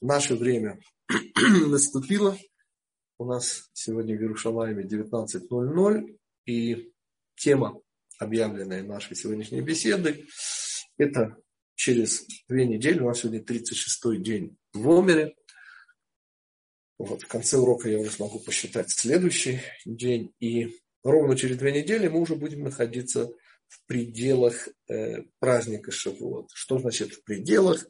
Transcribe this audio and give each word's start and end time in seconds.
наше 0.00 0.34
время 0.34 0.78
наступило. 1.66 2.36
У 3.18 3.24
нас 3.24 3.70
сегодня 3.72 4.16
в 4.16 4.20
Иерушалайме 4.20 4.84
19.00. 4.84 6.18
И 6.46 6.92
тема, 7.34 7.80
объявленная 8.18 8.82
нашей 8.82 9.16
сегодняшней 9.16 9.62
беседы, 9.62 10.26
это 10.96 11.36
через 11.74 12.26
две 12.48 12.66
недели, 12.66 13.00
у 13.00 13.08
нас 13.08 13.20
сегодня 13.20 13.40
36-й 13.40 14.18
день 14.18 14.56
в 14.72 14.88
Омере. 14.88 15.34
Вот, 16.98 17.22
в 17.22 17.28
конце 17.28 17.58
урока 17.58 17.88
я 17.88 17.98
уже 17.98 18.10
смогу 18.10 18.38
посчитать 18.38 18.90
следующий 18.90 19.60
день. 19.84 20.32
И 20.40 20.78
ровно 21.02 21.36
через 21.36 21.58
две 21.58 21.72
недели 21.72 22.08
мы 22.08 22.20
уже 22.20 22.36
будем 22.36 22.62
находиться 22.64 23.26
в 23.26 23.34
пределах 23.86 24.68
э, 24.88 25.22
праздника 25.38 25.90
Шавуот. 25.90 26.50
Что 26.52 26.78
значит 26.78 27.14
в 27.14 27.24
пределах? 27.24 27.86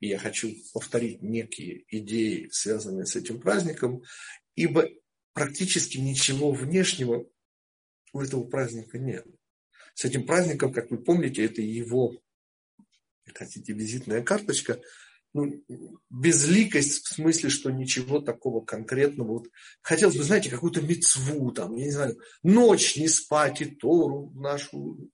И 0.00 0.08
я 0.08 0.18
хочу 0.18 0.54
повторить 0.72 1.22
некие 1.22 1.84
идеи, 1.88 2.48
связанные 2.50 3.06
с 3.06 3.16
этим 3.16 3.40
праздником, 3.40 4.02
ибо 4.54 4.88
практически 5.32 5.98
ничего 5.98 6.52
внешнего 6.52 7.26
у 8.12 8.20
этого 8.20 8.44
праздника 8.44 8.98
нет. 8.98 9.26
С 9.94 10.04
этим 10.04 10.26
праздником, 10.26 10.72
как 10.72 10.90
вы 10.90 10.98
помните, 10.98 11.44
это 11.44 11.60
его, 11.60 12.20
хотите, 13.34 13.72
визитная 13.72 14.22
карточка, 14.22 14.80
ну, 15.34 15.62
безликость 16.10 17.04
в 17.04 17.14
смысле, 17.14 17.50
что 17.50 17.70
ничего 17.70 18.20
такого 18.20 18.64
конкретного. 18.64 19.38
Вот, 19.38 19.48
хотелось 19.82 20.16
бы, 20.16 20.22
знаете, 20.22 20.50
какую-то 20.50 20.80
мецву, 20.80 21.50
там, 21.52 21.76
я 21.76 21.84
не 21.84 21.90
знаю, 21.90 22.18
ночь 22.42 22.96
не 22.96 23.08
спать 23.08 23.60
и 23.60 23.66
Тору 23.66 24.32
нашу 24.34 25.10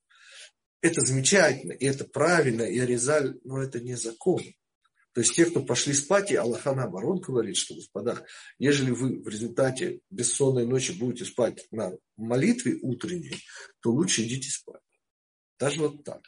это 0.84 1.00
замечательно, 1.00 1.72
и 1.72 1.86
это 1.86 2.04
правильно, 2.04 2.62
и 2.62 2.78
Аризаль, 2.78 3.38
но 3.42 3.62
это 3.62 3.80
не 3.80 3.94
закон. 3.94 4.42
То 5.14 5.22
есть 5.22 5.34
те, 5.34 5.46
кто 5.46 5.62
пошли 5.62 5.94
спать, 5.94 6.30
и 6.30 6.36
Аллаха 6.36 6.74
наоборот 6.74 7.24
говорит, 7.24 7.56
что, 7.56 7.74
господа, 7.74 8.22
ежели 8.58 8.90
вы 8.90 9.22
в 9.22 9.28
результате 9.28 10.00
бессонной 10.10 10.66
ночи 10.66 10.92
будете 10.92 11.24
спать 11.24 11.66
на 11.70 11.92
молитве 12.16 12.78
утренней, 12.82 13.42
то 13.80 13.92
лучше 13.92 14.24
идите 14.24 14.50
спать. 14.50 14.82
Даже 15.58 15.80
вот 15.80 16.04
так. 16.04 16.20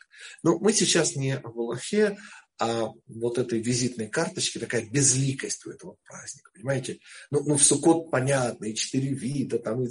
Но 0.43 0.59
мы 0.59 0.73
сейчас 0.73 1.17
не 1.17 1.37
о 1.37 1.43
Аллахе, 1.49 2.17
а 2.59 2.89
вот 3.09 3.37
этой 3.37 3.61
визитной 3.61 4.09
карточке, 4.09 4.59
такая 4.59 4.89
безликость 4.89 5.67
у 5.67 5.71
этого 5.71 5.99
праздника, 6.05 6.51
понимаете? 6.55 7.01
Ну, 7.31 7.43
ну 7.45 7.57
в 7.57 7.63
Сукот 7.63 8.11
понятно, 8.11 8.65
и 8.65 8.75
четыре 8.75 9.13
вида, 9.13 9.59
там, 9.59 9.83
и, 9.83 9.89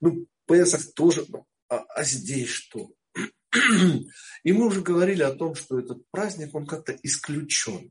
ну, 0.00 0.26
Песах 0.46 0.94
тоже, 0.94 1.26
а, 1.68 1.80
а 1.80 2.02
здесь 2.04 2.48
что? 2.48 2.92
И 4.42 4.52
мы 4.52 4.66
уже 4.66 4.82
говорили 4.82 5.22
о 5.22 5.34
том, 5.34 5.54
что 5.54 5.78
этот 5.78 6.02
праздник, 6.10 6.54
он 6.54 6.66
как-то 6.66 6.92
исключен. 7.02 7.90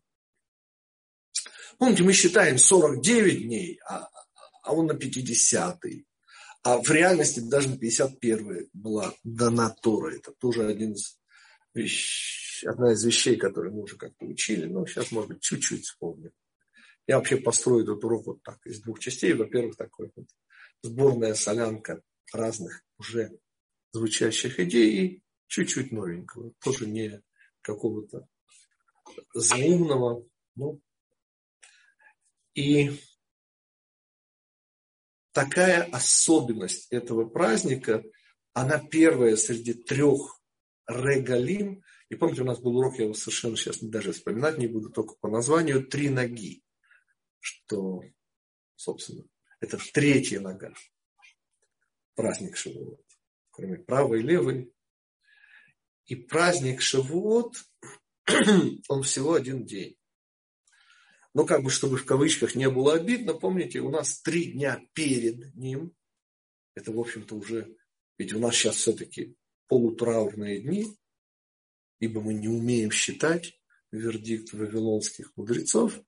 Помните, 1.77 2.03
мы 2.03 2.13
считаем 2.13 2.57
49 2.57 3.43
дней, 3.43 3.79
а, 3.87 4.09
а 4.63 4.73
он 4.73 4.87
на 4.87 4.93
50-й. 4.93 6.05
А 6.63 6.81
в 6.81 6.89
реальности 6.89 7.41
даже 7.41 7.69
на 7.69 7.77
51 7.77 8.69
была 8.73 9.13
дана 9.23 9.69
Тора. 9.81 10.15
Это 10.15 10.31
тоже 10.31 10.65
один 10.65 10.93
из 10.93 11.19
вещ... 11.75 12.63
одна 12.65 12.93
из 12.93 13.03
вещей, 13.03 13.35
которые 13.35 13.71
мы 13.71 13.83
уже 13.83 13.97
как-то 13.97 14.25
учили. 14.25 14.65
Но 14.65 14.85
сейчас, 14.87 15.11
может 15.11 15.29
быть, 15.29 15.41
чуть-чуть 15.41 15.83
вспомним. 15.83 16.31
Я 17.07 17.17
вообще 17.17 17.37
построю 17.37 17.83
этот 17.83 18.03
урок 18.03 18.25
вот 18.25 18.41
так, 18.41 18.65
из 18.65 18.81
двух 18.81 18.99
частей. 18.99 19.33
Во-первых, 19.33 19.75
такой 19.75 20.11
вот 20.15 20.25
сборная 20.81 21.35
солянка 21.35 22.01
разных 22.33 22.83
уже 22.97 23.37
звучащих 23.91 24.59
идей. 24.59 25.05
И 25.05 25.23
чуть-чуть 25.47 25.91
новенького, 25.91 26.53
тоже 26.61 26.87
не 26.87 27.21
какого-то 27.61 28.27
заумного. 29.33 30.25
Ну. 30.55 30.81
И 32.53 32.91
такая 35.31 35.83
особенность 35.83 36.87
этого 36.91 37.27
праздника, 37.27 38.03
она 38.53 38.79
первая 38.79 39.35
среди 39.35 39.73
трех 39.73 40.39
регалим. 40.87 41.83
И 42.09 42.15
помните, 42.15 42.43
у 42.43 42.45
нас 42.45 42.59
был 42.59 42.77
урок, 42.77 42.97
я 42.97 43.05
его 43.05 43.13
совершенно 43.13 43.57
сейчас 43.57 43.79
даже 43.79 44.13
вспоминать 44.13 44.57
не 44.57 44.67
буду, 44.67 44.89
только 44.89 45.15
по 45.19 45.27
названию 45.27 45.85
«Три 45.85 46.09
ноги», 46.09 46.63
что, 47.39 48.03
собственно, 48.75 49.23
это 49.59 49.77
третья 49.93 50.39
нога. 50.39 50.73
Праздник 52.13 52.55
Шивот. 52.55 53.01
Кроме 53.51 53.77
правой 53.79 54.19
и 54.19 54.23
левой, 54.23 54.73
и 56.05 56.15
праздник 56.15 56.81
Шавуот, 56.81 57.55
он 58.89 59.03
всего 59.03 59.33
один 59.33 59.65
день. 59.65 59.97
Но 61.33 61.45
как 61.45 61.63
бы, 61.63 61.69
чтобы 61.69 61.97
в 61.97 62.05
кавычках 62.05 62.55
не 62.55 62.69
было 62.69 62.93
обидно, 62.93 63.33
помните, 63.33 63.79
у 63.79 63.89
нас 63.89 64.21
три 64.21 64.53
дня 64.53 64.81
перед 64.93 65.53
ним, 65.55 65.93
это, 66.75 66.91
в 66.91 66.99
общем-то, 66.99 67.35
уже, 67.35 67.75
ведь 68.17 68.33
у 68.33 68.39
нас 68.39 68.55
сейчас 68.55 68.75
все-таки 68.75 69.35
полутраурные 69.67 70.61
дни, 70.61 70.97
ибо 71.99 72.21
мы 72.21 72.33
не 72.33 72.47
умеем 72.47 72.91
считать 72.91 73.59
вердикт 73.91 74.53
вавилонских 74.53 75.35
мудрецов, 75.35 75.99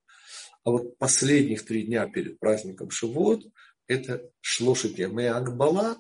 а 0.63 0.71
вот 0.71 0.97
последних 0.97 1.65
три 1.65 1.83
дня 1.83 2.07
перед 2.07 2.39
праздником 2.39 2.89
Шавуот– 2.89 3.45
это 3.87 4.29
Шлошит 4.41 4.97
Яме 4.97 5.31
Акбала, 5.31 5.97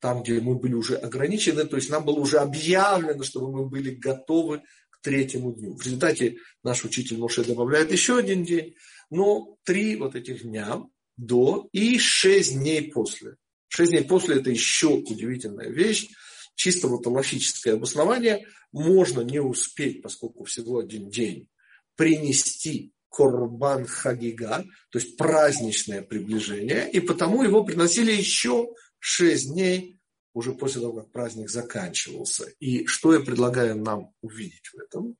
там, 0.00 0.22
где 0.22 0.40
мы 0.40 0.56
были 0.56 0.74
уже 0.74 0.96
ограничены, 0.96 1.66
то 1.66 1.76
есть 1.76 1.90
нам 1.90 2.04
было 2.04 2.18
уже 2.18 2.38
объявлено, 2.38 3.22
чтобы 3.22 3.52
мы 3.52 3.68
были 3.68 3.90
готовы 3.94 4.62
к 4.90 5.00
третьему 5.02 5.52
дню. 5.52 5.76
В 5.76 5.82
результате 5.82 6.36
наш 6.64 6.84
учитель 6.84 7.18
Моше 7.18 7.44
добавляет 7.44 7.92
еще 7.92 8.18
один 8.18 8.44
день, 8.44 8.74
но 9.10 9.56
три 9.64 9.96
вот 9.96 10.16
этих 10.16 10.42
дня 10.42 10.82
до 11.16 11.68
и 11.72 11.98
шесть 11.98 12.54
дней 12.54 12.90
после. 12.90 13.36
Шесть 13.68 13.92
дней 13.92 14.04
после 14.04 14.36
это 14.36 14.50
еще 14.50 14.88
удивительная 14.88 15.68
вещь. 15.68 16.08
Чисто 16.54 16.88
вот 16.88 17.06
логическое 17.06 17.74
обоснование. 17.74 18.46
Можно 18.72 19.20
не 19.20 19.40
успеть, 19.40 20.02
поскольку 20.02 20.44
всего 20.44 20.78
один 20.78 21.10
день, 21.10 21.48
принести 21.96 22.92
Корбан 23.10 23.86
Хагига, 23.86 24.64
то 24.90 24.98
есть 24.98 25.16
праздничное 25.16 26.02
приближение, 26.02 26.90
и 26.90 27.00
потому 27.00 27.42
его 27.42 27.64
приносили 27.64 28.12
еще 28.12 28.68
шесть 29.00 29.52
дней 29.52 30.00
уже 30.32 30.52
после 30.52 30.80
того, 30.80 31.00
как 31.00 31.10
праздник 31.10 31.50
заканчивался. 31.50 32.46
И 32.60 32.86
что 32.86 33.12
я 33.12 33.20
предлагаю 33.20 33.76
нам 33.76 34.14
увидеть 34.20 34.68
в 34.68 34.78
этом? 34.78 35.16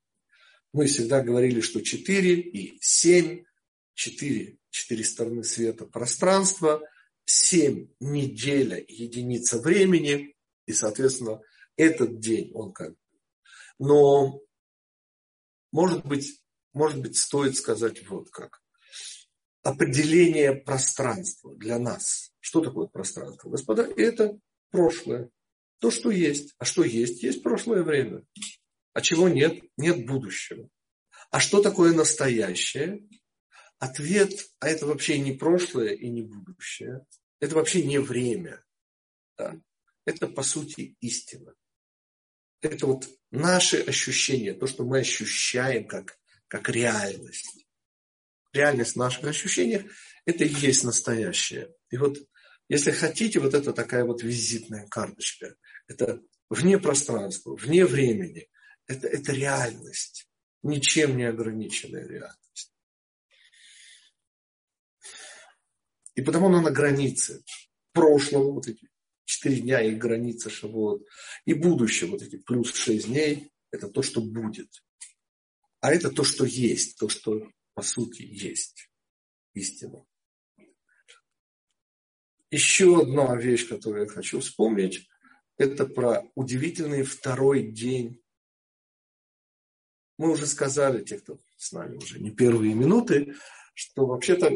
Мы 0.73 0.87
всегда 0.87 1.21
говорили, 1.21 1.61
что 1.61 1.81
четыре 1.81 2.39
и 2.39 2.79
семь, 2.81 3.45
четыре, 3.95 4.59
четыре 4.71 5.03
стороны 5.03 5.43
света 5.43 5.85
пространства, 5.85 6.81
семь 7.25 7.89
неделя, 7.99 8.85
единица 8.87 9.59
времени, 9.59 10.37
и, 10.67 10.73
соответственно, 10.73 11.41
этот 11.77 12.21
день, 12.21 12.53
он 12.55 12.73
как 12.73 12.95
Но, 13.79 14.41
может 15.73 16.05
быть, 16.05 16.41
может 16.73 17.01
быть, 17.01 17.17
стоит 17.17 17.57
сказать 17.57 18.07
вот 18.09 18.31
как. 18.31 18.60
Определение 19.63 20.55
пространства 20.55 21.55
для 21.57 21.79
нас– 21.79 22.31
что 22.41 22.63
такое 22.63 22.87
пространство? 22.87 23.51
Господа, 23.51 23.83
это 23.83 24.39
прошлое. 24.71 25.31
То, 25.79 25.91
что 25.91 26.11
есть. 26.11 26.55
А 26.59 26.65
что 26.65 26.83
есть? 26.83 27.23
Есть 27.23 27.43
прошлое 27.43 27.83
время. 27.83 28.25
А 28.93 29.01
чего 29.01 29.29
нет? 29.29 29.63
Нет 29.77 30.07
будущего. 30.07 30.69
А 31.31 31.39
что 31.39 31.63
такое 31.63 31.93
настоящее? 31.93 33.07
Ответ, 33.79 34.33
а 34.59 34.69
это 34.69 34.87
вообще 34.87 35.19
не 35.19 35.33
прошлое 35.33 35.95
и 35.95 36.09
не 36.09 36.23
будущее. 36.23 37.07
Это 37.41 37.55
вообще 37.55 37.85
не 37.85 37.99
время. 37.99 38.65
Да? 39.39 39.59
Это, 40.05 40.27
по 40.27 40.43
сути, 40.43 40.97
истина. 41.01 41.55
Это 42.63 42.87
вот 42.87 43.09
наши 43.31 43.81
ощущения, 43.81 44.55
то, 44.55 44.67
что 44.67 44.85
мы 44.85 44.99
ощущаем 44.99 45.87
как, 45.87 46.19
как 46.49 46.69
реальность. 46.69 47.67
Реальность 48.53 48.93
в 48.93 48.99
наших 48.99 49.25
ощущениях– 49.25 49.83
это 50.25 50.45
и 50.45 50.49
есть 50.49 50.85
настоящее. 50.85 51.73
И 51.91 51.97
вот 51.97 52.19
если 52.69 52.93
хотите, 52.93 53.41
вот 53.41 53.55
это 53.55 53.73
такая 53.73 54.05
вот 54.05 54.23
визитная 54.23 54.87
карточка. 54.87 55.57
Это 55.89 56.21
вне 56.49 56.79
пространства, 56.79 57.57
вне 57.57 57.85
времени. 57.85 58.49
Это, 58.87 59.09
это 59.09 59.33
реальность. 59.33 60.29
Ничем 60.63 61.17
не 61.17 61.25
ограниченная 61.25 62.07
реальность. 62.07 62.73
И 66.15 66.23
потому 66.23 66.47
она 66.47 66.61
на 66.61 66.71
границе 66.71 67.43
прошлого, 67.93 68.53
вот 68.53 68.69
эти 68.69 68.89
четыре 69.25 69.63
дня 69.63 69.81
и 69.83 69.95
граница 69.95 70.51
Шавуот, 70.51 71.03
и 71.47 71.55
будущего, 71.55 72.13
вот 72.13 72.23
эти 72.23 72.37
плюс 72.37 72.75
шесть 72.75 73.07
дней, 73.07 73.51
это 73.71 73.89
то, 73.89 74.03
что 74.03 74.21
будет. 74.21 74.69
А 75.81 75.93
это 75.93 76.11
то, 76.11 76.25
что 76.25 76.45
есть, 76.45 76.99
то, 76.99 77.09
что 77.09 77.51
по 77.75 77.83
сути 77.83 78.23
есть. 78.23 78.91
Истина. 79.55 80.05
Еще 82.51 83.03
одна 83.03 83.37
вещь, 83.37 83.69
которую 83.69 84.05
я 84.05 84.09
хочу 84.09 84.41
вспомнить, 84.41 85.09
это 85.57 85.87
про 85.87 86.23
удивительный 86.35 87.03
второй 87.03 87.71
день. 87.71 88.23
Мы 90.19 90.31
уже 90.31 90.47
сказали, 90.47 91.05
те, 91.05 91.19
кто 91.19 91.39
с 91.57 91.73
нами 91.73 91.97
уже 91.97 92.21
не 92.21 92.31
первые 92.31 92.75
минуты, 92.75 93.35
что 93.75 94.07
вообще-то 94.07 94.51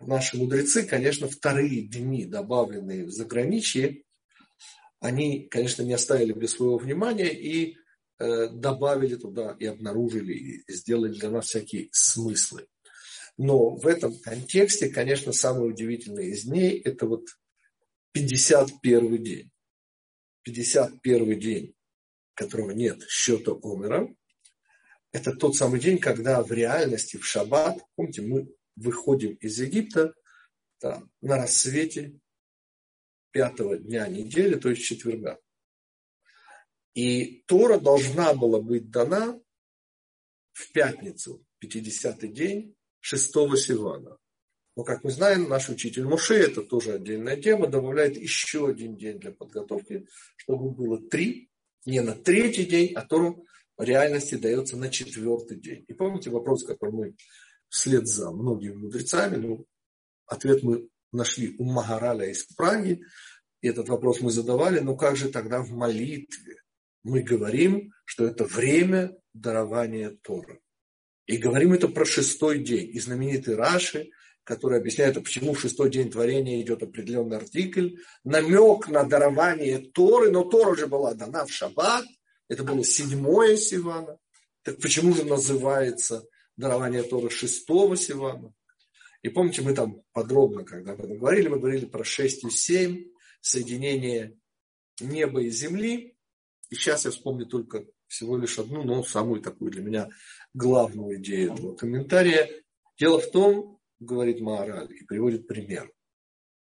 наши 0.00 0.36
мудрецы, 0.36 0.84
конечно, 0.84 1.28
вторые 1.28 1.82
дни, 1.82 2.24
добавленные 2.24 3.04
в 3.04 3.10
заграничье, 3.10 4.04
они, 5.00 5.48
конечно, 5.48 5.82
не 5.82 5.92
оставили 5.92 6.32
без 6.32 6.52
своего 6.52 6.78
внимания 6.78 7.32
и 7.32 7.76
добавили 8.18 9.16
туда 9.16 9.56
и 9.58 9.66
обнаружили, 9.66 10.32
и 10.32 10.72
сделали 10.72 11.12
для 11.12 11.30
нас 11.30 11.46
всякие 11.46 11.88
смыслы. 11.92 12.66
Но 13.36 13.76
в 13.76 13.86
этом 13.86 14.16
контексте, 14.20 14.88
конечно, 14.88 15.32
самое 15.32 15.66
удивительное 15.66 16.26
из 16.26 16.44
дней– 16.44 16.78
это 16.84 17.06
вот 17.06 17.26
51 18.12 19.22
день. 19.22 19.50
51 20.42 21.40
день, 21.40 21.74
которого 22.34 22.70
нет 22.70 23.02
счета 23.08 23.52
умера, 23.52 24.14
это 25.14 25.32
тот 25.32 25.54
самый 25.54 25.80
день, 25.80 25.98
когда 25.98 26.42
в 26.42 26.50
реальности, 26.50 27.16
в 27.16 27.24
шаббат, 27.24 27.78
помните, 27.94 28.22
мы 28.22 28.52
выходим 28.74 29.34
из 29.34 29.60
Египта 29.60 30.12
да, 30.80 31.02
на 31.20 31.36
рассвете 31.36 32.18
пятого 33.30 33.78
дня 33.78 34.08
недели, 34.08 34.56
то 34.56 34.70
есть 34.70 34.82
четверга. 34.82 35.38
И 36.94 37.42
Тора 37.46 37.78
должна 37.78 38.34
была 38.34 38.60
быть 38.60 38.90
дана 38.90 39.40
в 40.52 40.72
пятницу, 40.72 41.44
50-й 41.62 42.28
день 42.28 42.76
шестого 43.00 43.56
Сивана. 43.56 44.16
Но, 44.76 44.82
как 44.82 45.04
мы 45.04 45.10
знаем, 45.10 45.48
наш 45.48 45.68
учитель 45.68 46.04
Муше, 46.04 46.34
это 46.34 46.62
тоже 46.62 46.94
отдельная 46.94 47.36
тема, 47.36 47.68
добавляет 47.68 48.16
еще 48.16 48.68
один 48.68 48.96
день 48.96 49.18
для 49.18 49.32
подготовки, 49.32 50.06
чтобы 50.36 50.70
было 50.70 51.00
три, 51.00 51.50
не 51.84 52.00
на 52.00 52.14
третий 52.14 52.64
день, 52.64 52.92
а 52.94 53.02
Тору 53.02 53.46
в 53.76 53.82
реальности 53.82 54.36
дается 54.36 54.76
на 54.76 54.88
четвертый 54.88 55.58
день. 55.58 55.84
И 55.86 55.92
помните 55.92 56.30
вопрос, 56.30 56.64
который 56.64 56.92
мы 56.92 57.16
вслед 57.68 58.06
за 58.06 58.30
многими 58.30 58.74
мудрецами, 58.74 59.36
ну, 59.36 59.66
ответ 60.26 60.62
мы 60.62 60.88
нашли 61.12 61.54
у 61.58 61.64
Магараля 61.64 62.26
из 62.26 62.44
Праги, 62.44 63.04
и 63.60 63.68
этот 63.68 63.88
вопрос 63.88 64.20
мы 64.20 64.30
задавали, 64.30 64.80
но 64.80 64.96
как 64.96 65.16
же 65.16 65.28
тогда 65.28 65.62
в 65.62 65.70
молитве 65.70 66.63
мы 67.04 67.22
говорим, 67.22 67.92
что 68.04 68.26
это 68.26 68.44
время 68.44 69.16
дарования 69.32 70.16
Тора? 70.22 70.58
И 71.26 71.36
говорим 71.36 71.72
это 71.72 71.88
про 71.88 72.04
шестой 72.04 72.58
день. 72.58 72.90
И 72.94 73.00
знаменитый 73.00 73.54
Раши, 73.54 74.10
который 74.42 74.78
объясняет, 74.78 75.14
почему 75.14 75.54
в 75.54 75.60
шестой 75.60 75.90
день 75.90 76.10
творения 76.10 76.60
идет 76.60 76.82
определенный 76.82 77.38
артикль, 77.38 77.96
намек 78.24 78.88
на 78.88 79.04
дарование 79.04 79.78
Торы, 79.78 80.30
но 80.30 80.44
Тора 80.44 80.76
же 80.76 80.86
была 80.86 81.14
дана 81.14 81.46
в 81.46 81.52
шаббат, 81.52 82.04
это 82.48 82.62
было 82.62 82.84
седьмое 82.84 83.56
Сивана. 83.56 84.18
Так 84.62 84.78
почему 84.78 85.14
же 85.14 85.24
называется 85.24 86.26
дарование 86.56 87.02
Торы 87.02 87.30
шестого 87.30 87.96
Сивана? 87.96 88.52
И 89.22 89.30
помните, 89.30 89.62
мы 89.62 89.74
там 89.74 90.02
подробно, 90.12 90.64
когда 90.64 90.92
об 90.92 91.00
говорили, 91.00 91.48
мы 91.48 91.58
говорили 91.58 91.86
про 91.86 92.04
шесть 92.04 92.44
и 92.44 92.50
семь, 92.50 93.06
соединение 93.40 94.38
неба 95.00 95.42
и 95.42 95.48
земли. 95.48 96.13
И 96.74 96.76
сейчас 96.76 97.04
я 97.04 97.12
вспомню 97.12 97.46
только 97.46 97.86
всего 98.08 98.36
лишь 98.36 98.58
одну, 98.58 98.82
но 98.82 99.04
самую 99.04 99.40
такую 99.40 99.70
для 99.70 99.80
меня 99.80 100.08
главную 100.54 101.20
идею 101.20 101.52
этого 101.52 101.76
комментария. 101.76 102.50
Дело 102.98 103.20
в 103.20 103.30
том, 103.30 103.78
говорит 104.00 104.40
Маораль 104.40 104.92
и 104.92 105.04
приводит 105.04 105.46
пример. 105.46 105.88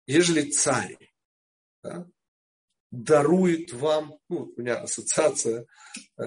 Ежели 0.05 0.51
царь 0.51 0.97
да, 1.81 2.07
дарует 2.91 3.73
вам, 3.73 4.19
ну, 4.29 4.53
у 4.55 4.61
меня 4.61 4.75
ассоциация 4.75 5.65
э, 6.19 6.23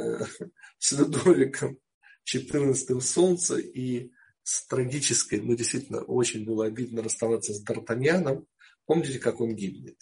с 0.78 0.90
Людовиком 0.90 1.78
XIV 2.26 3.00
Солнце 3.00 3.58
и 3.58 4.10
с 4.42 4.66
трагической, 4.66 5.40
ну, 5.42 5.54
действительно, 5.54 6.02
очень 6.02 6.44
было 6.44 6.66
обидно 6.66 7.04
расставаться 7.04 7.54
с 7.54 7.64
Д'Артаньяном. 7.64 8.46
Помните, 8.84 9.20
как 9.20 9.40
он 9.40 9.54
гибнет? 9.54 9.96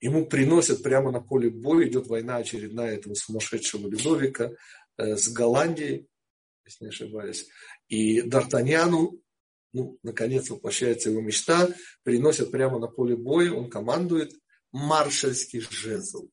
Ему 0.00 0.26
приносят 0.26 0.82
прямо 0.82 1.10
на 1.10 1.20
поле 1.20 1.50
боя, 1.50 1.86
идет 1.86 2.06
война 2.06 2.36
очередная 2.36 2.96
этого 2.96 3.14
сумасшедшего 3.14 3.88
Людовика 3.88 4.50
э, 4.98 5.16
с 5.16 5.28
Голландией, 5.28 6.08
если 6.64 6.84
не 6.84 6.90
ошибаюсь. 6.90 7.46
И 7.88 8.20
Д'Артаньяну, 8.20 9.20
ну, 9.72 9.98
наконец 10.02 10.50
воплощается 10.50 11.10
его 11.10 11.20
мечта, 11.20 11.68
приносят 12.02 12.50
прямо 12.50 12.78
на 12.78 12.88
поле 12.88 13.16
боя, 13.16 13.52
он 13.52 13.70
командует, 13.70 14.32
маршальский 14.72 15.60
жезл. 15.60 16.28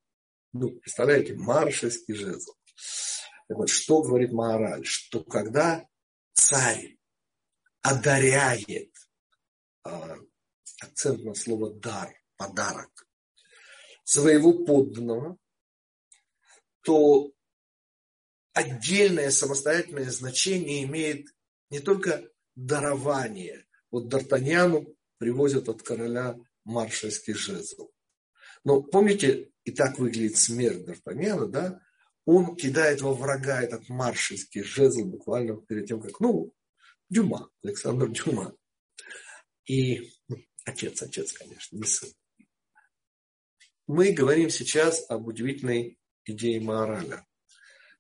Ну, 0.51 0.71
представляете, 0.80 1.36
маршальский 1.36 2.13
жезл. 2.13 2.51
Так 3.48 3.57
вот, 3.57 3.69
что 3.69 4.01
говорит 4.01 4.31
Маораль? 4.31 4.86
Что 4.86 5.24
когда 5.24 5.86
царь 6.33 6.98
одаряет, 7.81 8.94
а, 9.83 10.18
акцент 10.81 11.24
на 11.24 11.33
слово 11.33 11.74
дар, 11.74 12.13
подарок, 12.38 13.07
своего 14.03 14.65
подданного, 14.65 15.38
то 16.81 17.31
отдельное 18.53 19.31
самостоятельное 19.31 20.09
значение 20.11 20.83
имеет 20.83 21.27
не 21.69 21.79
только 21.79 22.29
дарование. 22.55 23.65
Вот 23.89 24.13
Д'Артаньяну 24.13 24.95
привозят 25.17 25.69
от 25.69 25.81
короля 25.81 26.38
маршальский 26.63 27.33
жезл. 27.33 27.91
Но 28.63 28.81
помните, 28.81 29.51
и 29.63 29.71
так 29.71 29.97
выглядит 30.00 30.38
смерть 30.38 30.88
Д'Артаньяна, 30.88 31.47
да? 31.47 31.79
Он 32.25 32.56
кидает 32.56 33.01
во 33.01 33.13
врага 33.13 33.61
этот 33.61 33.89
маршальский 33.89 34.63
жезл 34.63 35.06
буквально 35.06 35.57
перед 35.57 35.88
тем, 35.88 36.01
как, 36.01 36.19
ну, 36.19 36.53
Дюма, 37.09 37.49
Александр 37.63 38.09
Дюма. 38.09 38.56
И 39.65 40.11
отец, 40.65 41.01
отец, 41.01 41.33
конечно, 41.33 41.75
не 41.75 41.83
сын. 41.83 42.09
Мы 43.88 44.12
говорим 44.12 44.50
сейчас 44.50 45.06
об 45.09 45.27
удивительной 45.27 45.97
идее 46.25 46.62
мораля, 46.62 47.25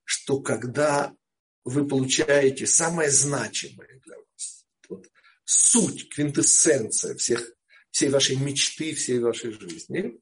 что 0.03 0.39
когда 0.39 1.15
вы 1.63 1.87
получаете 1.87 2.65
самое 2.67 3.09
значимое 3.09 3.99
для 4.05 4.17
вас, 4.17 4.65
вот, 4.89 5.09
суть, 5.43 6.09
квинтэссенция 6.09 7.15
всех, 7.15 7.53
всей 7.91 8.09
вашей 8.09 8.37
мечты, 8.37 8.93
всей 8.95 9.19
вашей 9.19 9.51
жизни, 9.51 10.19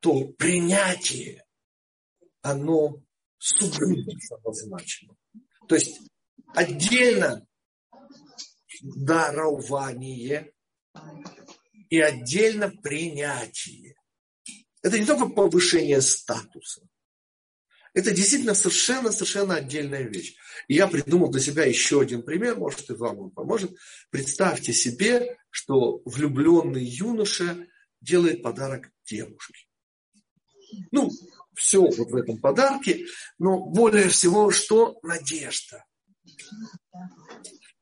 то 0.00 0.24
принятие, 0.32 1.44
оно 2.42 3.02
сугубо 3.38 4.12
обозначено. 4.30 5.16
То 5.68 5.74
есть 5.74 6.00
отдельно 6.54 7.46
дарование 8.82 10.52
и 11.88 12.00
отдельно 12.00 12.70
принятие. 12.70 13.96
Это 14.86 15.00
не 15.00 15.04
только 15.04 15.26
повышение 15.26 16.00
статуса. 16.00 16.80
Это 17.92 18.12
действительно 18.12 18.54
совершенно-совершенно 18.54 19.56
отдельная 19.56 20.04
вещь. 20.04 20.36
И 20.68 20.74
я 20.74 20.86
придумал 20.86 21.28
для 21.28 21.40
себя 21.40 21.64
еще 21.64 22.00
один 22.00 22.22
пример, 22.22 22.56
может, 22.56 22.88
и 22.88 22.92
вам 22.92 23.18
он 23.18 23.30
поможет. 23.32 23.76
Представьте 24.10 24.72
себе, 24.72 25.38
что 25.50 26.02
влюбленный 26.04 26.84
юноша 26.84 27.66
делает 28.00 28.44
подарок 28.44 28.92
девушке. 29.04 29.66
Ну, 30.92 31.10
все 31.56 31.80
вот 31.80 32.08
в 32.12 32.14
этом 32.14 32.38
подарке, 32.38 33.06
но 33.40 33.66
более 33.66 34.08
всего, 34.08 34.52
что 34.52 35.00
надежда. 35.02 35.84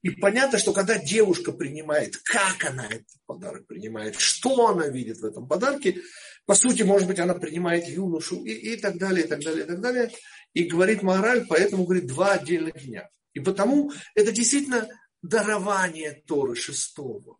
И 0.04 0.10
понятно, 0.10 0.58
что 0.58 0.74
когда 0.74 0.98
девушка 0.98 1.50
принимает, 1.50 2.18
как 2.18 2.64
она 2.64 2.86
этот 2.86 3.08
подарок 3.24 3.66
принимает, 3.66 4.20
что 4.20 4.68
она 4.68 4.86
видит 4.88 5.16
в 5.18 5.24
этом 5.24 5.48
подарке, 5.48 6.02
по 6.46 6.54
сути, 6.54 6.82
может 6.82 7.08
быть, 7.08 7.18
она 7.18 7.34
принимает 7.34 7.88
юношу 7.88 8.44
и, 8.44 8.52
и 8.52 8.76
так 8.76 8.98
далее, 8.98 9.24
и 9.24 9.28
так 9.28 9.42
далее, 9.42 9.64
и 9.64 9.66
так 9.66 9.80
далее. 9.80 10.10
И 10.52 10.64
говорит 10.64 11.02
мораль, 11.02 11.46
поэтому 11.48 11.84
говорит 11.84 12.06
два 12.06 12.34
отдельных 12.34 12.84
дня. 12.84 13.08
И 13.32 13.40
потому 13.40 13.90
это 14.14 14.30
действительно 14.30 14.88
дарование 15.22 16.22
Торы 16.26 16.54
шестого. 16.54 17.38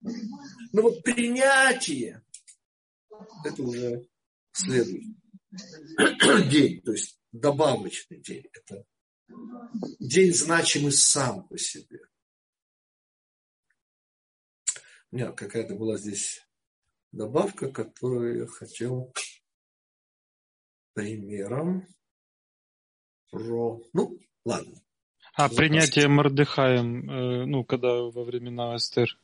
Но 0.00 0.82
вот 0.82 1.02
принятие 1.02 2.22
это 3.44 3.62
уже 3.62 4.08
следующий 4.52 5.14
день, 6.48 6.80
то 6.82 6.92
есть 6.92 7.20
добавочный 7.32 8.20
день. 8.20 8.44
Это 8.52 8.84
день 9.98 10.32
значимый 10.32 10.92
сам 10.92 11.46
по 11.48 11.58
себе. 11.58 12.00
У 15.10 15.16
меня 15.16 15.32
какая-то 15.32 15.74
была 15.74 15.98
здесь 15.98 16.40
добавка, 17.12 17.70
которую 17.70 18.40
я 18.40 18.46
хотел 18.46 19.12
примером 20.94 21.86
про... 23.30 23.82
Ну, 23.92 24.18
ладно. 24.44 24.82
А 25.34 25.48
принятие 25.48 26.08
Мордыхаем, 26.08 27.10
э, 27.10 27.46
ну, 27.46 27.64
когда 27.64 28.02
во 28.02 28.24
времена 28.24 28.76
Эстер? 28.76 29.18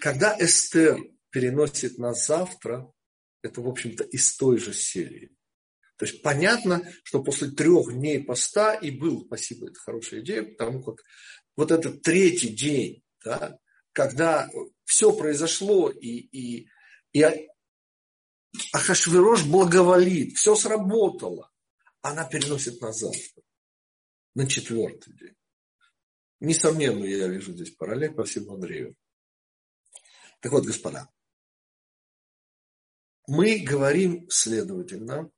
Когда 0.00 0.36
Эстер 0.38 0.98
переносит 1.30 1.98
на 1.98 2.14
завтра, 2.14 2.90
это, 3.42 3.60
в 3.60 3.68
общем-то, 3.68 4.04
из 4.04 4.36
той 4.36 4.58
же 4.58 4.72
серии. 4.72 5.36
То 5.96 6.06
есть 6.06 6.22
понятно, 6.22 6.82
что 7.02 7.22
после 7.22 7.50
трех 7.50 7.92
дней 7.92 8.22
поста 8.22 8.74
и 8.74 8.90
был, 8.90 9.26
спасибо, 9.26 9.66
это 9.66 9.78
хорошая 9.78 10.20
идея, 10.20 10.44
потому 10.44 10.82
как 10.82 11.02
вот 11.56 11.70
этот 11.70 12.02
третий 12.02 12.50
день, 12.50 13.02
да, 13.24 13.58
когда 13.92 14.48
все 14.88 15.14
произошло 15.14 15.90
и, 15.90 16.08
и, 16.08 16.68
и 17.12 17.22
Ахашвирош 18.72 19.44
благоволит, 19.44 20.34
все 20.38 20.54
сработало, 20.54 21.52
она 22.00 22.24
переносит 22.24 22.80
на 22.80 22.90
завтра, 22.92 23.42
на 24.34 24.48
четвертый 24.48 25.12
день. 25.12 25.36
Несомненно, 26.40 27.04
я 27.04 27.28
вижу 27.28 27.52
здесь 27.52 27.72
параллель 27.72 28.14
по 28.14 28.24
всему 28.24 28.54
Андрею. 28.54 28.96
Так 30.40 30.52
вот, 30.52 30.64
господа, 30.64 31.10
мы 33.26 33.58
говорим, 33.58 34.26
следовательно, 34.30 35.30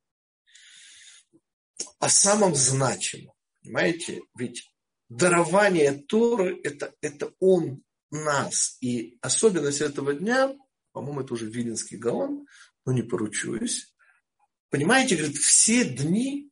о 1.99 2.07
самом 2.07 2.55
значимом. 2.55 3.35
Понимаете? 3.61 4.21
Ведь 4.37 4.71
дарование 5.09 5.91
Торы 6.07 6.57
это, 6.63 6.95
это 7.01 7.33
он 7.39 7.83
нас. 8.11 8.77
И 8.81 9.17
особенность 9.21 9.81
этого 9.81 10.13
дня, 10.13 10.55
по-моему, 10.91 11.21
это 11.21 11.33
уже 11.33 11.49
Виленский 11.49 11.97
Гаон, 11.97 12.45
но 12.85 12.91
не 12.91 13.01
поручусь. 13.01 13.95
Понимаете, 14.69 15.15
говорит, 15.15 15.37
все 15.37 15.85
дни 15.85 16.51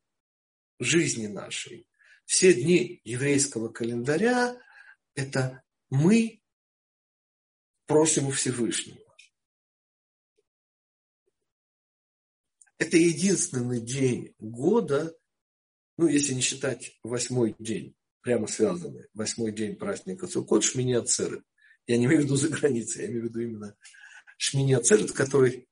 жизни 0.79 1.27
нашей, 1.27 1.87
все 2.25 2.53
дни 2.53 3.01
еврейского 3.03 3.69
календаря, 3.69 4.57
это 5.15 5.63
мы 5.89 6.41
просим 7.85 8.27
у 8.27 8.31
Всевышнего. 8.31 8.99
Это 12.77 12.95
единственный 12.95 13.81
день 13.81 14.33
года, 14.39 15.13
ну, 15.97 16.07
если 16.07 16.33
не 16.33 16.41
считать 16.41 16.97
восьмой 17.03 17.53
день, 17.59 17.93
прямо 18.21 18.47
связанный, 18.47 19.07
восьмой 19.13 19.51
день 19.51 19.75
праздника 19.75 20.27
Цукот, 20.27 20.63
Шмини 20.63 20.93
Ацерет. 20.93 21.43
Я 21.89 21.97
не 21.97 22.05
имею 22.05 22.21
в 22.21 22.25
виду 22.25 22.35
за 22.35 22.49
границей, 22.49 23.01
я 23.01 23.07
имею 23.07 23.23
в 23.23 23.25
виду 23.29 23.39
именно 23.39 23.75
Шмини 24.37 24.73
Ацерет, 24.73 25.11
который 25.11 25.67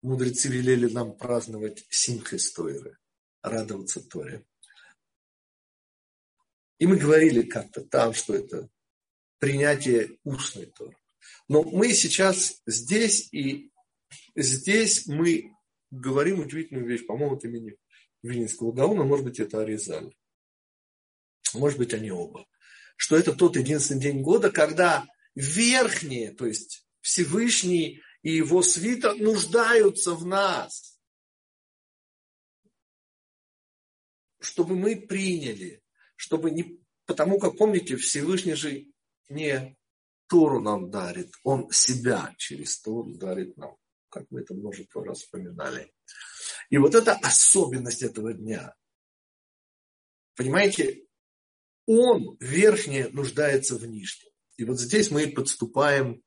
мудрецы 0.00 0.48
велели 0.48 0.90
нам 0.90 1.14
праздновать 1.14 1.84
Симхес 1.90 2.50
Тойры, 2.54 2.96
радоваться 3.42 4.00
Торе. 4.00 4.46
И 6.78 6.86
мы 6.86 6.96
говорили 6.96 7.42
как-то 7.42 7.84
там, 7.84 8.14
что 8.14 8.34
это 8.34 8.70
принятие 9.38 10.18
устной 10.24 10.64
Торы. 10.64 10.96
Но 11.46 11.62
мы 11.62 11.92
сейчас 11.92 12.62
здесь, 12.64 13.28
и 13.34 13.70
здесь 14.34 15.06
мы 15.08 15.54
говорим 15.90 16.40
удивительную 16.40 16.86
вещь, 16.86 17.04
по-моему, 17.04 17.36
от 17.36 17.44
имени 17.44 17.76
Вильнинского 18.22 18.72
Гауна, 18.72 19.04
может 19.04 19.26
быть, 19.26 19.40
это 19.40 19.60
Аризаль. 19.60 20.16
Может 21.52 21.76
быть, 21.76 21.92
они 21.92 22.10
оба. 22.10 22.46
Что 23.02 23.16
это 23.16 23.32
тот 23.32 23.56
единственный 23.56 24.00
день 24.00 24.22
года, 24.22 24.48
когда 24.52 25.04
верхние, 25.34 26.30
то 26.30 26.46
есть 26.46 26.86
Всевышний 27.00 28.00
и 28.22 28.36
его 28.36 28.62
свита 28.62 29.12
нуждаются 29.14 30.14
в 30.14 30.24
нас. 30.24 31.00
Чтобы 34.38 34.76
мы 34.76 34.94
приняли, 34.94 35.82
чтобы 36.14 36.52
не... 36.52 36.80
Потому 37.04 37.40
как, 37.40 37.58
помните, 37.58 37.96
Всевышний 37.96 38.54
же 38.54 38.86
не 39.28 39.76
Тору 40.28 40.60
нам 40.60 40.88
дарит, 40.88 41.32
Он 41.42 41.72
себя 41.72 42.32
через 42.38 42.80
Тору 42.80 43.16
дарит 43.16 43.56
нам 43.56 43.76
как 44.10 44.26
мы 44.30 44.42
это 44.42 44.52
множество 44.52 45.02
раз 45.04 45.20
вспоминали. 45.22 45.90
И 46.68 46.76
вот 46.76 46.94
это 46.94 47.14
особенность 47.22 48.02
этого 48.02 48.34
дня. 48.34 48.74
Понимаете, 50.36 51.06
он 51.86 52.36
верхнее 52.40 53.08
нуждается 53.08 53.76
в 53.76 53.86
нижнем. 53.86 54.30
И 54.56 54.64
вот 54.64 54.78
здесь 54.78 55.10
мы 55.10 55.26
подступаем 55.28 56.22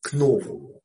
к 0.00 0.12
новому, 0.12 0.80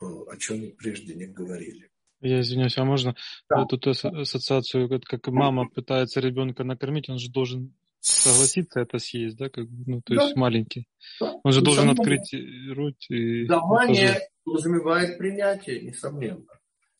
э, 0.00 0.04
о 0.04 0.36
чем 0.36 0.60
мы 0.60 0.70
прежде 0.70 1.14
не 1.14 1.26
говорили. 1.26 1.90
Я 2.20 2.40
извиняюсь, 2.40 2.78
а 2.78 2.84
можно 2.84 3.16
да. 3.48 3.64
эту 3.64 3.90
ассоциацию, 3.90 4.88
как 4.88 5.26
мама 5.26 5.68
пытается 5.68 6.20
ребенка 6.20 6.62
накормить, 6.62 7.08
он 7.08 7.18
же 7.18 7.30
должен 7.30 7.74
согласиться 7.98 8.80
это 8.80 8.98
съесть, 8.98 9.36
да, 9.36 9.48
как 9.48 9.66
ну, 9.86 10.02
то 10.02 10.14
да. 10.14 10.24
есть 10.24 10.36
маленький. 10.36 10.88
Да. 11.20 11.34
Он 11.42 11.52
же 11.52 11.62
должен 11.62 11.90
открыть 11.90 12.34
рот 12.70 12.94
и... 13.08 13.46
Давание 13.46 14.20
подразумевает 14.44 15.18
принятие, 15.18 15.82
несомненно. 15.82 16.46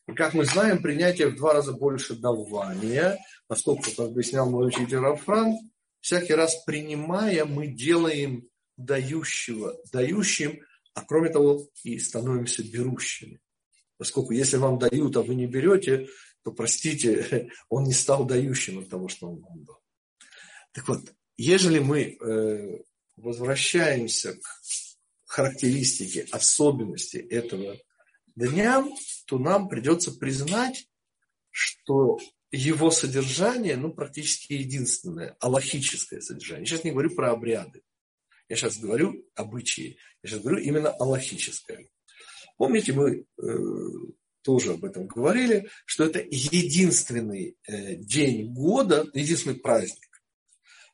И 0.07 0.13
как 0.13 0.33
мы 0.33 0.45
знаем, 0.45 0.81
принятие 0.81 1.27
в 1.29 1.35
два 1.35 1.53
раза 1.53 1.73
больше 1.73 2.15
давания, 2.15 3.17
поскольку, 3.47 3.83
как 3.83 4.07
объяснял 4.07 4.49
мой 4.49 4.67
учитель 4.67 4.97
Рафран, 4.97 5.55
всякий 6.03 6.33
раз 6.33 6.61
принимая, 6.65 7.45
мы 7.45 7.67
делаем 7.67 8.49
дающего 8.75 9.79
дающим, 9.91 10.59
а 10.93 11.01
кроме 11.05 11.29
того 11.29 11.69
и 11.83 11.97
становимся 11.97 12.61
берущими. 12.61 13.39
Поскольку 13.97 14.33
если 14.33 14.57
вам 14.57 14.77
дают, 14.77 15.15
а 15.15 15.21
вы 15.21 15.33
не 15.35 15.47
берете, 15.47 16.09
то, 16.43 16.51
простите, 16.51 17.49
он 17.69 17.85
не 17.85 17.93
стал 17.93 18.25
дающим 18.25 18.79
от 18.79 18.89
того, 18.89 19.07
что 19.07 19.29
он 19.29 19.39
вам 19.39 19.63
дал. 19.63 19.79
Так 20.73 20.89
вот, 20.89 21.13
ежели 21.37 21.79
мы 21.79 22.17
э, 22.19 22.81
возвращаемся 23.15 24.33
к 24.33 24.61
характеристике, 25.25 26.27
особенности 26.31 27.17
этого 27.17 27.77
дня, 28.35 28.85
то 29.25 29.39
нам 29.39 29.69
придется 29.69 30.11
признать, 30.11 30.85
что 31.49 32.19
его 32.57 32.91
содержание, 32.91 33.75
ну, 33.75 33.91
практически 33.91 34.53
единственное, 34.53 35.35
аллахическое 35.39 36.21
содержание. 36.21 36.63
Я 36.63 36.67
сейчас 36.67 36.83
не 36.83 36.91
говорю 36.91 37.15
про 37.15 37.31
обряды. 37.31 37.81
Я 38.47 38.55
сейчас 38.55 38.77
говорю 38.77 39.25
обычаи. 39.35 39.97
Я 40.21 40.29
сейчас 40.29 40.41
говорю 40.41 40.59
именно 40.59 40.89
аллахическое. 40.89 41.89
Помните, 42.57 42.93
мы 42.93 43.25
э, 43.41 43.57
тоже 44.43 44.73
об 44.73 44.85
этом 44.85 45.07
говорили, 45.07 45.69
что 45.85 46.05
это 46.05 46.19
единственный 46.19 47.57
э, 47.67 47.95
день 47.95 48.53
года, 48.53 49.09
единственный 49.13 49.55
праздник, 49.59 50.23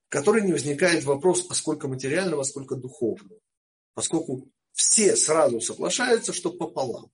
в 0.06 0.10
который 0.10 0.44
не 0.44 0.54
возникает 0.54 1.04
вопрос, 1.04 1.46
а 1.50 1.54
сколько 1.54 1.88
материального, 1.88 2.42
а 2.42 2.46
сколько 2.46 2.76
духовного 2.76 3.40
поскольку 4.00 4.50
все 4.72 5.18
сразу 5.18 5.60
соглашаются, 5.60 6.32
что 6.32 6.54
пополам. 6.54 7.12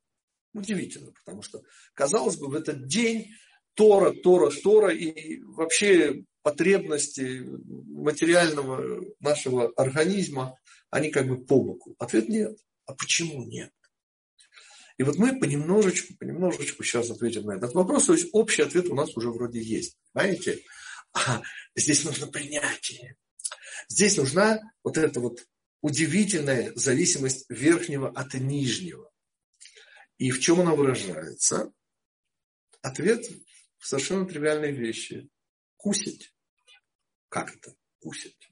Удивительно, 0.54 1.12
потому 1.14 1.42
что, 1.42 1.64
казалось 1.96 2.36
бы, 2.38 2.48
в 2.48 2.54
этот 2.54 2.86
день 2.86 3.32
Тора, 3.76 4.12
Тора, 4.12 4.52
Тора 4.52 4.94
и 4.94 5.40
вообще 5.42 6.24
потребности 6.42 7.44
материального 7.44 9.04
нашего 9.20 9.72
организма, 9.76 10.58
они 10.90 11.10
как 11.10 11.28
бы 11.28 11.44
по 11.44 11.62
боку. 11.62 11.96
Ответ 12.00 12.30
нет. 12.30 12.58
А 12.86 12.94
почему 12.94 13.44
нет? 13.44 13.72
И 14.98 15.04
вот 15.04 15.18
мы 15.18 15.38
понемножечку, 15.40 16.14
понемножечку 16.18 16.84
сейчас 16.84 17.10
ответим 17.10 17.44
на 17.44 17.58
этот 17.58 17.74
вопрос. 17.74 18.06
То 18.06 18.14
есть 18.14 18.30
общий 18.32 18.62
ответ 18.62 18.90
у 18.90 18.96
нас 18.96 19.16
уже 19.18 19.30
вроде 19.30 19.62
есть. 19.62 19.98
Понимаете? 20.14 20.64
А 21.14 21.42
здесь 21.76 22.06
нужно 22.06 22.28
принятие. 22.28 23.18
Здесь 23.90 24.18
нужна 24.18 24.62
вот 24.84 24.98
эта 24.98 25.20
вот 25.20 25.46
удивительная 25.82 26.72
зависимость 26.76 27.46
верхнего 27.50 28.10
от 28.10 28.34
нижнего. 28.36 29.10
И 30.18 30.32
в 30.32 30.40
чем 30.40 30.62
она 30.62 30.76
выражается? 30.76 31.72
Ответ 32.82 33.28
совершенно 33.86 34.26
тривиальной 34.26 34.72
вещи. 34.72 35.30
Кусить. 35.78 36.34
Как 37.30 37.56
это? 37.56 37.76
Кусить. 38.00 38.50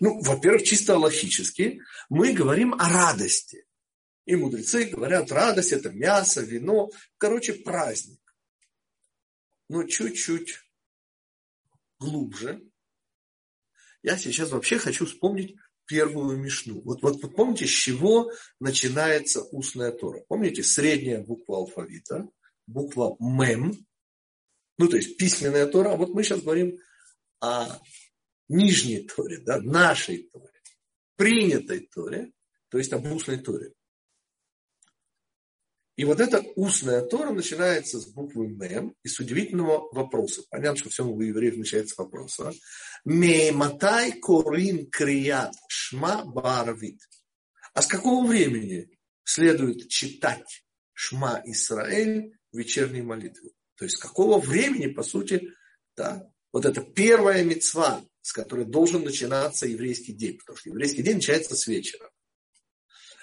Ну, 0.00 0.20
во-первых, 0.20 0.62
чисто 0.62 0.98
логически 0.98 1.80
мы 2.08 2.32
говорим 2.32 2.74
о 2.74 2.88
радости. 2.88 3.66
И 4.24 4.34
мудрецы 4.34 4.86
говорят, 4.86 5.30
радость 5.30 5.72
это 5.72 5.90
мясо, 5.90 6.40
вино, 6.40 6.90
короче, 7.16 7.54
праздник. 7.54 8.20
Но 9.68 9.84
чуть-чуть 9.84 10.58
глубже. 11.98 12.60
Я 14.02 14.16
сейчас 14.16 14.50
вообще 14.50 14.78
хочу 14.78 15.06
вспомнить 15.06 15.56
первую 15.86 16.38
Мишну. 16.38 16.80
Вот, 16.82 17.02
вот, 17.02 17.22
вот 17.22 17.36
помните, 17.36 17.66
с 17.66 17.70
чего 17.70 18.32
начинается 18.60 19.42
устная 19.42 19.92
Тора? 19.92 20.24
Помните, 20.28 20.62
средняя 20.62 21.22
буква 21.22 21.58
алфавита, 21.58 22.28
буква 22.66 23.16
Мем, 23.20 23.85
ну, 24.78 24.88
то 24.88 24.96
есть 24.96 25.16
письменная 25.16 25.66
Тора. 25.66 25.96
Вот 25.96 26.10
мы 26.10 26.22
сейчас 26.22 26.42
говорим 26.42 26.78
о 27.40 27.80
нижней 28.48 29.06
Торе, 29.06 29.38
да, 29.38 29.60
нашей 29.60 30.28
Торе, 30.32 30.62
принятой 31.16 31.80
Торе, 31.80 32.32
то 32.68 32.78
есть 32.78 32.92
об 32.92 33.10
устной 33.10 33.38
Торе. 33.38 33.72
И 35.96 36.04
вот 36.04 36.20
эта 36.20 36.42
устная 36.56 37.00
Тора 37.00 37.30
начинается 37.30 37.98
с 37.98 38.06
буквы 38.06 38.48
Мем 38.48 38.94
и 39.02 39.08
с 39.08 39.18
удивительного 39.18 39.88
вопроса. 39.92 40.42
Понятно, 40.50 40.76
что 40.76 40.90
все 40.90 41.06
у 41.06 41.18
евреев 41.18 41.56
начинается 41.56 41.94
с 41.94 41.98
вопроса. 41.98 42.52
Мейматай 43.06 44.20
корин 44.20 44.90
крият 44.90 45.54
шма 45.68 46.22
барвит. 46.26 47.00
А 47.72 47.80
с 47.80 47.86
какого 47.86 48.26
времени 48.26 48.90
следует 49.24 49.88
читать 49.88 50.64
Шма 50.92 51.42
Исраэль 51.46 52.36
вечерней 52.52 53.02
молитве? 53.02 53.55
То 53.76 53.84
есть 53.84 53.96
какого 53.96 54.40
времени, 54.40 54.86
по 54.86 55.02
сути, 55.02 55.52
да, 55.96 56.28
вот 56.52 56.64
это 56.64 56.80
первая 56.80 57.44
мецва, 57.44 58.02
с 58.22 58.32
которой 58.32 58.64
должен 58.64 59.04
начинаться 59.04 59.66
еврейский 59.66 60.12
день, 60.12 60.38
потому 60.38 60.56
что 60.56 60.70
еврейский 60.70 61.02
день 61.02 61.16
начинается 61.16 61.54
с 61.54 61.66
вечера. 61.66 62.10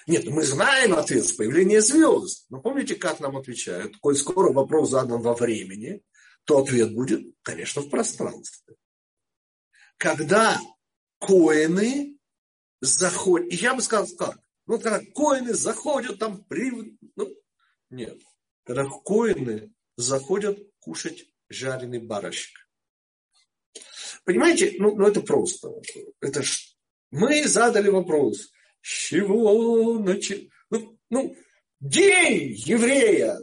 Нет, 0.06 0.26
мы 0.26 0.44
знаем 0.44 0.94
ответ 0.94 1.26
с 1.26 1.32
появления 1.32 1.80
звезд. 1.80 2.46
Но 2.50 2.60
помните, 2.60 2.94
как 2.94 3.20
нам 3.20 3.36
отвечают? 3.36 3.96
Коль 3.98 4.16
скоро 4.16 4.52
вопрос 4.52 4.90
задан 4.90 5.20
во 5.20 5.34
времени, 5.34 6.02
то 6.44 6.58
ответ 6.58 6.94
будет, 6.94 7.22
конечно, 7.42 7.82
в 7.82 7.88
пространстве. 7.88 8.76
Когда 9.96 10.60
коины 11.18 12.18
заходят, 12.80 13.52
и 13.52 13.56
я 13.56 13.74
бы 13.74 13.82
сказал 13.82 14.06
как, 14.16 14.38
ну, 14.66 14.78
когда 14.78 15.00
коины 15.14 15.54
заходят 15.54 16.18
там, 16.18 16.44
при... 16.44 16.98
ну, 17.16 17.28
нет, 17.90 18.20
когда 18.64 18.84
коины 18.86 19.73
заходят 19.96 20.58
кушать 20.80 21.26
жареный 21.48 21.98
барашек. 21.98 22.52
Понимаете, 24.24 24.74
ну, 24.78 24.94
ну 24.96 25.06
это 25.06 25.20
просто. 25.20 25.70
Это 26.20 26.42
ж... 26.42 26.76
Мы 27.10 27.46
задали 27.46 27.88
вопрос, 27.88 28.50
с 28.80 28.88
чего 29.08 29.98
начать? 30.00 30.48
Ну, 30.70 30.98
ну, 31.10 31.36
день 31.78 32.52
еврея, 32.54 33.38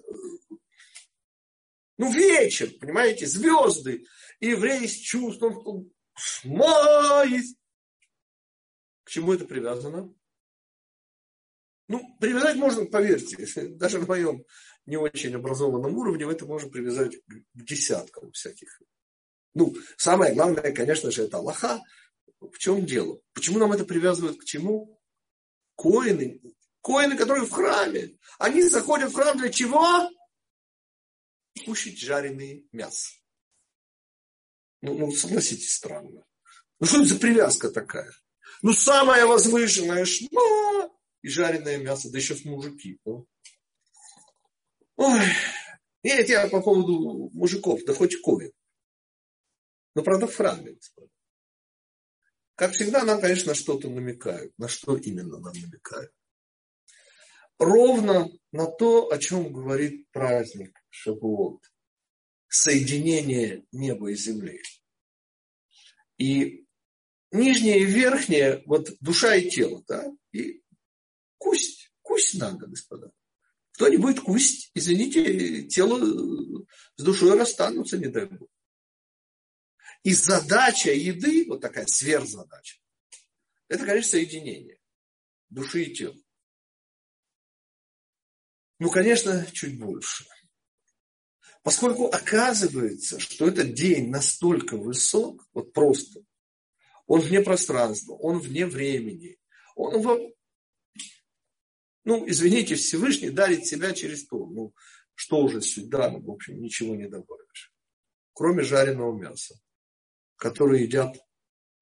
ну, 2.02 2.12
вечер, 2.12 2.72
понимаете, 2.80 3.28
звезды. 3.28 4.06
Еврей 4.40 4.88
с 4.88 4.96
чувством, 4.96 5.92
май. 6.44 7.44
К 9.04 9.10
чему 9.10 9.34
это 9.34 9.46
привязано? 9.46 10.12
Ну, 11.88 12.18
привязать 12.20 12.56
можно, 12.56 12.86
поверьте, 12.86 13.46
даже 13.76 14.00
на 14.00 14.08
моем 14.08 14.44
не 14.86 14.98
очень 14.98 15.36
образованном 15.36 15.98
уровне 15.98 16.26
это 16.26 16.46
можно 16.46 16.70
привязать 16.70 17.16
к 17.18 17.64
десяткам 17.64 18.32
всяких. 18.32 18.82
Ну, 19.54 19.76
самое 19.98 20.34
главное, 20.34 20.72
конечно 20.72 21.12
же, 21.12 21.24
это 21.24 21.38
Аллаха. 21.38 21.82
В 22.40 22.58
чем 22.58 22.86
дело? 22.86 23.20
Почему 23.34 23.60
нам 23.60 23.72
это 23.72 23.86
привязывают 23.86 24.40
к 24.40 24.46
чему? 24.46 25.00
Коины. 25.76 26.42
Коины, 26.82 27.16
которые 27.16 27.46
в 27.46 27.52
храме. 27.52 28.18
Они 28.40 28.64
заходят 28.64 29.12
в 29.12 29.16
храм 29.16 29.38
для 29.38 29.50
чего? 29.50 30.10
Кушать 31.66 32.00
жареное 32.00 32.64
мясо. 32.72 33.12
Ну, 34.82 34.98
ну, 34.98 35.12
согласитесь, 35.12 35.76
странно. 35.76 36.26
Ну, 36.80 36.88
что 36.88 36.98
это 36.98 37.10
за 37.10 37.20
привязка 37.20 37.70
такая? 37.70 38.12
Ну, 38.64 38.74
самая 38.74 39.26
возвышенная 39.28 40.06
шма 40.06 40.90
и 41.22 41.30
жареное 41.30 41.78
мясо, 41.78 42.10
да 42.10 42.18
еще 42.18 42.36
с 42.36 42.44
мужики. 42.46 43.00
Ну. 43.06 43.28
Ой, 45.04 45.26
нет, 46.04 46.30
я 46.30 46.48
по 46.48 46.62
поводу 46.62 47.32
мужиков, 47.34 47.84
да 47.86 47.94
хоть 47.96 48.22
коин. 48.22 48.52
Но, 49.96 50.04
правда, 50.04 50.28
в 50.28 50.36
храме. 50.36 50.78
Как 52.54 52.74
всегда, 52.74 53.04
нам, 53.04 53.20
конечно, 53.20 53.56
что-то 53.56 53.90
намекают. 53.90 54.54
На 54.60 54.68
что 54.68 54.96
именно 54.96 55.40
нам 55.40 55.54
намекают? 55.54 56.14
Ровно 57.58 58.30
на 58.52 58.68
то, 58.68 59.12
о 59.12 59.18
чем 59.18 59.52
говорит 59.52 60.08
праздник 60.12 60.80
Шавуот. 60.92 61.64
Соединение 62.48 63.66
неба 63.72 64.12
и 64.12 64.16
земли. 64.16 64.62
И 66.20 66.68
нижнее 67.32 67.80
и 67.80 67.86
верхнее, 67.86 68.62
вот 68.68 68.92
душа 69.00 69.34
и 69.36 69.50
тело, 69.50 69.84
да, 69.88 70.06
и 70.32 70.62
кусть, 71.40 71.92
кусть 72.04 72.36
надо, 72.36 72.68
господа. 72.68 73.12
Кто 73.82 73.90
не 73.90 73.98
будет 73.98 74.20
кусть, 74.20 74.70
извините, 74.76 75.64
тело 75.64 75.98
с 76.98 77.04
душой 77.04 77.36
расстанутся, 77.36 77.98
не 77.98 78.10
дай 78.10 78.28
бог. 78.28 78.48
И 80.04 80.14
задача 80.14 80.92
еды, 80.92 81.48
вот 81.48 81.62
такая 81.62 81.88
сверхзадача, 81.88 82.78
это, 83.70 83.84
конечно, 83.84 84.12
соединение 84.12 84.78
души 85.50 85.86
и 85.86 85.96
тела. 85.96 86.16
Ну, 88.78 88.92
конечно, 88.92 89.48
чуть 89.52 89.80
больше. 89.80 90.28
Поскольку 91.64 92.06
оказывается, 92.06 93.20
что 93.20 93.48
этот 93.48 93.74
день 93.74 94.12
настолько 94.12 94.78
высок, 94.78 95.44
вот 95.54 95.74
просто, 95.74 96.22
он 97.08 97.22
вне 97.22 97.42
пространства, 97.42 98.14
он 98.14 98.38
вне 98.38 98.68
времени, 98.68 99.40
он. 99.76 100.32
Ну, 102.04 102.28
извините, 102.28 102.76
Всевышний 102.76 103.30
дарит 103.30 103.66
себя 103.66 103.94
через 103.94 104.26
то. 104.26 104.46
Ну, 104.46 104.74
что 105.16 105.42
уже 105.42 105.62
сюда, 105.62 106.10
ну, 106.10 106.22
в 106.22 106.32
общем, 106.32 106.62
ничего 106.62 106.96
не 106.96 107.08
добавишь. 107.08 107.74
Кроме 108.34 108.64
жареного 108.64 109.16
мяса 109.18 109.62
которые 110.42 110.86
едят 110.86 111.16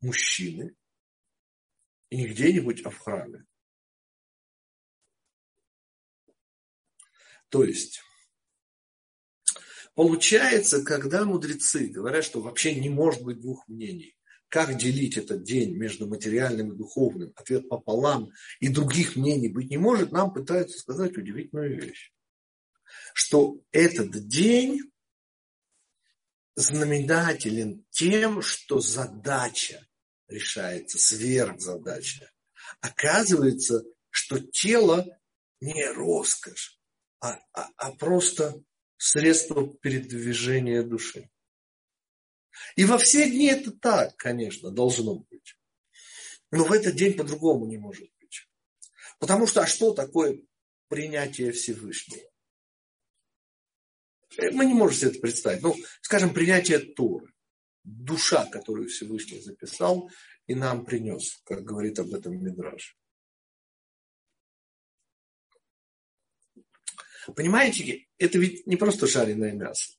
мужчины, 0.02 0.76
и 2.10 2.18
не 2.18 2.28
где-нибудь, 2.28 2.86
а 2.86 2.90
в 2.90 2.98
храме. 2.98 3.46
То 7.48 7.64
есть, 7.64 8.02
получается, 9.96 10.84
когда 10.84 11.24
мудрецы 11.24 11.88
говорят, 11.88 12.26
что 12.26 12.42
вообще 12.42 12.76
не 12.78 12.90
может 12.90 13.24
быть 13.24 13.40
двух 13.40 13.66
мнений, 13.70 14.19
как 14.50 14.78
делить 14.78 15.18
этот 15.18 15.44
день 15.44 15.76
между 15.76 16.08
материальным 16.08 16.74
и 16.74 16.78
духовным, 16.78 17.32
ответ 17.36 17.70
пополам, 17.70 18.32
и 18.60 18.68
других 18.68 19.16
мнений 19.16 19.50
быть 19.50 19.70
не 19.70 19.78
может, 19.78 20.12
нам 20.12 20.34
пытаются 20.34 20.78
сказать 20.80 21.16
удивительную 21.18 21.82
вещь. 21.82 22.12
Что 23.14 23.62
этот 23.72 24.28
день 24.28 24.92
знаменателен 26.56 27.86
тем, 27.92 28.42
что 28.42 28.80
задача 28.80 29.88
решается, 30.28 31.00
сверхзадача. 31.00 32.32
Оказывается, 32.82 33.84
что 34.10 34.40
тело 34.40 35.06
не 35.62 35.86
роскошь, 35.92 36.80
а, 37.22 37.40
а, 37.54 37.70
а 37.78 37.92
просто 37.94 38.62
средство 38.98 39.68
передвижения 39.78 40.84
души. 40.84 41.30
И 42.76 42.86
во 42.86 42.98
все 42.98 43.30
дни 43.30 43.48
это 43.48 43.72
так, 43.72 44.16
конечно, 44.18 44.72
должно 44.72 45.16
быть. 45.16 45.56
Но 46.52 46.64
в 46.64 46.72
этот 46.72 46.96
день 46.96 47.16
по-другому 47.16 47.66
не 47.66 47.78
может 47.78 48.10
быть. 48.20 48.48
Потому 49.20 49.48
что, 49.48 49.62
а 49.62 49.68
что 49.68 49.94
такое 49.94 50.42
принятие 50.88 51.52
Всевышнего? 51.52 52.30
Мы 54.38 54.66
не 54.66 54.74
можем 54.74 54.98
себе 54.98 55.12
это 55.12 55.20
представить. 55.20 55.62
Ну, 55.62 55.76
скажем, 56.02 56.34
принятие 56.34 56.80
Торы. 56.80 57.34
Душа, 57.84 58.46
которую 58.46 58.90
Всевышний 58.90 59.42
записал 59.42 60.12
и 60.48 60.56
нам 60.56 60.86
принес, 60.86 61.42
как 61.44 61.64
говорит 61.64 61.98
об 62.00 62.14
этом 62.14 62.38
Мидраж. 62.44 62.98
Понимаете, 67.36 68.08
это 68.18 68.38
ведь 68.38 68.66
не 68.68 68.76
просто 68.76 69.08
жареное 69.08 69.54
мясо. 69.54 69.94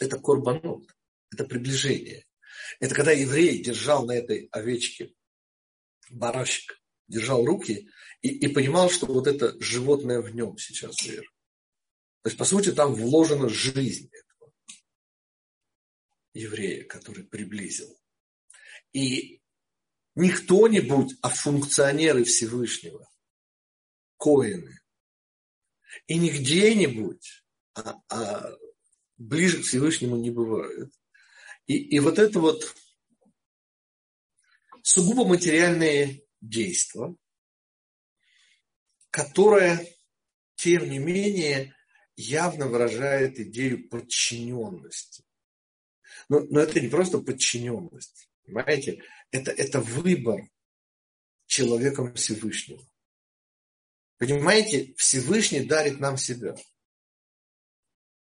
Это 0.00 0.18
корбанот. 0.18 0.84
Это 1.32 1.44
приближение. 1.44 2.24
Это 2.80 2.94
когда 2.94 3.12
еврей 3.12 3.62
держал 3.62 4.06
на 4.06 4.12
этой 4.12 4.48
овечке 4.52 5.14
барашек, 6.10 6.80
держал 7.08 7.44
руки 7.44 7.88
и, 8.22 8.28
и 8.28 8.48
понимал, 8.48 8.90
что 8.90 9.06
вот 9.06 9.26
это 9.26 9.60
животное 9.60 10.20
в 10.20 10.34
нем 10.34 10.56
сейчас 10.58 10.94
вверх. 11.02 11.30
То 12.22 12.28
есть, 12.28 12.38
по 12.38 12.44
сути, 12.44 12.72
там 12.72 12.94
вложена 12.94 13.48
жизнь 13.48 14.10
этого 14.12 14.52
еврея, 16.34 16.84
который 16.84 17.24
приблизил. 17.24 17.96
И 18.92 19.40
не 20.14 20.30
кто-нибудь, 20.30 21.14
а 21.22 21.28
функционеры 21.28 22.24
Всевышнего, 22.24 23.08
коины. 24.16 24.80
И 26.06 26.18
не 26.18 26.30
где-нибудь, 26.30 27.44
а, 27.74 28.00
а 28.08 28.56
ближе 29.18 29.62
к 29.62 29.66
Всевышнему 29.66 30.16
не 30.16 30.30
бывает. 30.30 30.92
И, 31.66 31.76
и 31.76 31.98
вот 32.00 32.18
это 32.18 32.38
вот 32.40 32.74
сугубо 34.82 35.26
материальное 35.26 36.20
действие, 36.40 37.16
которое, 39.10 39.86
тем 40.54 40.88
не 40.88 40.98
менее, 40.98 41.74
явно 42.16 42.68
выражает 42.68 43.38
идею 43.38 43.88
подчиненности. 43.88 45.24
Но, 46.28 46.40
но 46.40 46.60
это 46.60 46.80
не 46.80 46.88
просто 46.88 47.18
подчиненность, 47.18 48.30
понимаете? 48.44 49.02
Это, 49.30 49.50
это 49.50 49.80
выбор 49.80 50.48
человеком 51.46 52.14
Всевышнего. 52.14 52.86
Понимаете, 54.18 54.94
Всевышний 54.96 55.64
дарит 55.64 56.00
нам 56.00 56.16
себя. 56.16 56.56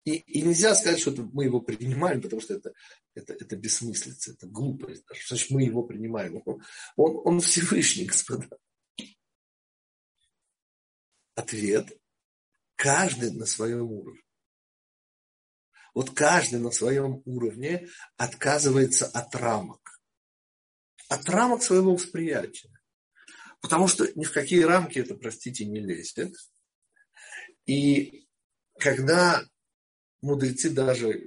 И, 0.05 0.15
и 0.15 0.41
нельзя 0.41 0.75
сказать, 0.75 0.99
что 0.99 1.11
это 1.11 1.23
мы 1.23 1.45
его 1.45 1.61
принимаем, 1.61 2.21
потому 2.21 2.41
что 2.41 2.55
это, 2.55 2.73
это, 3.15 3.33
это 3.33 3.55
бессмыслица, 3.55 4.31
это 4.31 4.47
глупость. 4.47 5.05
Даже. 5.05 5.21
Значит, 5.27 5.51
мы 5.51 5.63
его 5.63 5.83
принимаем. 5.83 6.41
Он, 6.45 6.61
он 6.95 7.39
Всевышний, 7.39 8.05
господа. 8.05 8.49
Ответ 11.35 11.89
Каждый 12.75 13.31
на 13.31 13.45
своем 13.45 13.91
уровне. 13.91 14.21
Вот 15.93 16.09
каждый 16.09 16.59
на 16.59 16.71
своем 16.71 17.21
уровне 17.23 17.87
отказывается 18.17 19.05
от 19.05 19.33
рамок. 19.35 20.01
От 21.07 21.29
рамок 21.29 21.61
своего 21.61 21.93
восприятия. 21.93 22.71
Потому 23.61 23.87
что 23.87 24.05
ни 24.15 24.25
в 24.25 24.33
какие 24.33 24.63
рамки 24.63 24.99
это, 24.99 25.15
простите, 25.15 25.65
не 25.65 25.79
лезет. 25.79 26.35
И 27.65 28.27
когда 28.79 29.47
мудрецы 30.23 30.69
даже 30.69 31.21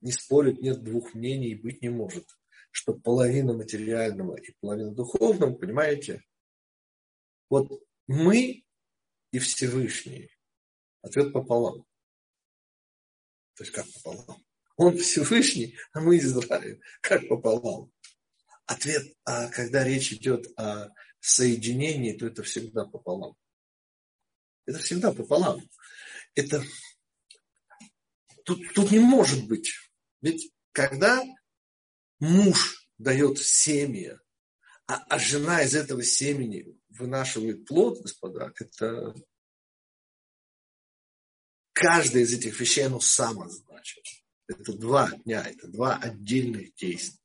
не 0.00 0.12
спорят, 0.12 0.60
нет 0.60 0.82
двух 0.82 1.14
мнений 1.14 1.54
быть 1.54 1.82
не 1.82 1.90
может, 1.90 2.26
что 2.70 2.94
половина 2.94 3.52
материального 3.52 4.36
и 4.36 4.52
половина 4.60 4.92
духовного, 4.92 5.54
понимаете? 5.54 6.22
Вот 7.48 7.70
мы 8.06 8.64
и 9.30 9.38
Всевышний. 9.38 10.30
Ответ 11.02 11.32
пополам. 11.32 11.86
То 13.54 13.64
есть 13.64 13.72
как 13.72 13.86
пополам? 13.92 14.44
Он 14.76 14.96
Всевышний, 14.98 15.76
а 15.92 16.00
мы 16.00 16.16
Израиль. 16.18 16.80
Как 17.00 17.28
пополам? 17.28 17.92
Ответ, 18.66 19.14
а 19.24 19.48
когда 19.48 19.84
речь 19.84 20.12
идет 20.12 20.46
о 20.58 20.88
соединении, 21.20 22.12
то 22.12 22.26
это 22.26 22.42
всегда 22.42 22.86
пополам. 22.86 23.36
Это 24.66 24.78
всегда 24.78 25.12
пополам. 25.12 25.60
Это 26.34 26.62
тут, 28.44 28.72
тут 28.74 28.90
не 28.92 29.00
может 29.00 29.46
быть. 29.46 29.72
Ведь 30.20 30.52
когда 30.72 31.22
муж 32.20 32.88
дает 32.98 33.38
семя, 33.38 34.20
а, 34.86 34.96
а 35.08 35.18
жена 35.18 35.62
из 35.62 35.74
этого 35.74 36.02
семени 36.02 36.78
вынашивает 36.90 37.66
плод, 37.66 38.00
господа, 38.02 38.52
это 38.58 39.14
каждая 41.72 42.22
из 42.22 42.32
этих 42.32 42.58
вещей, 42.60 42.86
оно 42.86 43.00
само 43.00 43.48
значит. 43.48 44.04
Это 44.46 44.72
два 44.74 45.10
дня, 45.10 45.42
это 45.42 45.68
два 45.68 45.96
отдельных 45.96 46.74
действия. 46.74 47.20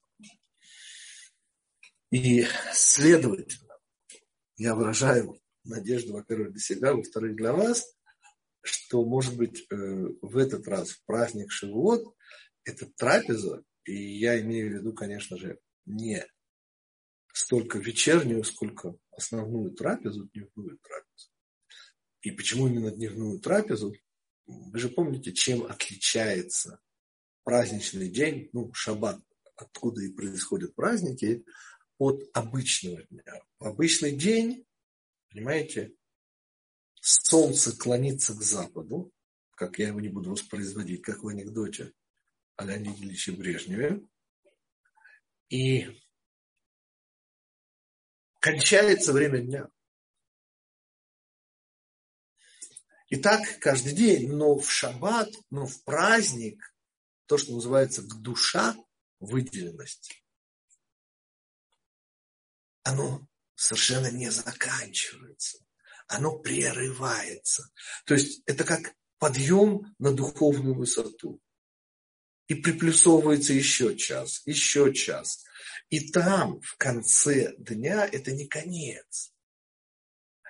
И, 2.12 2.48
следовательно, 2.74 3.78
я 4.58 4.74
выражаю 4.74 5.40
надежду, 5.64 6.14
во-первых, 6.14 6.52
для 6.52 6.62
себя, 6.62 6.94
во-вторых, 6.94 7.36
для 7.36 7.54
вас, 7.54 7.96
что, 8.62 9.04
может 9.06 9.38
быть, 9.38 9.66
э, 9.70 9.76
в 10.22 10.38
этот 10.38 10.68
раз, 10.68 10.92
в 10.92 11.06
праздник 11.06 11.52
Шивот, 11.52 12.16
эта 12.64 12.86
трапеза, 12.86 13.64
и 13.86 14.20
я 14.20 14.40
имею 14.42 14.70
в 14.70 14.74
виду, 14.74 14.94
конечно 14.94 15.38
же, 15.38 15.60
не 15.86 16.26
столько 17.34 17.80
вечернюю, 17.80 18.44
сколько 18.44 18.96
основную 19.12 19.72
трапезу, 19.72 20.30
дневную 20.34 20.78
трапезу. 20.80 21.30
И 22.22 22.32
почему 22.32 22.68
именно 22.68 22.92
дневную 22.92 23.40
трапезу? 23.40 23.96
Вы 24.46 24.80
же 24.80 24.90
помните, 24.90 25.32
чем 25.32 25.64
отличается 25.64 26.80
праздничный 27.44 28.10
день, 28.10 28.50
ну, 28.54 28.74
шаббат, 28.74 29.20
откуда 29.56 30.04
и 30.04 30.12
происходят 30.12 30.76
праздники, 30.76 31.46
от 31.98 32.24
обычного 32.34 33.04
дня. 33.04 33.44
В 33.60 33.66
обычный 33.66 34.16
день, 34.16 34.66
понимаете, 35.30 35.94
солнце 37.10 37.76
клонится 37.76 38.36
к 38.36 38.42
западу, 38.42 39.12
как 39.56 39.80
я 39.80 39.88
его 39.88 40.00
не 40.00 40.10
буду 40.10 40.32
воспроизводить, 40.32 41.02
как 41.02 41.24
в 41.24 41.28
анекдоте 41.28 41.94
о 42.56 42.66
Леониде 42.66 43.04
Ильиче 43.04 43.32
Брежневе, 43.32 44.02
и 45.50 45.88
кончается 48.40 49.12
время 49.12 49.40
дня. 49.40 49.70
И 53.08 53.16
так 53.16 53.60
каждый 53.60 53.96
день, 53.96 54.32
но 54.32 54.60
в 54.60 54.72
шаббат, 54.72 55.30
но 55.50 55.66
в 55.66 55.84
праздник, 55.84 56.76
то, 57.26 57.40
что 57.40 57.54
называется 57.54 58.04
душа, 58.04 58.76
выделенность, 59.20 60.24
оно 62.84 63.28
совершенно 63.56 64.12
не 64.12 64.30
заканчивается. 64.30 65.58
Оно 66.10 66.40
прерывается. 66.40 67.72
То 68.06 68.16
есть 68.16 68.42
это 68.48 68.64
как 68.64 68.96
подъем 69.20 69.96
на 70.00 70.12
духовную 70.12 70.74
высоту. 70.74 71.40
И 72.48 72.56
приплюсовывается 72.56 73.54
еще 73.54 73.96
час, 73.96 74.42
еще 74.46 74.92
час. 74.92 75.46
И 75.90 76.10
там, 76.10 76.62
в 76.62 76.78
конце 76.78 77.54
дня, 77.58 78.10
это 78.12 78.32
не 78.32 78.48
конец. 78.48 79.32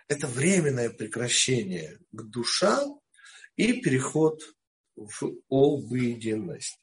Это 0.08 0.28
временное 0.28 0.89
прекращение 0.89 2.00
к 2.12 2.24
душам 2.24 3.02
и 3.58 3.82
переход 3.82 4.41
в 4.95 5.34
обыденность. 5.50 6.80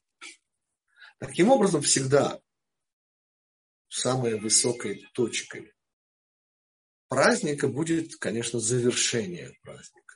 Таким 1.17 1.49
образом, 1.49 1.81
всегда 1.81 2.39
самой 3.87 4.39
высокой 4.39 5.07
точкой 5.13 5.73
праздника 7.07 7.67
будет, 7.67 8.15
конечно, 8.17 8.59
завершение 8.59 9.53
праздника. 9.61 10.15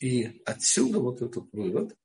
И 0.00 0.42
отсюда 0.44 0.98
вот 0.98 1.22
этот 1.22 1.44
вывод, 1.52 1.96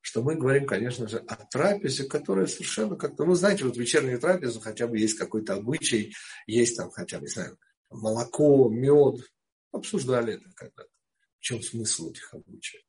что 0.00 0.22
мы 0.22 0.36
говорим, 0.36 0.66
конечно 0.66 1.08
же, 1.08 1.18
о 1.18 1.36
трапезе, 1.46 2.04
которая 2.04 2.46
совершенно 2.46 2.96
как-то, 2.96 3.24
ну, 3.24 3.34
знаете, 3.34 3.64
вот 3.64 3.76
вечернюю 3.76 4.20
трапезу 4.20 4.60
хотя 4.60 4.86
бы 4.86 4.98
есть 4.98 5.16
какой-то 5.16 5.54
обычай, 5.54 6.14
есть 6.46 6.76
там 6.76 6.90
хотя 6.90 7.18
бы, 7.18 7.22
не 7.22 7.28
знаю, 7.30 7.58
молоко, 7.90 8.68
мед. 8.68 9.20
Обсуждали 9.70 10.34
это 10.34 10.50
когда-то. 10.54 10.90
В 11.38 11.42
чем 11.42 11.62
смысл 11.62 12.10
этих 12.10 12.32
обычаев? 12.34 12.87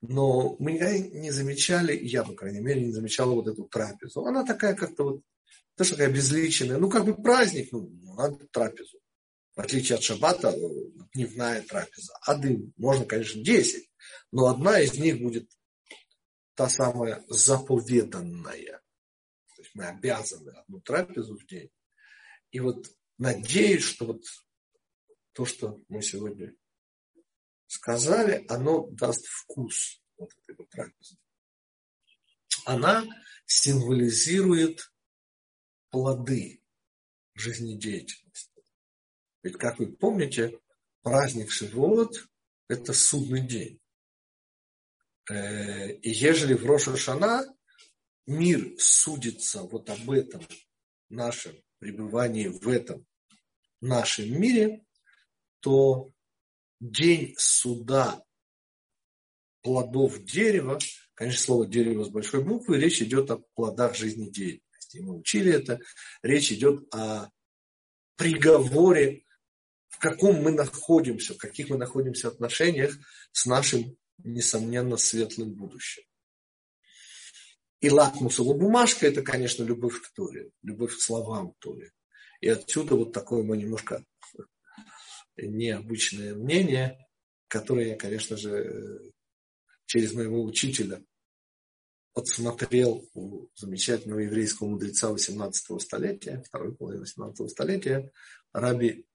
Но 0.00 0.56
мы 0.58 0.72
не 0.72 1.30
замечали, 1.30 1.96
я, 1.96 2.22
по 2.22 2.32
крайней 2.32 2.60
мере, 2.60 2.84
не 2.84 2.92
замечала 2.92 3.34
вот 3.34 3.48
эту 3.48 3.64
трапезу. 3.64 4.24
Она 4.24 4.44
такая 4.44 4.74
как-то 4.74 5.04
вот, 5.04 5.22
тоже 5.76 5.90
такая 5.90 6.12
безличная. 6.12 6.78
Ну, 6.78 6.88
как 6.88 7.04
бы 7.04 7.20
праздник, 7.20 7.72
ну, 7.72 7.90
надо 8.14 8.46
трапезу. 8.52 8.98
В 9.56 9.60
отличие 9.60 9.96
от 9.96 10.04
шаббата, 10.04 10.54
дневная 11.14 11.62
трапеза. 11.62 12.12
А 12.22 12.36
дым 12.36 12.72
можно, 12.76 13.04
конечно, 13.06 13.42
10, 13.42 13.90
но 14.30 14.46
одна 14.46 14.80
из 14.80 14.94
них 14.94 15.20
будет 15.20 15.50
та 16.54 16.68
самая 16.68 17.24
заповеданная. 17.28 18.80
То 19.56 19.62
есть 19.62 19.74
мы 19.74 19.86
обязаны 19.86 20.50
одну 20.50 20.80
трапезу 20.80 21.36
в 21.36 21.44
день. 21.46 21.70
И 22.52 22.60
вот 22.60 22.86
надеюсь, 23.18 23.82
что 23.82 24.06
вот 24.06 24.22
то, 25.32 25.44
что 25.44 25.80
мы 25.88 26.02
сегодня 26.02 26.54
сказали, 27.68 28.44
оно 28.48 28.88
даст 28.88 29.24
вкус 29.26 30.02
вот 30.16 30.32
этой 30.42 30.56
вот 30.56 30.68
трапезы. 30.70 31.16
Она 32.64 33.04
символизирует 33.46 34.92
плоды 35.90 36.62
жизнедеятельности. 37.34 38.64
Ведь, 39.42 39.56
как 39.56 39.78
вы 39.78 39.92
помните, 39.92 40.58
праздник 41.02 41.50
Шивот– 41.50 42.28
это 42.68 42.92
судный 42.92 43.46
день. 43.46 43.80
Э, 45.30 45.92
и 45.92 46.10
ежели 46.10 46.54
в 46.54 46.66
Роша 46.66 47.46
мир 48.26 48.74
судится 48.78 49.62
вот 49.62 49.88
об 49.88 50.10
этом 50.10 50.42
нашем 51.08 51.54
пребывании 51.78 52.48
в 52.48 52.68
этом 52.68 53.06
нашем 53.80 54.40
мире, 54.40 54.84
то 55.60 56.12
день 56.80 57.34
суда 57.38 58.22
плодов 59.62 60.22
дерева, 60.24 60.78
конечно, 61.14 61.40
слово 61.40 61.66
дерево 61.66 62.04
с 62.04 62.08
большой 62.08 62.44
буквы, 62.44 62.78
речь 62.78 63.02
идет 63.02 63.30
о 63.30 63.42
плодах 63.54 63.96
жизнедеятельности. 63.96 64.98
Мы 64.98 65.18
учили 65.18 65.52
это. 65.52 65.80
Речь 66.22 66.52
идет 66.52 66.92
о 66.94 67.30
приговоре, 68.16 69.24
в 69.88 69.98
каком 69.98 70.42
мы 70.42 70.52
находимся, 70.52 71.34
в 71.34 71.38
каких 71.38 71.70
мы 71.70 71.76
находимся 71.76 72.28
отношениях 72.28 72.96
с 73.32 73.46
нашим, 73.46 73.96
несомненно, 74.18 74.96
светлым 74.96 75.54
будущим. 75.54 76.02
И 77.80 77.90
лакмусовая 77.90 78.58
бумажка– 78.58 79.06
это, 79.08 79.22
конечно, 79.22 79.62
любовь 79.62 80.00
к 80.00 80.12
Торе, 80.12 80.50
любовь 80.62 80.96
к 80.96 81.00
словам 81.00 81.54
Торе. 81.60 81.92
И 82.40 82.48
отсюда 82.48 82.96
вот 82.96 83.12
такое 83.12 83.44
мы 83.44 83.56
немножко 83.56 84.04
необычное 85.46 86.34
мнение, 86.34 87.06
которое 87.48 87.88
я, 87.88 87.96
конечно 87.96 88.36
же, 88.36 89.12
через 89.86 90.12
моего 90.12 90.42
учителя 90.42 91.02
подсмотрел 92.12 93.08
у 93.14 93.48
замечательного 93.54 94.20
еврейского 94.20 94.68
мудреца 94.68 95.10
18 95.10 95.80
столетия, 95.80 96.42
второй 96.46 96.74
половины 96.74 97.02
18 97.02 97.50
столетия, 97.50 98.10
раби 98.52 99.06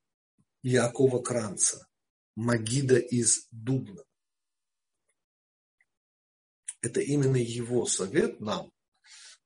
Якова 0.62 1.22
Кранца, 1.22 1.88
Магида 2.36 2.98
из 2.98 3.48
Дубна. 3.52 4.04
Это 6.82 7.02
именно 7.02 7.38
его 7.38 7.86
совет 7.86 8.40
нам 8.40 8.72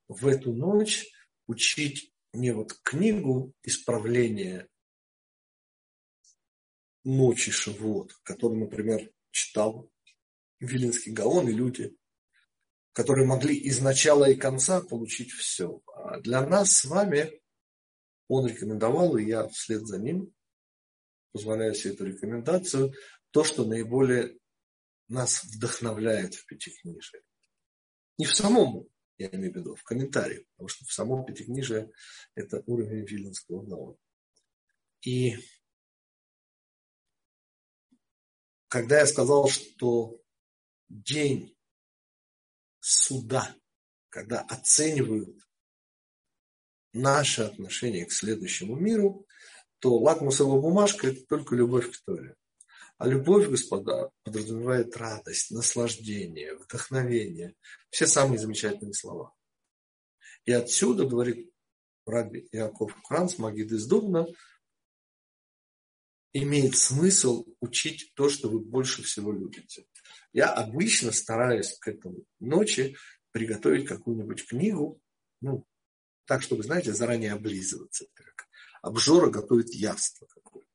в 0.07 0.27
эту 0.27 0.53
ночь 0.53 1.07
учить 1.47 2.13
не 2.33 2.51
вот 2.51 2.73
книгу 2.83 3.53
исправления 3.63 4.67
ночи 7.07 7.51
Шавуот, 7.51 8.13
который, 8.23 8.57
например, 8.57 9.09
читал 9.31 9.89
Вилинский 10.59 11.13
Гаон 11.13 11.47
и 11.47 11.53
люди, 11.53 11.95
которые 12.91 13.25
могли 13.25 13.55
из 13.55 13.79
начала 13.79 14.29
и 14.29 14.35
конца 14.35 14.81
получить 14.81 15.31
все. 15.31 15.81
А 15.95 16.19
для 16.19 16.45
нас 16.45 16.71
с 16.71 16.85
вами 16.85 17.41
он 18.27 18.45
рекомендовал, 18.47 19.15
и 19.15 19.23
я 19.23 19.47
вслед 19.47 19.87
за 19.87 19.99
ним 19.99 20.33
позволяю 21.31 21.75
себе 21.75 21.93
эту 21.93 22.05
рекомендацию, 22.05 22.93
то, 23.31 23.45
что 23.45 23.63
наиболее 23.63 24.37
нас 25.07 25.45
вдохновляет 25.45 26.35
в 26.35 26.45
Пятикнижии. 26.45 27.21
Не 28.17 28.25
в 28.25 28.35
самом, 28.35 28.89
я 29.17 29.29
имею 29.29 29.53
в 29.53 29.55
виду, 29.55 29.75
в 29.75 29.83
комментарии, 29.83 30.45
потому 30.55 30.67
что 30.67 30.83
в 30.83 30.91
самом 30.91 31.25
Пятикнижии 31.25 31.89
это 32.35 32.63
уровень 32.65 33.05
Виленского 33.05 33.63
Гаона. 33.63 33.97
И 35.03 35.37
когда 38.67 38.99
я 38.99 39.07
сказал, 39.07 39.47
что 39.47 40.19
день 40.89 41.55
суда, 42.79 43.55
когда 44.09 44.41
оценивают 44.41 45.37
наше 46.93 47.43
отношение 47.43 48.05
к 48.05 48.11
следующему 48.11 48.75
миру, 48.75 49.25
то 49.79 49.97
лакмусовая 49.97 50.59
бумажка– 50.59 51.07
это 51.09 51.23
только 51.25 51.55
любовь 51.55 51.91
к 51.91 52.03
Торе. 52.05 52.35
А 52.97 53.07
любовь, 53.07 53.47
господа, 53.47 54.09
подразумевает 54.23 54.97
радость, 54.97 55.51
наслаждение, 55.51 56.55
вдохновение. 56.55 57.53
Все 57.91 58.07
самые 58.07 58.39
замечательные 58.39 58.95
слова. 58.95 59.33
И 60.45 60.51
отсюда, 60.51 61.05
говорит 61.05 61.51
Раби 62.07 62.47
Иаков 62.51 62.95
Кранц, 63.03 63.37
Магид 63.37 63.71
из 63.71 63.85
Дубна, 63.85 64.25
имеет 66.43 66.75
смысл 66.75 67.45
учить 67.59 68.11
то, 68.15 68.29
что 68.29 68.49
вы 68.49 68.59
больше 68.59 69.03
всего 69.03 69.31
любите. 69.31 69.85
Я 70.33 70.53
обычно 70.53 71.11
стараюсь 71.11 71.77
к 71.79 71.87
этому 71.87 72.23
ночи 72.39 72.95
приготовить 73.31 73.87
какую-нибудь 73.87 74.47
книгу, 74.47 74.99
ну, 75.41 75.65
так, 76.25 76.41
чтобы, 76.41 76.63
знаете, 76.63 76.93
заранее 76.93 77.33
облизываться. 77.33 78.05
Как 78.13 78.47
обжора 78.81 79.29
готовит 79.29 79.73
явство 79.73 80.25
какое-то. 80.27 80.67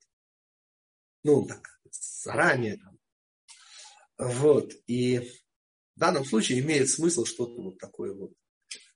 Ну, 1.24 1.46
так, 1.46 1.80
заранее. 1.90 2.80
Вот. 4.18 4.72
И 4.86 5.18
в 5.96 6.00
данном 6.00 6.24
случае 6.24 6.60
имеет 6.60 6.88
смысл 6.88 7.24
что-то 7.24 7.60
вот 7.60 7.78
такое 7.78 8.14
вот, 8.14 8.32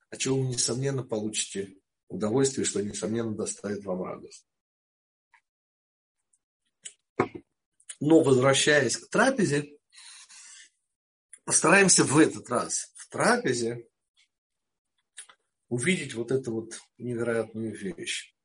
от 0.09 0.19
чего 0.19 0.41
вы, 0.41 0.47
несомненно, 0.47 1.03
получите 1.03 1.75
удовольствие, 2.07 2.65
что, 2.65 2.81
несомненно, 2.81 3.35
доставит 3.35 3.83
вам 3.85 4.03
радость. 4.03 4.45
Но 7.99 8.21
возвращаясь 8.21 8.97
к 8.97 9.09
трапезе, 9.09 9.77
постараемся 11.45 12.03
в 12.03 12.17
этот 12.17 12.49
раз 12.49 12.93
в 12.95 13.09
трапезе 13.09 13.87
увидеть 15.69 16.13
вот 16.13 16.31
эту 16.31 16.53
вот 16.53 16.79
невероятную 16.97 17.75
вещь. 17.75 18.35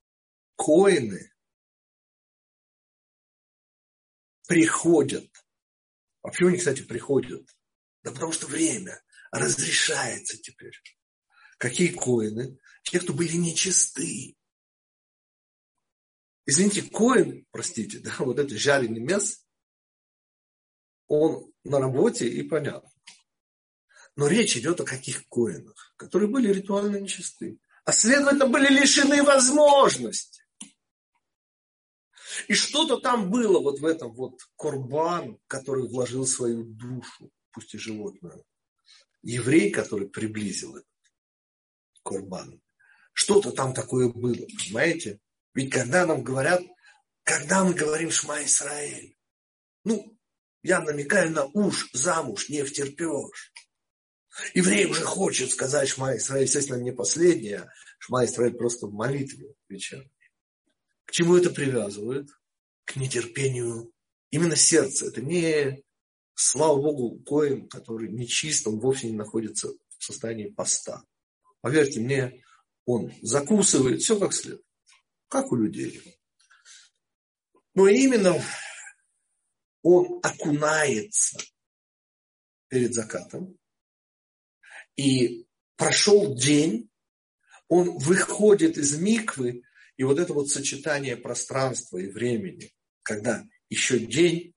Коины 0.57 1.33
приходят. 4.47 5.31
Вообще 6.23 6.47
они, 6.47 6.59
кстати, 6.59 6.83
приходят? 6.83 7.49
Да 8.03 8.12
потому 8.12 8.33
что 8.33 8.47
время 8.47 9.03
разрешается 9.31 10.38
теперь. 10.38 10.75
Какие 11.59 11.88
коины? 11.88 12.59
Те, 12.83 13.01
кто 13.01 13.12
были 13.12 13.37
нечисты. 13.37 14.37
Извините, 16.45 16.83
коин, 16.83 17.47
простите, 17.51 17.99
да, 18.01 18.15
вот 18.19 18.38
это 18.38 18.57
жареный 18.57 19.01
мясо, 19.01 19.41
он 21.12 21.53
на 21.64 21.79
работе 21.79 22.27
и 22.27 22.42
понятно. 22.42 22.90
Но 24.16 24.29
речь 24.29 24.57
идет 24.57 24.81
о 24.81 24.85
каких 24.85 25.27
коинах, 25.29 25.94
которые 25.96 26.29
были 26.29 26.53
ритуально 26.53 26.96
нечисты, 26.96 27.59
а 27.85 27.92
следовательно 27.92 28.46
были 28.46 28.68
лишены 28.68 29.22
возможности. 29.22 30.42
И 32.48 32.55
что-то 32.55 32.98
там 32.98 33.31
было 33.31 33.61
вот 33.61 33.81
в 33.81 33.85
этом 33.85 34.12
вот 34.14 34.40
корбан, 34.57 35.38
который 35.46 35.87
вложил 35.87 36.27
свою 36.27 36.64
душу, 36.64 37.31
пусть 37.53 37.75
и 37.75 37.79
животную. 37.79 38.44
Еврей, 39.22 39.70
который 39.70 40.09
приблизил 40.09 40.77
этот 40.77 40.88
корбан. 42.03 42.61
Что-то 43.12 43.53
там 43.53 43.75
такое 43.75 44.09
было, 44.09 44.46
понимаете? 44.46 45.20
Ведь 45.55 45.70
когда 45.70 46.07
нам 46.07 46.22
говорят, 46.22 46.62
когда 47.22 47.64
мы 47.64 47.75
говорим 47.75 48.11
Шма 48.11 48.42
Исраэль, 48.44 49.16
ну, 49.85 50.18
я 50.62 50.81
намекаю 50.81 51.31
на 51.31 51.44
уж, 51.46 51.90
замуж 51.92 52.48
не 52.48 52.62
втерпешь. 52.62 53.53
Еврей 54.55 54.87
уже 54.87 55.03
хочет 55.03 55.51
сказать 55.51 55.88
Шма 55.88 56.16
Исраэль, 56.16 56.44
естественно, 56.44 56.81
не 56.81 56.92
последнее, 56.92 57.70
Шма 57.98 58.25
Исраэль 58.25 58.55
просто 58.55 58.87
в 58.87 58.92
молитве 58.92 59.55
вечерней. 59.68 60.11
К 61.05 61.12
чему 61.12 61.37
это 61.37 61.51
привязывают? 61.51 62.31
К 62.85 62.96
нетерпению 62.96 63.92
именно 64.31 64.57
сердца. 64.57 65.07
Это 65.07 65.20
не, 65.20 65.85
слава 66.35 66.81
Богу, 66.81 67.22
коин, 67.25 67.68
который 67.68 68.11
нечист, 68.11 68.66
он 68.66 68.81
вовсе 68.81 69.09
не 69.09 69.16
находится 69.16 69.68
в 69.68 70.05
состоянии 70.05 70.48
поста. 70.48 71.05
Поверьте 71.61 72.01
мне, 72.01 72.42
он 72.87 73.12
закусывает 73.20 74.01
все 74.01 74.18
как 74.18 74.33
следует, 74.33 74.64
как 75.29 75.53
у 75.53 75.57
людей. 75.57 76.03
Но 77.75 77.87
именно 77.87 78.42
он 79.83 80.21
окунается 80.23 81.38
перед 82.68 82.95
закатом, 82.95 83.57
и 84.97 85.47
прошел 85.77 86.35
день, 86.35 86.90
он 87.68 87.99
выходит 87.99 88.77
из 88.77 88.99
миквы, 88.99 89.62
и 89.97 90.05
вот 90.05 90.18
это 90.18 90.33
вот 90.33 90.51
сочетание 90.51 91.16
пространства 91.16 91.99
и 91.99 92.11
времени, 92.11 92.73
когда 93.03 93.45
еще 93.68 93.99
день, 93.99 94.55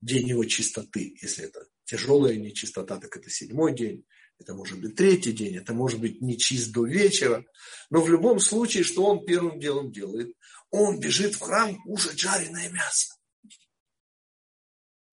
день 0.00 0.28
его 0.28 0.44
чистоты, 0.44 1.16
если 1.20 1.44
это 1.44 1.66
тяжелая 1.84 2.36
нечистота, 2.36 2.98
так 2.98 3.16
это 3.16 3.30
седьмой 3.30 3.74
день, 3.74 4.04
это 4.38 4.54
может 4.54 4.80
быть 4.80 4.96
третий 4.96 5.32
день, 5.32 5.56
это 5.56 5.74
может 5.74 6.00
быть 6.00 6.22
не 6.22 6.38
чист 6.38 6.72
до 6.72 6.86
вечера. 6.86 7.44
Но 7.90 8.00
в 8.00 8.08
любом 8.08 8.40
случае, 8.40 8.84
что 8.84 9.04
он 9.04 9.24
первым 9.24 9.60
делом 9.60 9.92
делает? 9.92 10.34
Он 10.70 10.98
бежит 10.98 11.34
в 11.34 11.40
храм 11.40 11.76
кушать 11.82 12.18
жареное 12.18 12.70
мясо. 12.70 13.14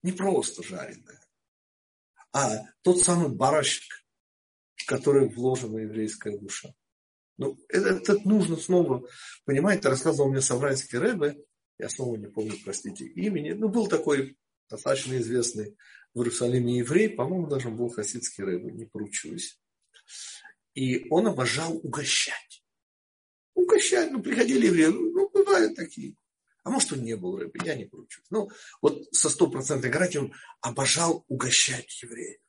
Не 0.02 0.12
просто 0.12 0.62
жареное, 0.62 1.20
а 2.32 2.58
тот 2.82 3.00
самый 3.00 3.30
барашек, 3.30 3.84
которой 4.86 5.28
вложена 5.28 5.78
еврейская 5.78 6.38
душа. 6.38 6.72
Ну, 7.36 7.58
это, 7.68 7.88
это 7.90 8.28
нужно 8.28 8.56
снова, 8.56 9.06
понимаете, 9.44 9.88
рассказывал 9.88 10.30
мне 10.30 10.40
Саврайский 10.40 10.98
Рэбе, 10.98 11.36
я 11.78 11.88
снова 11.88 12.16
не 12.16 12.26
помню, 12.26 12.54
простите, 12.64 13.06
имени, 13.06 13.52
ну, 13.52 13.68
был 13.68 13.86
такой 13.86 14.36
достаточно 14.68 15.16
известный 15.18 15.76
в 16.14 16.20
Иерусалиме 16.20 16.78
еврей, 16.78 17.10
по-моему, 17.10 17.46
даже 17.46 17.70
был 17.70 17.88
хасидский 17.90 18.44
Рэбе, 18.44 18.72
не 18.72 18.86
поручусь. 18.86 19.60
И 20.74 21.06
он 21.10 21.28
обожал 21.28 21.76
угощать. 21.76 22.64
Угощать, 23.54 24.10
ну, 24.10 24.22
приходили 24.22 24.66
евреи, 24.66 24.86
ну, 24.86 25.30
бывают 25.30 25.76
такие. 25.76 26.16
А 26.68 26.70
может, 26.70 26.92
он 26.92 27.02
не 27.02 27.16
был 27.16 27.38
Рэбе, 27.38 27.60
я 27.64 27.74
не 27.76 27.86
поручусь. 27.86 28.26
Ну, 28.28 28.50
вот 28.82 29.02
со 29.10 29.30
стопроцентной 29.30 29.88
гарантией 29.88 30.24
он 30.24 30.34
обожал 30.60 31.24
угощать 31.26 32.02
евреев. 32.02 32.40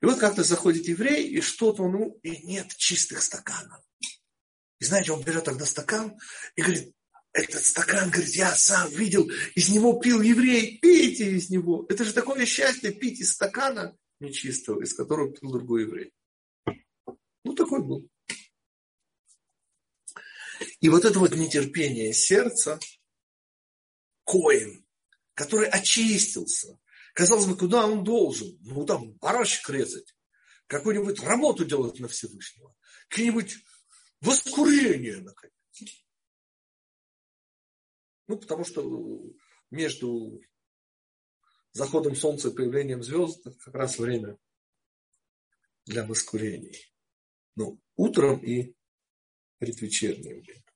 И 0.00 0.06
вот 0.06 0.20
как-то 0.20 0.44
заходит 0.44 0.86
еврей, 0.86 1.26
и 1.30 1.40
что-то, 1.40 1.88
ну, 1.88 2.20
и 2.22 2.46
нет 2.46 2.68
чистых 2.76 3.22
стаканов. 3.22 3.82
И 4.78 4.84
знаете, 4.84 5.10
он 5.10 5.24
берет 5.24 5.42
тогда 5.42 5.66
стакан 5.66 6.16
и 6.54 6.62
говорит, 6.62 6.94
этот 7.32 7.64
стакан, 7.64 8.08
говорит, 8.08 8.36
я 8.36 8.54
сам 8.54 8.88
видел, 8.90 9.28
из 9.56 9.68
него 9.70 9.98
пил 9.98 10.20
еврей, 10.20 10.78
пейте 10.78 11.32
из 11.32 11.50
него. 11.50 11.86
Это 11.88 12.04
же 12.04 12.12
такое 12.12 12.46
счастье 12.46 12.92
пить 12.92 13.18
из 13.18 13.32
стакана 13.32 13.98
нечистого, 14.20 14.80
из 14.80 14.94
которого 14.94 15.32
пил 15.32 15.50
другой 15.50 15.82
еврей. 15.82 16.12
Ну, 17.42 17.52
такой 17.54 17.82
был. 17.82 18.08
И 20.80 20.88
вот 20.88 21.04
это 21.04 21.18
вот 21.18 21.34
нетерпение 21.34 22.12
сердца, 22.12 22.78
коин, 24.24 24.86
который 25.34 25.68
очистился, 25.68 26.78
Казалось 27.14 27.46
бы, 27.46 27.56
куда 27.56 27.86
он 27.86 28.04
должен? 28.04 28.56
Ну, 28.62 28.86
там, 28.86 29.12
барашек 29.14 29.68
резать, 29.70 30.14
какую-нибудь 30.66 31.20
работу 31.22 31.64
делать 31.64 31.98
на 31.98 32.08
Всевышнего, 32.08 32.74
какие-нибудь 33.08 33.56
воскурения, 34.20 35.20
наконец. 35.20 35.54
Ну, 38.28 38.38
потому 38.38 38.64
что 38.64 39.22
между 39.70 40.40
заходом 41.72 42.14
солнца 42.14 42.48
и 42.48 42.54
появлением 42.54 43.02
звезд 43.02 43.42
как 43.64 43.74
раз 43.74 43.98
время 43.98 44.38
для 45.84 46.06
воскурений. 46.06 46.94
Ну, 47.56 47.80
утром 47.96 48.38
и 48.38 48.74
предвечерним 49.58 50.40
время. 50.40 50.69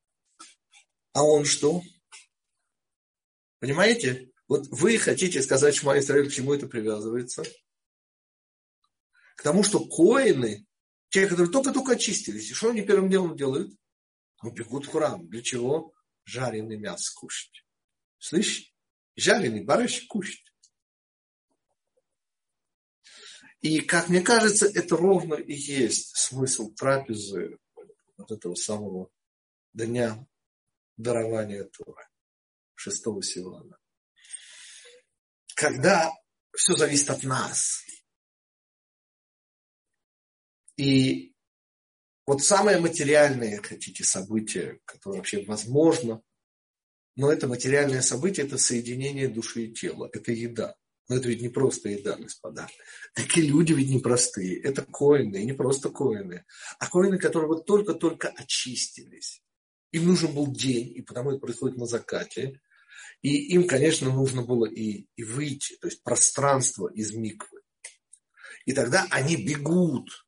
А 1.14 1.22
он 1.22 1.44
что? 1.44 1.80
Понимаете? 3.60 4.30
Вот 4.48 4.66
вы 4.66 4.98
хотите 4.98 5.42
сказать 5.42 5.76
Шма 5.76 5.98
Исраиль, 5.98 6.28
к 6.28 6.32
чему 6.32 6.52
это 6.52 6.66
привязывается? 6.66 7.44
К 9.36 9.42
тому, 9.42 9.62
что 9.62 9.86
коины, 9.86 10.66
те, 11.08 11.26
которые 11.26 11.50
только-только 11.50 11.92
очистились, 11.92 12.50
что 12.50 12.70
они 12.70 12.82
первым 12.82 13.08
делом 13.08 13.36
делают? 13.36 13.72
Ну, 14.42 14.50
бегут 14.50 14.86
в 14.86 14.90
храм. 14.90 15.26
Для 15.28 15.40
чего? 15.40 15.94
Жареный 16.24 16.76
мясо 16.76 17.12
кушать. 17.14 17.64
Слышите? 18.18 18.72
Жареный 19.14 19.62
барашек 19.62 20.08
кушать. 20.08 20.44
И, 23.60 23.80
как 23.80 24.08
мне 24.08 24.20
кажется, 24.20 24.66
это 24.66 24.96
ровно 24.96 25.34
и 25.34 25.54
есть 25.54 26.16
смысл 26.16 26.74
трапезы 26.74 27.58
вот 28.16 28.32
этого 28.32 28.56
самого 28.56 29.10
дня 29.72 30.26
дарования 30.96 31.64
Тора, 31.64 32.08
шестого 32.74 33.22
Сивана. 33.22 33.78
Когда 35.54 36.12
все 36.54 36.76
зависит 36.76 37.10
от 37.10 37.22
нас. 37.24 37.82
И 40.76 41.34
вот 42.26 42.42
самое 42.42 42.78
материальное, 42.80 43.60
хотите, 43.62 44.02
событие, 44.02 44.80
которое 44.84 45.18
вообще 45.18 45.44
возможно, 45.44 46.22
но 47.16 47.30
это 47.30 47.46
материальное 47.46 48.02
событие, 48.02 48.46
это 48.46 48.58
соединение 48.58 49.28
души 49.28 49.66
и 49.66 49.72
тела, 49.72 50.08
это 50.12 50.32
еда. 50.32 50.74
Но 51.08 51.16
это 51.16 51.28
ведь 51.28 51.42
не 51.42 51.50
просто 51.50 51.90
еда, 51.90 52.16
господа. 52.16 52.66
Такие 53.14 53.46
люди 53.46 53.74
ведь 53.74 53.90
непростые. 53.90 54.58
Это 54.62 54.82
коины, 54.82 55.44
не 55.44 55.52
просто 55.52 55.90
коины, 55.90 56.46
а 56.78 56.88
коины, 56.88 57.18
которые 57.18 57.48
вот 57.48 57.66
только-только 57.66 58.28
очистились. 58.28 59.43
Им 59.94 60.08
нужен 60.08 60.34
был 60.34 60.48
день, 60.48 60.92
и 60.96 61.02
потому 61.02 61.30
это 61.30 61.38
происходит 61.38 61.76
на 61.76 61.86
закате. 61.86 62.60
И 63.22 63.54
им, 63.54 63.64
конечно, 63.64 64.12
нужно 64.12 64.42
было 64.42 64.66
и, 64.66 65.06
и 65.14 65.22
выйти, 65.22 65.76
то 65.76 65.86
есть 65.86 66.02
пространство 66.02 66.88
из 66.92 67.12
миквы. 67.14 67.60
И 68.64 68.72
тогда 68.72 69.06
они 69.10 69.36
бегут. 69.36 70.26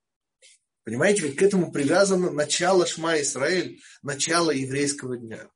Понимаете, 0.85 1.23
ведь 1.23 1.37
к 1.37 1.43
этому 1.43 1.73
привязано 1.73 2.31
начало 2.31 2.87
Шма 2.87 3.21
Исраэль, 3.21 3.81
начало 4.03 4.53
еврейского 4.53 5.17
дня. 5.17 5.51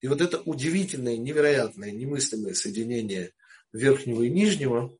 И 0.00 0.08
вот 0.08 0.20
это 0.20 0.40
удивительное, 0.40 1.16
невероятное, 1.16 1.92
немыслимое 1.92 2.54
соединение 2.54 3.32
верхнего 3.72 4.22
и 4.22 4.30
нижнего, 4.30 4.98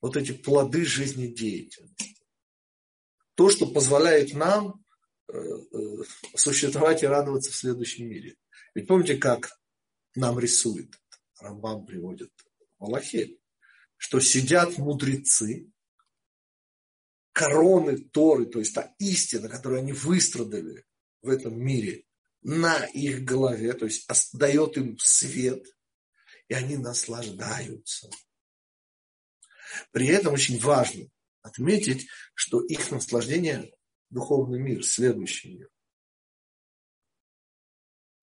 вот 0.00 0.16
эти 0.16 0.30
плоды 0.30 0.84
жизнедеятельности. 0.84 2.24
То, 3.34 3.50
что 3.50 3.66
позволяет 3.66 4.32
нам 4.32 4.83
существовать 6.34 7.02
и 7.02 7.06
радоваться 7.06 7.50
в 7.50 7.56
следующем 7.56 8.08
мире. 8.08 8.36
Ведь 8.74 8.86
помните, 8.86 9.16
как 9.16 9.58
нам 10.14 10.38
рисует, 10.38 10.94
Рамбам 11.40 11.86
приводит 11.86 12.32
в 12.78 12.84
Аллахе, 12.84 13.38
что 13.96 14.20
сидят 14.20 14.78
мудрецы, 14.78 15.70
короны 17.32 17.98
Торы, 17.98 18.46
то 18.46 18.58
есть 18.58 18.74
та 18.74 18.94
истина, 18.98 19.48
которую 19.48 19.80
они 19.80 19.92
выстрадали 19.92 20.84
в 21.22 21.28
этом 21.28 21.58
мире, 21.58 22.04
на 22.42 22.84
их 22.84 23.24
голове, 23.24 23.72
то 23.72 23.86
есть 23.86 24.06
дает 24.34 24.76
им 24.76 24.98
свет, 24.98 25.66
и 26.48 26.54
они 26.54 26.76
наслаждаются. 26.76 28.10
При 29.90 30.06
этом 30.08 30.34
очень 30.34 30.60
важно 30.60 31.06
отметить, 31.40 32.06
что 32.34 32.62
их 32.62 32.90
наслаждение– 32.90 33.72
духовный 34.14 34.60
мир, 34.60 34.82
следующий 34.84 35.50
мир. 35.58 35.70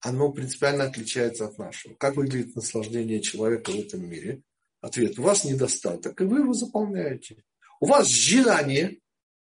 Оно 0.00 0.32
принципиально 0.32 0.84
отличается 0.84 1.44
от 1.44 1.58
нашего. 1.58 1.94
Как 1.94 2.16
выглядит 2.16 2.56
наслаждение 2.56 3.20
человека 3.20 3.70
в 3.70 3.76
этом 3.76 4.08
мире? 4.08 4.42
Ответ– 4.80 5.16
у 5.18 5.22
вас 5.22 5.44
недостаток, 5.44 6.20
и 6.20 6.24
вы 6.24 6.40
его 6.40 6.52
заполняете. 6.54 7.44
У 7.78 7.86
вас 7.86 8.08
желание 8.08 9.00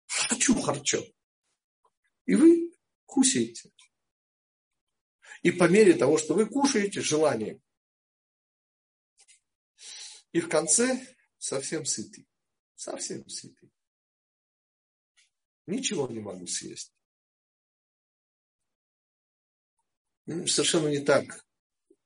«хочу 0.07 0.59
харчо», 0.59 1.03
и 2.25 2.33
вы 2.33 2.73
кусаете. 3.05 3.71
И 5.43 5.51
по 5.51 5.69
мере 5.69 5.93
того, 5.93 6.17
что 6.17 6.33
вы 6.33 6.47
кушаете, 6.47 7.01
желание 7.01 7.61
и 10.31 10.41
в 10.41 10.49
конце 10.49 10.99
совсем 11.37 11.85
сытый. 11.85 12.27
Совсем 12.75 13.27
сытый. 13.29 13.71
Ничего 15.69 16.07
не 16.07 16.19
могу 16.19 16.47
съесть. 16.47 16.91
Ну, 20.25 20.47
совершенно 20.47 20.87
не 20.87 20.99
так 20.99 21.45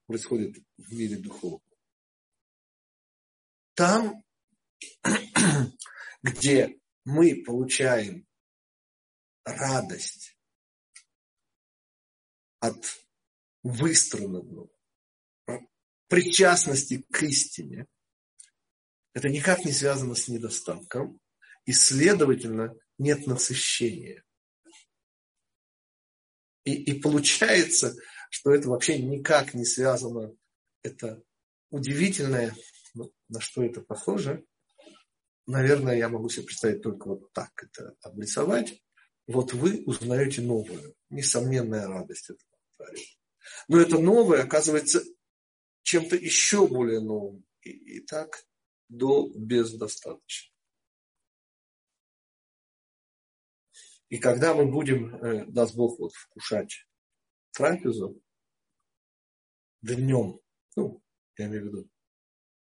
происходит 0.05 0.57
в 0.77 0.93
мире 0.93 1.15
духовном. 1.15 1.61
Там, 3.73 4.21
где 6.23 6.77
мы 7.05 7.41
получаем 7.41 8.27
радость 9.45 10.37
от 12.59 12.83
выстроенного 13.61 14.69
причастности 16.09 17.01
к 17.03 17.23
истине, 17.23 17.87
это 19.13 19.29
никак 19.29 19.63
не 19.63 19.71
связано 19.71 20.15
с 20.15 20.27
недостатком, 20.27 21.21
и, 21.63 21.71
следовательно, 21.71 22.75
нет 22.97 23.27
насыщения. 23.27 24.23
И, 26.65 26.73
и 26.73 26.99
получается, 26.99 27.95
что 28.29 28.53
это 28.53 28.69
вообще 28.69 28.97
никак 28.99 29.53
не 29.53 29.65
связано, 29.65 30.33
это 30.81 31.21
удивительное, 31.69 32.55
ну, 32.93 33.11
на 33.29 33.39
что 33.41 33.63
это 33.63 33.81
похоже, 33.81 34.45
наверное, 35.45 35.97
я 35.97 36.09
могу 36.09 36.29
себе 36.29 36.45
представить 36.45 36.81
только 36.81 37.07
вот 37.07 37.31
так 37.33 37.51
это 37.61 37.95
обрисовать. 38.01 38.81
Вот 39.27 39.53
вы 39.53 39.83
узнаете 39.85 40.41
новую, 40.41 40.95
несомненная 41.09 41.87
радость 41.87 42.29
этого 42.29 42.49
творения. 42.77 43.07
Но 43.67 43.79
это 43.79 43.97
новое 43.97 44.43
оказывается 44.43 45.03
чем-то 45.83 46.15
еще 46.15 46.67
более 46.67 46.99
новым. 46.99 47.45
И, 47.61 47.69
и 47.69 47.99
так 48.01 48.43
до 48.89 49.29
бездостаточно. 49.35 50.52
И 54.13 54.19
когда 54.19 54.53
мы 54.53 54.67
будем, 54.67 55.15
э, 55.15 55.43
даст 55.47 55.73
Бог, 55.73 55.97
вот, 55.97 56.13
вкушать 56.13 56.85
трапезу 57.49 58.21
днем, 59.81 60.39
ну, 60.75 61.01
я 61.35 61.47
имею 61.47 61.63
в 61.63 61.65
виду, 61.65 61.89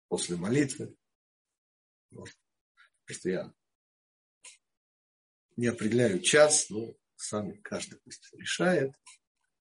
после 0.10 0.36
молитвы, 0.36 0.96
может, 2.12 2.38
что 3.08 3.30
я 3.32 3.54
не 5.58 5.66
определяю 5.66 6.22
час, 6.22 6.70
но 6.70 6.94
сами 7.16 7.58
каждый 7.64 8.00
пусть 8.02 8.32
решает, 8.34 8.94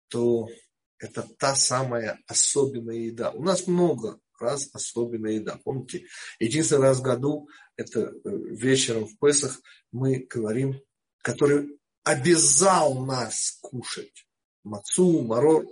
то 0.08 0.50
это 0.98 1.22
та 1.38 1.54
самая 1.54 2.20
особенная 2.26 2.96
еда. 2.96 3.30
У 3.30 3.42
нас 3.42 3.66
много 3.66 4.20
раз 4.38 4.68
особенная 4.74 5.32
еда. 5.32 5.58
Помните, 5.64 6.06
единственный 6.38 6.82
раз 6.82 6.98
в 6.98 7.02
году, 7.02 7.48
это 7.76 8.00
э, 8.00 8.12
вечером 8.24 9.06
в 9.06 9.18
Песах, 9.18 9.58
мы 9.90 10.26
говорим, 10.28 10.78
который 11.22 11.78
обязал 12.02 13.04
нас 13.04 13.58
кушать 13.62 14.26
мацу, 14.64 15.22
марор, 15.22 15.66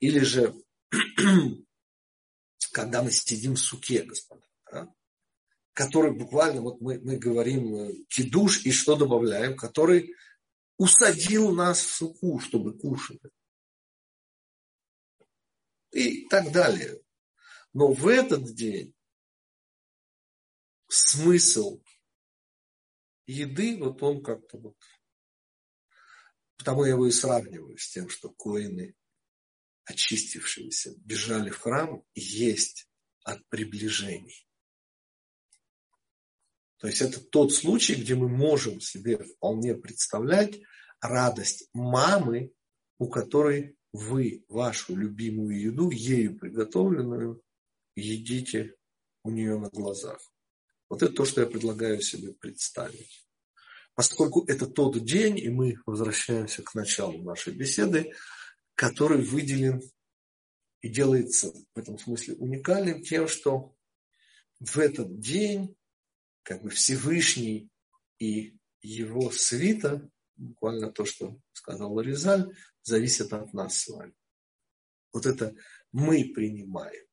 или 0.00 0.20
же 0.20 0.54
когда 2.72 3.02
мы 3.02 3.10
сидим 3.10 3.54
в 3.54 3.60
суке, 3.60 4.02
господа, 4.02 4.46
да? 4.70 4.94
который 5.72 6.12
буквально, 6.12 6.60
вот 6.60 6.80
мы, 6.80 6.98
мы 7.00 7.16
говорим 7.16 7.74
э, 7.74 7.92
кидуш 8.08 8.64
и 8.64 8.72
что 8.72 8.96
добавляем, 8.96 9.56
который 9.56 10.14
усадил 10.76 11.52
нас 11.52 11.82
в 11.82 11.92
суку, 11.92 12.40
чтобы 12.40 12.76
кушать. 12.76 13.20
И 15.92 16.26
так 16.28 16.50
далее. 16.50 17.00
Но 17.72 17.92
в 17.92 18.08
этот 18.08 18.54
день 18.54 18.92
смысл 20.88 21.80
еды, 23.26 23.78
вот 23.78 24.02
он 24.02 24.22
как-то 24.22 24.58
вот... 24.58 24.76
Потому 26.56 26.84
я 26.84 26.92
его 26.92 27.06
и 27.06 27.10
сравниваю 27.10 27.76
с 27.76 27.90
тем, 27.90 28.08
что 28.08 28.30
коины, 28.30 28.94
очистившиеся, 29.84 30.94
бежали 30.98 31.50
в 31.50 31.58
храм, 31.58 32.02
есть 32.14 32.88
от 33.24 33.46
приближений. 33.48 34.46
То 36.78 36.86
есть 36.86 37.00
это 37.00 37.20
тот 37.20 37.52
случай, 37.52 37.94
где 37.94 38.14
мы 38.14 38.28
можем 38.28 38.80
себе 38.80 39.18
вполне 39.18 39.74
представлять 39.74 40.60
радость 41.00 41.68
мамы, 41.72 42.52
у 42.98 43.08
которой 43.08 43.76
вы 43.92 44.44
вашу 44.48 44.96
любимую 44.96 45.60
еду, 45.60 45.90
ею 45.90 46.38
приготовленную, 46.38 47.42
едите 47.94 48.74
у 49.22 49.30
нее 49.30 49.58
на 49.58 49.70
глазах. 49.70 50.20
Вот 50.94 51.02
это 51.02 51.12
то, 51.12 51.24
что 51.24 51.40
я 51.40 51.48
предлагаю 51.48 52.00
себе 52.00 52.32
представить. 52.34 53.26
Поскольку 53.96 54.44
это 54.46 54.68
тот 54.68 55.04
день, 55.04 55.36
и 55.36 55.48
мы 55.48 55.74
возвращаемся 55.86 56.62
к 56.62 56.72
началу 56.76 57.20
нашей 57.24 57.52
беседы, 57.52 58.12
который 58.76 59.24
выделен 59.24 59.82
и 60.82 60.88
делается 60.88 61.52
в 61.74 61.76
этом 61.76 61.98
смысле 61.98 62.36
уникальным 62.36 63.02
тем, 63.02 63.26
что 63.26 63.74
в 64.60 64.78
этот 64.78 65.18
день 65.18 65.76
как 66.44 66.62
бы 66.62 66.70
Всевышний 66.70 67.68
и 68.20 68.56
его 68.80 69.32
свита, 69.32 70.08
буквально 70.36 70.92
то, 70.92 71.04
что 71.04 71.36
сказал 71.54 71.92
Ларизаль, 71.92 72.56
зависят 72.84 73.32
от 73.32 73.52
нас 73.52 73.78
с 73.78 73.88
вами. 73.88 74.14
Вот 75.12 75.26
это 75.26 75.56
мы 75.90 76.30
принимаем. 76.32 77.04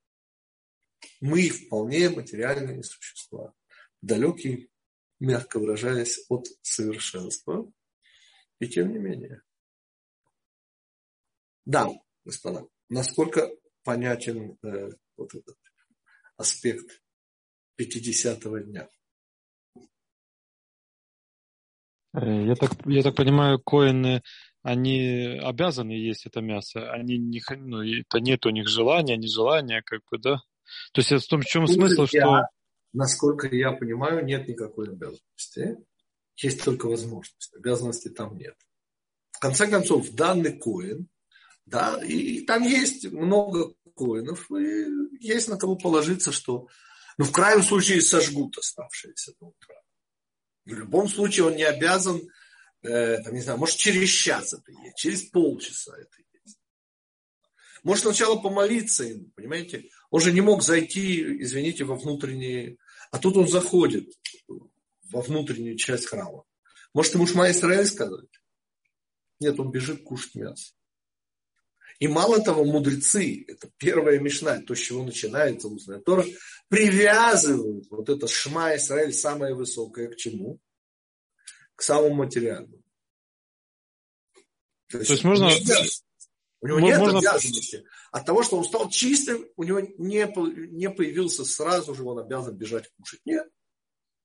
Мы 1.19 1.49
вполне 1.49 2.09
материальные 2.11 2.84
существа, 2.84 3.55
далекие, 4.02 4.70
мягко 5.20 5.60
выражаясь, 5.60 6.26
от 6.30 6.45
совершенства. 6.62 7.72
И 8.60 8.68
тем 8.68 8.91
не 8.91 8.99
менее. 8.99 9.41
Да, 11.66 11.89
господа, 12.26 12.68
насколько 12.89 13.49
понятен 13.84 14.58
э, 14.64 14.89
вот 15.18 15.34
этот 15.34 15.58
аспект 16.38 17.02
50-го 17.80 18.60
дня? 18.60 18.89
Э, 22.14 22.45
я 22.45 22.56
так, 22.56 22.72
я 22.86 23.04
так 23.04 23.16
понимаю, 23.16 23.60
коины, 23.60 24.22
они 24.64 25.39
обязаны 25.41 25.91
есть 25.91 26.26
это 26.26 26.41
мясо. 26.41 26.91
Они 26.91 27.18
не, 27.18 27.41
ну, 27.58 27.82
это 27.82 28.20
нет 28.20 28.45
у 28.45 28.49
них 28.49 28.68
желания, 28.68 29.18
не 29.18 29.28
желания, 29.28 29.82
как 29.84 30.02
бы, 30.10 30.18
да? 30.18 30.41
То 30.93 31.02
есть 31.02 31.12
в 31.12 31.28
том, 31.28 31.41
в 31.41 31.45
чем 31.45 31.68
смысл, 31.68 32.06
что... 32.06 32.47
Насколько 32.94 33.48
я 33.48 33.72
понимаю, 33.72 34.26
нет 34.26 34.48
никакой 34.48 34.89
обязанности. 34.89 35.78
Есть 36.36 36.64
только 36.64 36.88
возможность. 36.88 37.54
Обязанности 37.56 38.10
там 38.10 38.38
нет. 38.38 38.56
В 39.32 39.39
конце 39.39 39.68
концов, 39.68 40.10
данный 40.12 40.58
коин, 40.58 41.08
да, 41.66 42.02
и 42.04 42.42
там 42.42 42.64
есть 42.64 43.06
много 43.12 43.74
коинов, 43.96 44.50
и 44.52 44.86
есть 45.20 45.48
на 45.48 45.58
кого 45.58 45.76
положиться, 45.76 46.32
что, 46.32 46.68
ну, 47.18 47.26
в 47.26 47.32
крайнем 47.32 47.64
случае, 47.64 48.02
сожгут 48.02 48.58
оставшиеся 48.58 49.34
до 49.39 49.48
утра. 49.48 49.76
В 50.66 50.74
любом 50.74 51.08
случае 51.08 51.46
он 51.46 51.56
не 51.56 51.64
обязан, 51.64 52.22
э, 52.82 53.18
там, 53.24 53.34
не 53.34 53.42
знаю, 53.42 53.58
может 53.58 53.78
через 53.78 54.10
час 54.10 54.54
это 54.54 54.72
есть, 54.84 54.98
через 54.98 55.24
полчаса 55.24 55.98
это 55.98 56.18
есть. 56.44 56.60
Может 57.84 58.04
сначала 58.04 58.38
помолиться 58.38 59.04
им, 59.04 59.32
понимаете? 59.32 59.89
Он 60.12 60.20
же 60.20 60.32
не 60.34 60.41
мог 60.41 60.62
зайти, 60.62 61.41
извините, 61.41 61.86
во 61.86 61.95
внутренние... 61.95 62.78
А 63.12 63.18
тут 63.18 63.38
он 63.38 63.47
заходит 63.47 64.14
во 65.09 65.22
внутреннюю 65.22 65.78
часть 65.78 66.05
храма. 66.05 66.43
Может 66.93 67.16
ему 67.16 67.26
Шма 67.26 67.49
Исраэль 67.49 67.86
сказать? 67.86 68.30
Нет, 69.39 69.59
он 69.59 69.72
бежит 69.72 70.03
кушать 70.03 70.36
мясо. 70.36 70.74
И 71.99 72.07
мало 72.07 72.41
того, 72.41 72.66
мудрецы, 72.66 73.45
это 73.47 73.70
первая 73.78 74.20
мешна, 74.20 74.59
то, 74.59 74.76
с 74.76 74.80
чего 74.80 75.03
начинается 75.03 75.68
устная 75.68 75.99
Тора, 75.99 76.26
привязывают 76.68 77.89
вот 77.89 78.09
это 78.09 78.28
Шма 78.28 78.76
Исраэль 78.76 79.14
самое 79.14 79.53
высокое 79.53 80.09
к 80.09 80.18
чему? 80.18 80.59
К 81.76 81.84
самому 81.84 82.16
материальному. 82.16 82.84
То 84.89 84.97
то 85.03 85.14
есть 85.14 85.24
можно... 85.24 85.49
У 86.62 86.68
него 86.68 86.80
нет 86.80 86.99
обязанности. 87.01 87.84
От 88.12 88.26
того, 88.26 88.43
что 88.43 88.57
он 88.57 88.64
стал 88.64 88.89
чистым, 88.89 89.45
у 89.55 89.64
него 89.64 89.80
не, 89.80 90.28
не 90.72 90.89
появился 90.89 91.43
сразу 91.43 91.95
же, 91.95 92.03
он 92.03 92.20
обязан 92.20 92.55
бежать 92.55 92.89
кушать. 92.97 93.22
Нет. 93.26 93.47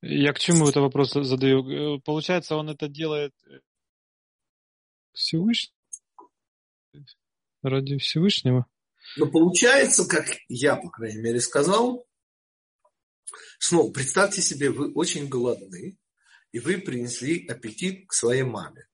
Я 0.03 0.33
к 0.35 0.39
чему 0.39 0.69
это 0.69 0.81
вопрос 0.81 1.13
задаю? 1.13 2.01
Получается, 2.01 2.57
он 2.57 2.69
это 2.69 2.89
делает 2.89 3.33
Всевышний? 5.13 5.73
Ради 7.63 7.97
Всевышнего? 7.97 8.67
Но 9.17 9.27
получается, 9.27 10.07
как 10.07 10.27
я, 10.49 10.77
по 10.77 10.91
крайней 10.91 11.23
мере, 11.23 11.41
сказал, 11.41 12.07
снова 13.59 13.91
представьте 13.91 14.43
себе, 14.43 14.71
вы 14.71 14.93
очень 14.93 15.29
голодны, 15.29 15.97
и 16.53 16.59
вы 16.59 16.79
принесли 16.79 17.47
аппетит 17.49 18.09
к 18.09 18.13
своей 18.13 18.43
маме. 18.43 18.87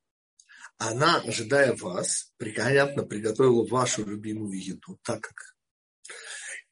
Она, 0.84 1.20
ожидая 1.20 1.76
вас, 1.76 2.32
понятно, 2.38 3.04
приготовила 3.04 3.64
вашу 3.64 4.04
любимую 4.04 4.60
еду, 4.60 4.98
так 5.04 5.20
как. 5.20 5.54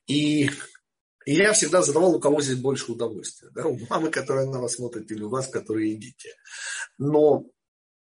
И, 0.09 0.47
и 1.27 1.33
я 1.33 1.53
всегда 1.53 1.81
задавал, 1.83 2.17
у 2.17 2.21
кого 2.21 2.41
здесь 2.41 2.59
больше 2.59 2.91
удовольствия. 2.91 3.51
Да? 3.51 3.67
У 3.67 3.79
мамы, 3.87 4.11
которая 4.11 4.47
на 4.47 4.61
вас 4.61 4.75
смотрит, 4.75 5.09
или 5.13 5.23
у 5.23 5.29
вас, 5.29 5.47
которые 5.47 5.93
едите. 5.93 6.35
Но 6.99 7.45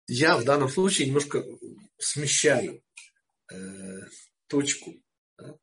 я 0.05 0.37
в 0.37 0.43
данном 0.43 0.69
случае 0.69 1.07
немножко 1.07 1.43
смещаю 1.97 2.83
э, 3.51 4.01
точку 4.45 4.93
да, 5.39 5.57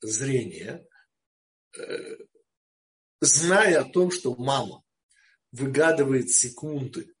зрения, 0.00 0.86
э, 1.76 2.18
зная 3.20 3.80
о 3.80 3.90
том, 3.90 4.12
что 4.12 4.36
мама 4.36 4.84
выгадывает 5.50 6.30
секунды, 6.30 7.13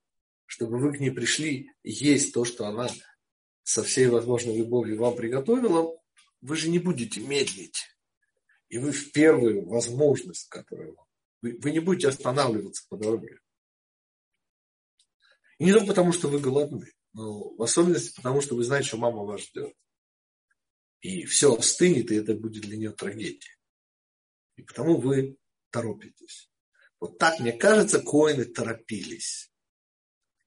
чтобы 0.54 0.78
вы 0.78 0.92
к 0.92 1.00
ней 1.00 1.10
пришли 1.10 1.72
есть 1.82 2.32
то, 2.32 2.44
что 2.44 2.66
она 2.68 2.88
со 3.64 3.82
всей 3.82 4.06
возможной 4.06 4.56
любовью 4.56 5.00
вам 5.00 5.16
приготовила, 5.16 6.00
вы 6.42 6.56
же 6.56 6.70
не 6.70 6.78
будете 6.78 7.20
медлить. 7.20 7.82
И 8.68 8.78
вы 8.78 8.92
в 8.92 9.10
первую 9.10 9.66
возможность, 9.66 10.48
которую 10.48 10.96
вы, 11.42 11.58
вы 11.58 11.72
не 11.72 11.80
будете 11.80 12.06
останавливаться 12.06 12.86
по 12.88 12.96
дороге. 12.96 13.40
И 15.58 15.64
не 15.64 15.72
только 15.72 15.88
потому, 15.88 16.12
что 16.12 16.28
вы 16.28 16.38
голодны, 16.38 16.92
но 17.14 17.52
в 17.54 17.60
особенности 17.60 18.14
потому, 18.14 18.40
что 18.40 18.54
вы 18.54 18.62
знаете, 18.62 18.86
что 18.86 18.98
мама 18.98 19.24
вас 19.24 19.40
ждет. 19.40 19.74
И 21.00 21.24
все 21.24 21.52
остынет, 21.52 22.12
и 22.12 22.14
это 22.14 22.34
будет 22.34 22.62
для 22.62 22.76
нее 22.76 22.92
трагедия. 22.92 23.56
И 24.54 24.62
потому 24.62 24.98
вы 24.98 25.36
торопитесь. 25.70 26.48
Вот 27.00 27.18
так, 27.18 27.40
мне 27.40 27.52
кажется, 27.52 28.00
коины 28.00 28.44
торопились. 28.44 29.50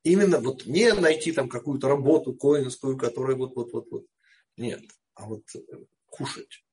Именно 0.08 0.40
вот 0.40 0.66
не 0.66 0.94
найти 0.94 1.34
там 1.34 1.50
какую-то 1.50 1.90
работу 1.90 2.34
коинскую, 2.34 2.98
которая 2.98 3.36
вот-вот-вот-вот. 3.36 4.06
Нет, 4.56 4.82
а 5.16 5.26
вот 5.26 5.44
э, 5.54 5.60
кушать. 6.06 6.64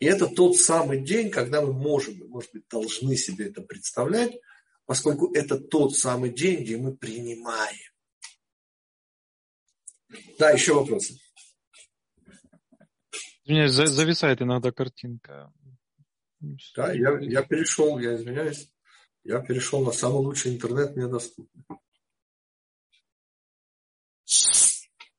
И 0.00 0.04
это 0.04 0.26
тот 0.26 0.54
самый 0.54 1.02
день, 1.02 1.30
когда 1.30 1.62
мы 1.62 1.72
можем, 1.72 2.18
может 2.28 2.52
быть, 2.52 2.68
должны 2.68 3.16
себе 3.16 3.46
это 3.46 3.62
представлять, 3.62 4.38
поскольку 4.84 5.32
это 5.32 5.58
тот 5.58 5.96
самый 5.96 6.30
день, 6.30 6.62
где 6.62 6.76
мы 6.76 6.94
принимаем. 6.94 7.90
Да, 10.38 10.50
еще 10.50 10.74
вопросы. 10.74 11.18
Извиняюсь, 13.44 13.72
зависает 13.72 14.42
иногда 14.42 14.72
картинка. 14.72 15.50
Да, 16.76 16.92
я, 16.92 17.18
я 17.20 17.42
перешел, 17.42 17.98
я 17.98 18.14
извиняюсь, 18.16 18.70
я 19.22 19.40
перешел 19.40 19.82
на 19.82 19.92
самый 19.92 20.18
лучший 20.18 20.52
интернет 20.52 20.96
мне 20.96 21.08
доступный. 21.08 21.64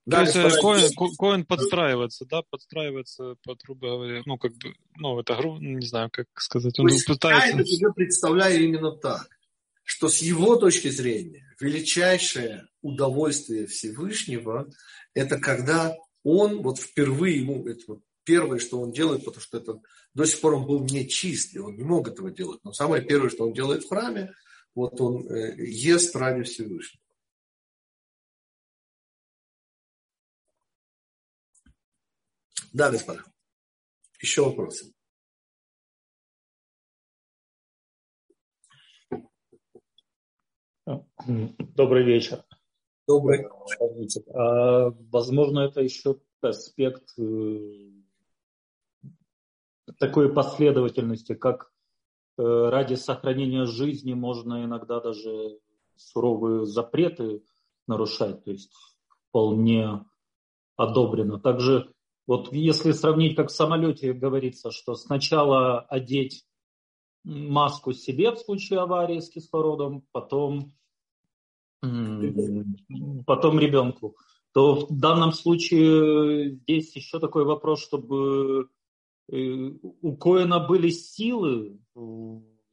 То 0.09 0.21
есть 0.21 0.33
коин, 0.59 1.15
коин 1.17 1.45
подстраивается, 1.45 2.25
да, 2.25 2.43
подстраивается 2.49 3.35
под, 3.43 3.59
грубо 3.63 3.87
говоря, 3.87 4.21
ну, 4.25 4.37
как 4.37 4.51
бы, 4.53 4.75
ну, 4.97 5.19
это, 5.19 5.35
не 5.59 5.85
знаю, 5.85 6.09
как 6.11 6.27
сказать, 6.35 6.77
он 6.79 6.87
То 6.87 6.95
пытается... 7.07 7.47
Я 7.47 7.53
это 7.55 7.65
себе 7.65 7.93
представляю 7.93 8.63
именно 8.63 8.91
так, 8.91 9.27
что 9.83 10.07
с 10.07 10.19
его 10.19 10.57
точки 10.57 10.89
зрения 10.89 11.45
величайшее 11.59 12.67
удовольствие 12.81 13.65
Всевышнего– 13.65 14.67
это 15.15 15.39
когда 15.39 15.95
он 16.23 16.61
вот 16.61 16.79
впервые 16.79 17.39
ему, 17.39 17.67
это 17.67 17.81
вот 17.87 17.99
первое, 18.25 18.59
что 18.59 18.79
он 18.81 18.91
делает, 18.91 19.25
потому 19.25 19.41
что 19.41 19.57
это 19.57 19.79
до 20.13 20.25
сих 20.25 20.41
пор 20.41 20.55
он 20.55 20.65
был 20.65 20.83
не 20.83 21.07
чист, 21.07 21.55
и 21.55 21.59
он 21.59 21.75
не 21.75 21.83
мог 21.83 22.07
этого 22.07 22.31
делать. 22.31 22.59
Но 22.63 22.73
самое 22.73 23.03
первое, 23.03 23.29
что 23.29 23.45
он 23.45 23.53
делает 23.53 23.83
в 23.83 23.89
храме, 23.89 24.33
вот 24.73 24.99
он 24.99 25.27
э, 25.29 25.55
ест 25.57 26.15
ради 26.15 26.43
Всевышнего. 26.43 27.01
Да, 32.75 32.91
господа. 32.91 33.23
Еще 34.19 34.43
вопросы? 34.43 34.93
Добрый 41.25 42.03
вечер. 42.03 42.43
Добрый. 43.07 43.47
А, 44.33 44.89
возможно, 45.09 45.59
это 45.61 45.79
еще 45.79 46.19
аспект 46.41 47.17
э, 47.17 47.91
такой 49.97 50.33
последовательности, 50.33 51.33
как 51.33 51.71
э, 52.37 52.41
ради 52.43 52.95
сохранения 52.95 53.63
жизни 53.63 54.13
можно 54.13 54.65
иногда 54.65 54.99
даже 54.99 55.61
суровые 55.95 56.65
запреты 56.65 57.41
нарушать, 57.87 58.43
то 58.43 58.51
есть 58.51 58.73
вполне 59.29 60.05
одобрено. 60.75 61.39
Также 61.39 61.94
вот 62.27 62.51
если 62.51 62.91
сравнить, 62.91 63.35
как 63.35 63.49
в 63.49 63.53
самолете 63.53 64.13
говорится, 64.13 64.71
что 64.71 64.95
сначала 64.95 65.81
одеть 65.81 66.43
маску 67.23 67.93
себе 67.93 68.31
в 68.31 68.37
случае 68.37 68.79
аварии 68.79 69.19
с 69.19 69.29
кислородом, 69.29 70.03
потом, 70.11 70.73
потом 71.81 73.59
ребенку. 73.59 74.15
то 74.53 74.87
в 74.87 74.99
данном 74.99 75.33
случае 75.33 76.51
здесь 76.51 76.95
еще 76.95 77.19
такой 77.19 77.45
вопрос, 77.45 77.83
чтобы 77.83 78.69
э, 79.31 79.35
у 79.35 80.15
Коина 80.17 80.59
были 80.59 80.89
силы, 80.89 81.79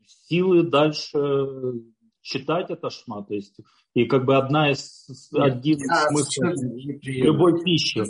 силы 0.07 0.62
дальше 0.62 1.82
читать 2.20 2.70
это 2.70 2.88
шма, 2.88 3.24
то 3.24 3.34
есть 3.34 3.57
и 3.94 4.05
как 4.05 4.24
бы 4.24 4.36
одна 4.36 4.70
из 4.70 5.28
один 5.32 5.78
из 5.78 6.09
смыслов 6.09 6.55
любой 7.03 7.62
пищи. 7.62 8.03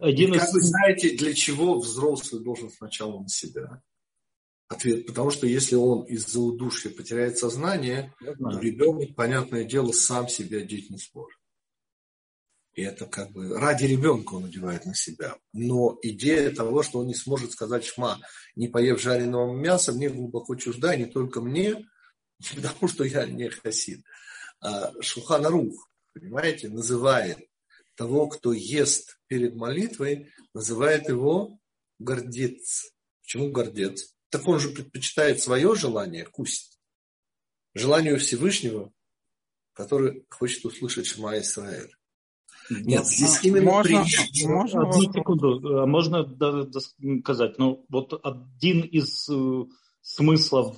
Один 0.00 0.34
и 0.34 0.36
из... 0.36 0.40
Как 0.42 0.52
вы 0.52 0.60
знаете, 0.62 1.16
для 1.16 1.34
чего 1.34 1.78
взрослый 1.78 2.42
должен 2.42 2.70
сначала 2.70 3.20
на 3.20 3.28
себя? 3.28 3.82
Ответ, 4.68 5.06
потому 5.06 5.30
что 5.30 5.46
если 5.46 5.76
он 5.76 6.04
из-за 6.06 6.40
удушья 6.40 6.90
потеряет 6.90 7.38
сознание, 7.38 8.12
то 8.18 8.58
ребенок, 8.58 9.14
понятное 9.14 9.64
дело, 9.64 9.92
сам 9.92 10.28
себя 10.28 10.58
одеть 10.58 10.90
не 10.90 10.98
сможет. 10.98 11.38
И 12.74 12.82
это 12.82 13.06
как 13.06 13.32
бы 13.32 13.58
ради 13.58 13.84
ребенка 13.86 14.34
он 14.34 14.42
надевает 14.42 14.84
на 14.84 14.94
себя. 14.94 15.36
Но 15.52 15.98
идея 16.02 16.50
того, 16.54 16.82
что 16.82 16.98
он 16.98 17.06
не 17.06 17.14
сможет 17.14 17.52
сказать 17.52 17.84
шма, 17.84 18.18
не 18.54 18.68
поев 18.68 19.00
жареного 19.00 19.54
мяса, 19.54 19.92
мне 19.92 20.10
глубоко 20.10 20.56
чужда, 20.56 20.94
не 20.96 21.06
только 21.06 21.40
мне, 21.40 21.88
потому 22.54 22.88
что 22.88 23.04
я 23.04 23.24
не 23.24 23.48
хасид. 23.48 24.04
А 24.60 24.92
Шуханарух, 25.00 25.90
понимаете, 26.12 26.68
называет 26.68 27.38
того, 27.96 28.28
кто 28.28 28.52
ест 28.52 29.18
перед 29.26 29.56
молитвой, 29.56 30.30
называет 30.54 31.08
его 31.08 31.58
гордец. 31.98 32.92
Почему 33.22 33.50
гордец? 33.50 34.14
Так 34.30 34.46
он 34.46 34.60
же 34.60 34.70
предпочитает 34.70 35.40
свое 35.40 35.74
желание, 35.74 36.24
кусть, 36.24 36.78
желанию 37.74 38.18
Всевышнего, 38.18 38.92
который 39.72 40.24
хочет 40.30 40.64
услышать 40.64 41.06
Шма 41.06 41.38
Исраэль. 41.38 41.92
Нет, 42.70 43.06
здесь 43.06 43.44
именно 43.44 43.70
можно, 43.70 44.02
притча. 44.02 44.48
Можно, 44.48 44.88
Одну 44.88 45.12
секунду, 45.12 45.78
а 45.78 45.86
можно 45.86 46.70
сказать, 47.20 47.58
ну 47.58 47.84
вот 47.88 48.18
один 48.24 48.80
из 48.80 49.28
э, 49.28 49.64
смыслов, 50.00 50.76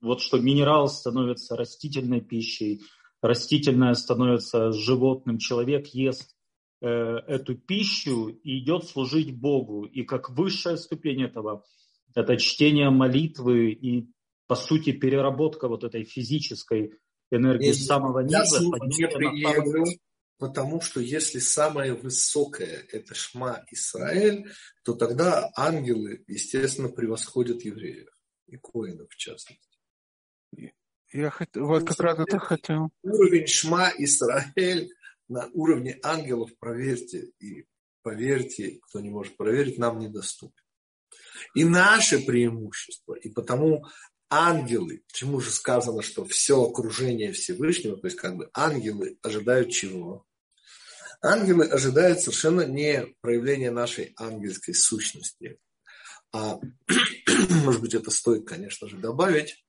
вот 0.00 0.22
что 0.22 0.38
минерал 0.38 0.88
становится 0.88 1.56
растительной 1.56 2.22
пищей, 2.22 2.80
растительное 3.20 3.94
становится 3.94 4.72
животным, 4.72 5.38
человек 5.38 5.88
ест 5.88 6.34
э, 6.80 6.86
эту 6.86 7.54
пищу 7.56 8.28
и 8.28 8.58
идет 8.58 8.84
служить 8.84 9.36
Богу. 9.36 9.84
И 9.84 10.02
как 10.04 10.30
высшая 10.30 10.76
ступень 10.76 11.22
этого, 11.22 11.64
это 12.14 12.36
чтение 12.36 12.90
молитвы 12.90 13.70
и, 13.70 14.10
по 14.46 14.56
сути, 14.56 14.92
переработка 14.92 15.68
вот 15.68 15.84
этой 15.84 16.04
физической 16.04 16.98
энергии 17.30 17.72
с 17.72 17.86
самого 17.86 18.20
низа. 18.20 18.60
Я 18.92 19.08
потому 20.38 20.80
что 20.80 21.00
если 21.00 21.38
самое 21.38 21.92
высокое– 21.92 22.86
это 22.92 23.14
Шма 23.14 23.62
Исраэль, 23.70 24.50
то 24.82 24.94
тогда 24.94 25.50
ангелы, 25.54 26.24
естественно, 26.26 26.88
превосходят 26.88 27.62
евреев, 27.62 28.08
и 28.46 28.56
коинов 28.56 29.10
в 29.10 29.16
частности. 29.16 29.78
Я 31.12 31.30
хот... 31.30 31.48
вот 31.56 31.86
как 31.86 32.00
раз 32.00 32.18
это 32.18 32.38
хотел. 32.38 32.90
Уровень 33.02 33.46
Шма 33.46 33.92
Исраэль 33.98 34.90
на 35.30 35.48
уровне 35.54 35.98
ангелов, 36.02 36.50
проверьте, 36.58 37.30
и 37.38 37.64
поверьте, 38.02 38.80
кто 38.82 39.00
не 39.00 39.10
может 39.10 39.36
проверить, 39.36 39.78
нам 39.78 39.98
недоступен. 39.98 40.62
И 41.54 41.64
наше 41.64 42.18
преимущество, 42.18 43.14
и 43.14 43.30
потому 43.30 43.86
ангелы, 44.28 45.02
чему 45.12 45.40
же 45.40 45.50
сказано, 45.50 46.02
что 46.02 46.24
все 46.24 46.62
окружение 46.62 47.32
Всевышнего, 47.32 47.96
то 47.96 48.08
есть 48.08 48.16
как 48.16 48.36
бы 48.36 48.50
ангелы 48.52 49.18
ожидают 49.22 49.70
чего? 49.70 50.26
Ангелы 51.22 51.66
ожидают 51.66 52.20
совершенно 52.20 52.62
не 52.62 53.06
проявления 53.20 53.70
нашей 53.70 54.12
ангельской 54.16 54.74
сущности. 54.74 55.58
А, 56.32 56.58
может 57.64 57.80
быть, 57.80 57.94
это 57.94 58.10
стоит, 58.10 58.46
конечно 58.46 58.88
же, 58.88 58.96
добавить. 58.96 59.64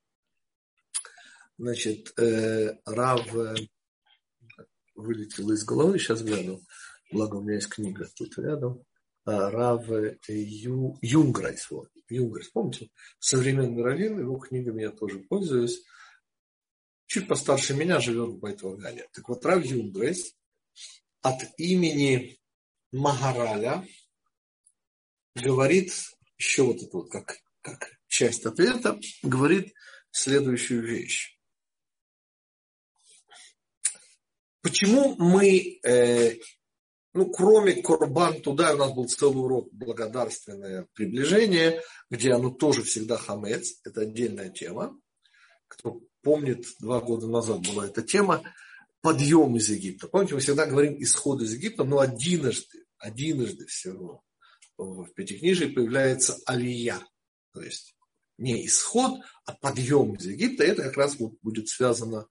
Значит, 1.57 2.17
э, 2.17 2.77
Рав 2.85 3.27
э, 5.01 5.05
вылетел 5.05 5.51
из 5.51 5.63
головы, 5.63 5.99
сейчас 5.99 6.21
гляну. 6.21 6.61
Благо, 7.11 7.35
у 7.35 7.41
меня 7.41 7.55
есть 7.55 7.69
книга 7.69 8.09
тут 8.15 8.37
рядом. 8.37 8.83
А, 9.25 9.51
Рав 9.51 9.85
Ю, 10.27 10.97
Юнграйс. 11.01 11.69
Вот, 11.69 11.89
Юнграйс, 12.09 12.49
помните? 12.49 12.89
Современный 13.19 13.83
раввин, 13.83 14.19
его 14.19 14.37
книгами 14.37 14.83
я 14.83 14.91
тоже 14.91 15.19
пользуюсь. 15.19 15.83
Чуть 17.05 17.27
постарше 17.27 17.73
меня 17.73 17.99
живет 17.99 18.29
в 18.29 18.39
Байт-Вагане. 18.39 19.05
Так 19.13 19.27
вот, 19.29 19.45
Рав 19.45 19.63
Юнграйс 19.63 20.33
от 21.21 21.43
имени 21.57 22.39
Магараля 22.91 23.85
говорит 25.35 25.93
еще 26.37 26.63
вот 26.63 26.81
это 26.81 26.97
вот 26.97 27.11
как, 27.11 27.37
как 27.61 27.99
часть 28.07 28.45
ответа, 28.45 28.99
говорит 29.21 29.73
следующую 30.11 30.83
вещь. 30.83 31.37
Почему 34.61 35.15
мы, 35.17 35.79
э, 35.83 36.35
ну, 37.13 37.31
кроме 37.31 37.81
Корбан 37.81 38.41
туда, 38.41 38.73
у 38.73 38.77
нас 38.77 38.93
был 38.93 39.07
целый 39.07 39.43
урок 39.43 39.69
благодарственное 39.71 40.87
приближение, 40.93 41.81
где 42.09 42.31
оно 42.31 42.51
тоже 42.51 42.83
всегда 42.83 43.17
хамец, 43.17 43.79
это 43.83 44.01
отдельная 44.01 44.49
тема. 44.49 44.99
Кто 45.67 46.01
помнит, 46.21 46.65
два 46.79 47.01
года 47.01 47.27
назад 47.27 47.67
была 47.67 47.87
эта 47.87 48.03
тема 48.03 48.43
подъем 49.01 49.55
из 49.57 49.69
Египта. 49.69 50.07
Помните, 50.07 50.35
мы 50.35 50.41
всегда 50.41 50.67
говорим 50.67 51.01
исход 51.01 51.41
из 51.41 51.53
Египта, 51.53 51.83
но 51.83 51.99
одиножды, 51.99 52.85
одиножды 52.97 53.65
всего 53.65 54.23
в 54.77 55.07
Пятикнижии 55.15 55.65
появляется 55.65 56.37
алия. 56.45 56.99
То 57.53 57.61
есть 57.61 57.95
не 58.37 58.65
исход, 58.65 59.19
а 59.45 59.53
подъем 59.53 60.13
из 60.15 60.25
Египта. 60.25 60.63
Это 60.63 60.83
как 60.83 60.97
раз 60.97 61.15
будет 61.15 61.67
связано 61.67 62.27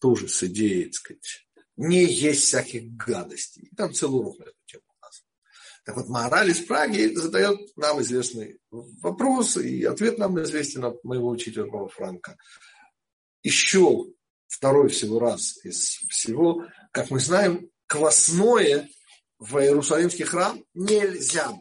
тоже 0.00 0.28
с 0.28 0.42
идеей, 0.42 0.84
так 0.86 0.94
сказать, 0.94 1.47
не 1.78 2.04
есть 2.04 2.42
всяких 2.42 2.92
гадостей. 2.96 3.68
И 3.70 3.74
там 3.74 3.94
целый 3.94 4.20
урок 4.20 4.38
на 4.40 4.44
эту 4.44 4.56
тему 4.66 4.82
у 4.88 5.04
нас. 5.04 5.24
Так 5.84 5.96
вот, 5.96 6.08
Мораль 6.08 6.50
из 6.50 6.60
Праги 6.60 7.14
задает 7.14 7.58
нам 7.76 8.02
известный 8.02 8.58
вопрос, 8.70 9.56
и 9.56 9.84
ответ 9.84 10.18
нам 10.18 10.42
известен 10.42 10.84
от 10.84 11.02
моего 11.04 11.28
учителя 11.28 11.64
Павла 11.64 11.88
Франка. 11.88 12.36
Еще 13.42 14.06
второй 14.48 14.88
всего 14.88 15.20
раз 15.20 15.64
из 15.64 16.00
всего, 16.08 16.66
как 16.90 17.10
мы 17.10 17.20
знаем, 17.20 17.70
квасное 17.86 18.88
в 19.38 19.56
Иерусалимский 19.58 20.24
храм 20.24 20.62
нельзя. 20.74 21.52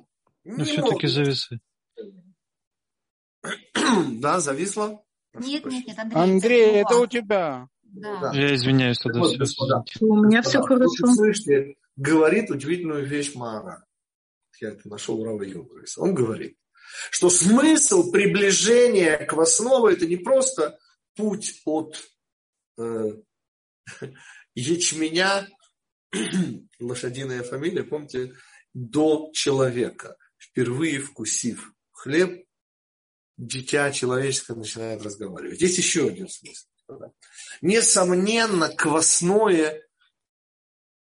Но 0.43 0.65
все-таки 0.65 1.07
зависы. 1.07 1.59
Да, 4.13 4.39
зависло? 4.39 5.03
Нет, 5.35 5.63
нет, 5.65 5.85
нет, 5.85 5.99
Андрей. 5.99 6.19
Андрей, 6.19 6.71
это 6.81 6.95
у 6.95 7.05
тебя. 7.05 7.69
Да. 7.99 8.31
Я 8.33 8.55
извиняюсь 8.55 8.99
тогда. 8.99 9.19
Вот, 9.19 9.47
все. 9.47 10.05
У 10.05 10.23
меня 10.23 10.41
все 10.41 10.61
хорошо. 10.61 11.07
Слышите, 11.07 11.75
говорит 11.95 12.49
удивительную 12.49 13.05
вещь 13.05 13.35
Мара. 13.35 13.83
Я 14.59 14.69
это 14.69 14.87
нашел 14.87 15.23
Рава 15.23 15.43
Юнгрейса. 15.43 16.01
Он 16.01 16.13
говорит, 16.13 16.57
что 17.11 17.29
смысл 17.29 18.11
приближения 18.11 19.17
к 19.17 19.29
Квасного 19.29 19.91
это 19.91 20.05
не 20.05 20.17
просто 20.17 20.77
путь 21.15 21.61
от 21.65 21.95
э, 22.77 23.11
ячменя, 24.55 25.47
лошадиная 26.79 27.43
фамилия, 27.43 27.83
помните, 27.83 28.33
до 28.73 29.31
человека. 29.33 30.15
Впервые 30.37 30.99
вкусив 30.99 31.73
хлеб, 31.91 32.45
дитя 33.37 33.91
человеческое 33.91 34.55
начинает 34.55 35.01
разговаривать. 35.01 35.57
Здесь 35.57 35.77
еще 35.77 36.07
один 36.07 36.27
смысл. 36.27 36.67
Несомненно, 37.61 38.69
квасное, 38.69 39.83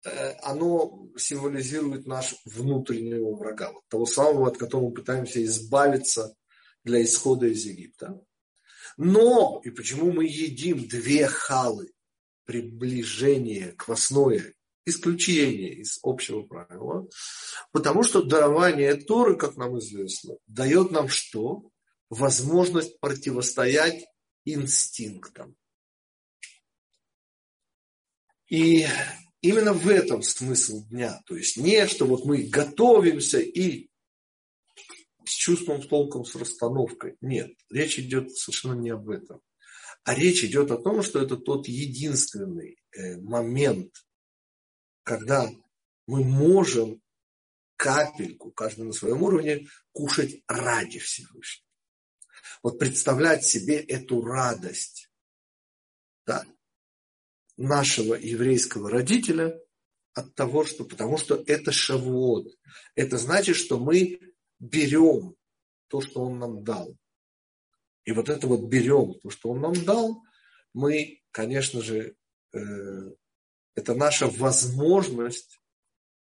э, 0.05 0.31
оно 0.43 1.09
символизирует 1.17 2.07
наш 2.07 2.35
внутреннего 2.45 3.35
врага, 3.35 3.73
вот 3.73 3.83
того 3.89 4.07
самого, 4.07 4.49
от 4.49 4.59
которого 4.59 4.89
мы 4.89 4.95
пытаемся 4.95 5.45
избавиться 5.45 6.35
для 6.85 7.03
исхода 7.03 7.47
из 7.47 7.65
Египта. 7.65 8.21
Но, 8.97 9.61
и 9.65 9.71
почему 9.71 10.13
мы 10.13 10.25
едим 10.25 10.87
две 10.87 11.27
халы? 11.27 11.93
Приближение, 12.45 13.73
квасное, 13.73 14.55
исключение 14.87 15.75
из 15.75 15.99
общего 16.03 16.43
правила. 16.43 17.07
Потому 17.73 18.05
что 18.05 18.23
дарование 18.23 18.95
Торы, 18.95 19.37
как 19.37 19.57
нам 19.57 19.79
известно, 19.81 20.37
дает 20.47 20.93
нам 20.93 21.09
что? 21.09 21.69
Возможность 22.09 22.99
противостоять 23.01 24.07
инстинктам. 24.45 25.57
И 28.49 28.87
именно 29.41 29.73
в 29.73 29.89
этом 29.89 30.23
смысл 30.23 30.87
дня. 30.89 31.21
То 31.27 31.37
есть 31.37 31.57
не, 31.57 31.87
что 31.87 32.07
вот 32.07 32.25
мы 32.25 32.43
готовимся 32.43 33.41
и 33.41 33.89
с 35.25 35.31
чувством, 35.31 35.83
с 35.83 35.89
толком, 35.89 36.25
с 36.25 36.35
расстановкой. 36.37 37.17
Нет, 37.21 37.53
речь 37.71 37.99
идет 37.99 38.37
совершенно 38.37 38.75
не 38.75 38.91
об 38.91 39.11
этом. 39.11 39.41
А 40.05 40.15
речь 40.15 40.45
идет 40.45 40.71
о 40.71 40.79
том, 40.79 41.03
что 41.03 41.21
это 41.21 41.37
тот 41.37 41.67
единственный 41.67 42.79
э, 42.93 43.19
момент, 43.19 43.93
когда 45.03 45.51
мы 46.07 46.23
можем 46.23 47.03
капельку, 47.77 48.53
каждый 48.53 48.85
на 48.85 48.93
своем 48.93 49.23
уровне, 49.23 49.67
кушать 49.93 50.43
ради 50.47 51.01
Всевышнего. 51.01 51.67
Вот 52.63 52.79
представлять 52.79 53.45
себе 53.45 53.77
эту 53.81 54.23
радость 54.23 55.11
да, 56.27 56.45
нашего 57.57 58.15
еврейского 58.15 58.91
родителя 58.91 59.59
от 60.15 60.35
того, 60.35 60.65
что, 60.65 60.85
потому 60.85 61.19
что 61.19 61.43
это 61.47 61.73
шавуот. 61.73 62.49
Это 62.95 63.19
значит, 63.19 63.57
что 63.57 63.79
мы 63.79 64.21
берем 64.59 65.35
то, 65.89 66.01
что 66.01 66.23
он 66.23 66.39
нам 66.39 66.65
дал. 66.65 66.97
И 68.05 68.13
вот 68.13 68.29
это 68.29 68.47
вот 68.47 68.69
берем 68.69 69.15
то, 69.21 69.31
что 69.31 69.51
он 69.51 69.61
нам 69.61 69.75
дал, 69.85 70.23
мы, 70.73 71.21
конечно 71.33 71.83
же, 71.83 72.17
э, 72.53 72.59
это 73.75 73.95
наша 73.95 74.29
возможность 74.29 75.61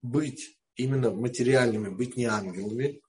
быть 0.01 0.59
именно 0.77 1.11
материальными, 1.11 1.91
быть 1.91 2.17
не 2.17 2.25
ангелами, 2.25 3.01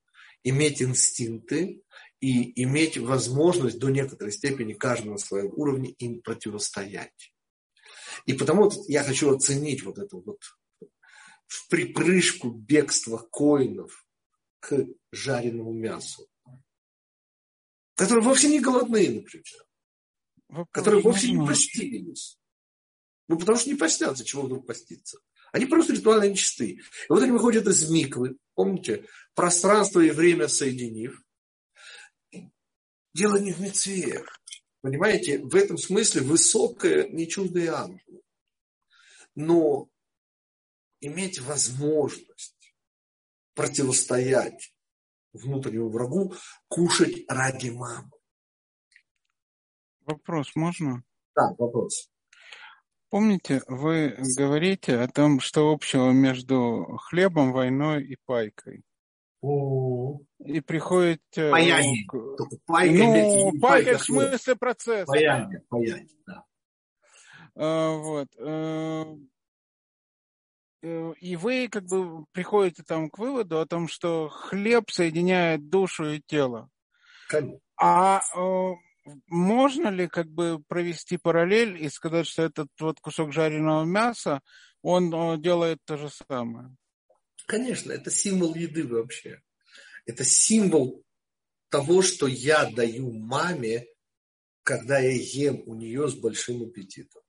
иметь 0.44 0.82
инстинкты 0.82 1.82
и 2.20 2.64
иметь 2.64 2.98
возможность 2.98 3.80
до 3.80 3.90
некоторой 3.90 4.32
степени 4.32 4.74
каждого 4.74 5.14
на 5.14 5.18
своем 5.18 5.52
уровне 5.56 5.92
им 5.92 6.22
противостоять. 6.22 7.33
И 8.26 8.34
потому 8.34 8.64
вот 8.64 8.90
я 8.90 9.04
хочу 9.04 9.36
оценить 9.36 9.84
вот 9.84 9.98
это 9.98 10.18
вот 10.18 10.40
в 11.48 11.68
припрыжку 11.70 12.52
бегства 12.52 13.18
коинов 13.18 14.06
к 14.60 14.88
жареному 15.12 15.74
мясу, 15.74 16.28
которые 17.96 18.24
вовсе 18.24 18.48
не 18.48 18.60
голодные, 18.60 19.12
например, 19.12 19.46
Вопрос 20.48 20.68
которые 20.72 21.02
вовсе 21.02 21.32
не 21.32 21.46
постились. 21.46 22.40
Ну, 23.28 23.40
потому 23.40 23.58
что 23.58 23.70
не 23.70 23.76
постятся, 23.76 24.24
чего 24.24 24.44
вдруг 24.44 24.68
поститься. 24.68 25.20
Они 25.52 25.66
просто 25.66 25.94
ритуально 25.94 26.30
нечисты. 26.30 26.72
И 26.72 26.82
вот 27.10 27.22
они 27.24 27.32
выходят 27.32 27.68
из 27.68 27.90
миквы, 27.90 28.38
помните, 28.54 29.08
пространство 29.34 30.00
и 30.00 30.12
время 30.12 30.48
соединив. 30.48 31.24
Дело 33.14 33.38
не 33.38 33.54
в 33.54 33.60
мецве. 33.62 34.26
Понимаете, 34.84 35.40
в 35.40 35.56
этом 35.56 35.78
смысле 35.78 36.24
высокое, 36.24 37.08
не 37.08 37.26
чуждое 37.30 37.74
ангелу. 37.74 38.22
Но 39.34 39.88
иметь 41.00 41.40
возможность 41.40 42.76
противостоять 43.54 44.76
внутреннему 45.32 45.90
врагу, 45.90 46.36
кушать 46.68 47.24
ради 47.30 47.70
мамы. 47.70 48.12
Вопрос 50.02 50.54
можно? 50.54 51.02
Да, 51.34 51.56
вопрос. 51.58 52.12
Помните, 53.10 53.62
вы 53.68 54.18
говорите 54.36 54.98
о 54.98 55.08
том, 55.08 55.40
что 55.40 55.72
общего 55.72 56.12
между 56.12 56.98
хлебом, 57.04 57.54
войной 57.54 58.04
и 58.04 58.18
пайкой. 58.26 58.84
И 59.44 60.62
приходит... 60.62 61.22
Паяние. 61.36 62.08
Пайка, 62.66 62.94
ну, 62.94 63.52
пайка, 63.60 63.60
пайка 63.60 63.98
в 63.98 64.04
смысле 64.04 64.56
процесса. 64.56 65.06
Паяние, 65.06 65.62
паяние, 65.68 66.08
да. 66.26 66.46
А, 67.56 67.98
вот. 67.98 68.28
Э, 68.38 69.06
э, 70.82 71.14
и 71.20 71.36
вы 71.36 71.68
как 71.68 71.84
бы 71.86 72.26
приходите 72.32 72.84
там 72.84 73.10
к 73.10 73.18
выводу 73.18 73.60
о 73.60 73.66
том, 73.66 73.90
что 73.90 74.30
хлеб 74.30 74.90
соединяет 74.90 75.70
душу 75.70 76.06
и 76.06 76.22
тело. 76.26 76.70
Конечно. 77.28 77.60
А 77.78 78.22
э, 78.36 78.74
можно 79.28 79.90
ли 79.90 80.08
как 80.08 80.28
бы 80.28 80.64
провести 80.70 81.18
параллель 81.18 81.84
и 81.84 81.90
сказать, 81.90 82.28
что 82.28 82.44
этот 82.44 82.70
вот 82.80 83.02
кусок 83.02 83.34
жареного 83.34 83.84
мяса, 83.84 84.40
он 84.82 85.12
делает 85.42 85.80
то 85.86 85.98
же 85.98 86.10
самое? 86.10 86.74
Конечно, 87.46 87.92
это 87.92 88.10
символ 88.10 88.56
еды 88.56 88.88
вообще. 88.88 89.42
Это 90.06 90.24
символ 90.24 91.04
того, 91.70 92.02
что 92.02 92.28
я 92.28 92.70
даю 92.70 93.12
маме, 93.12 93.88
когда 94.64 95.00
я 95.00 95.12
ем 95.12 95.64
у 95.66 95.76
нее 95.76 96.08
с 96.08 96.14
большим 96.14 96.64
аппетитом. 96.64 97.22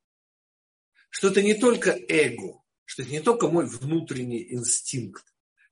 Что 1.11 1.29
это 1.29 1.43
не 1.43 1.55
только 1.55 1.99
эго, 2.09 2.61
что 2.85 3.03
это 3.03 3.11
не 3.11 3.21
только 3.21 3.49
мой 3.49 3.67
внутренний 3.67 4.53
инстинкт, 4.53 5.25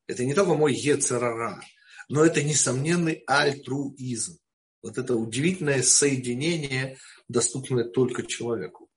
это 0.07 0.25
не 0.25 0.35
только 0.35 0.55
мой 0.55 0.75
ецерара, 0.75 1.61
но 2.09 2.25
это 2.25 2.43
несомненный 2.43 3.23
альтруизм. 3.27 4.39
Вот 4.83 4.99
это 4.99 5.15
удивительное 5.15 5.83
соединение, 5.83 6.99
доступное 7.29 7.85
только 7.85 8.27
человеку. 8.27 8.89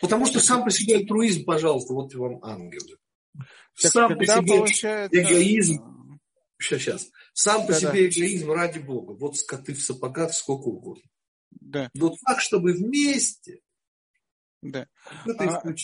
Потому 0.00 0.26
что 0.26 0.40
сам 0.40 0.64
по 0.64 0.70
себе 0.70 0.96
альтруизм, 0.96 1.44
пожалуйста, 1.44 1.94
вот 1.94 2.14
вам 2.14 2.44
ангелы. 2.44 2.98
Так 3.80 3.92
сам 3.92 4.18
по 4.18 4.24
себе 4.24 4.46
получается... 4.46 5.18
эгоизм, 5.18 6.20
сейчас, 6.58 6.80
сейчас, 6.80 7.10
сам 7.32 7.66
по 7.66 7.72
да, 7.72 7.80
себе 7.80 7.90
да. 7.90 8.08
эгоизм 8.08 8.52
ради 8.52 8.78
Бога. 8.78 9.12
Вот 9.12 9.36
скоты 9.36 9.74
в 9.74 9.82
сапогах 9.82 10.32
сколько 10.32 10.68
угодно. 10.68 11.02
Да. 11.50 11.90
Но 11.94 12.14
так, 12.24 12.40
чтобы 12.40 12.72
вместе. 12.72 13.60
Да. 14.62 14.86
Это 15.26 15.44
а, 15.44 15.74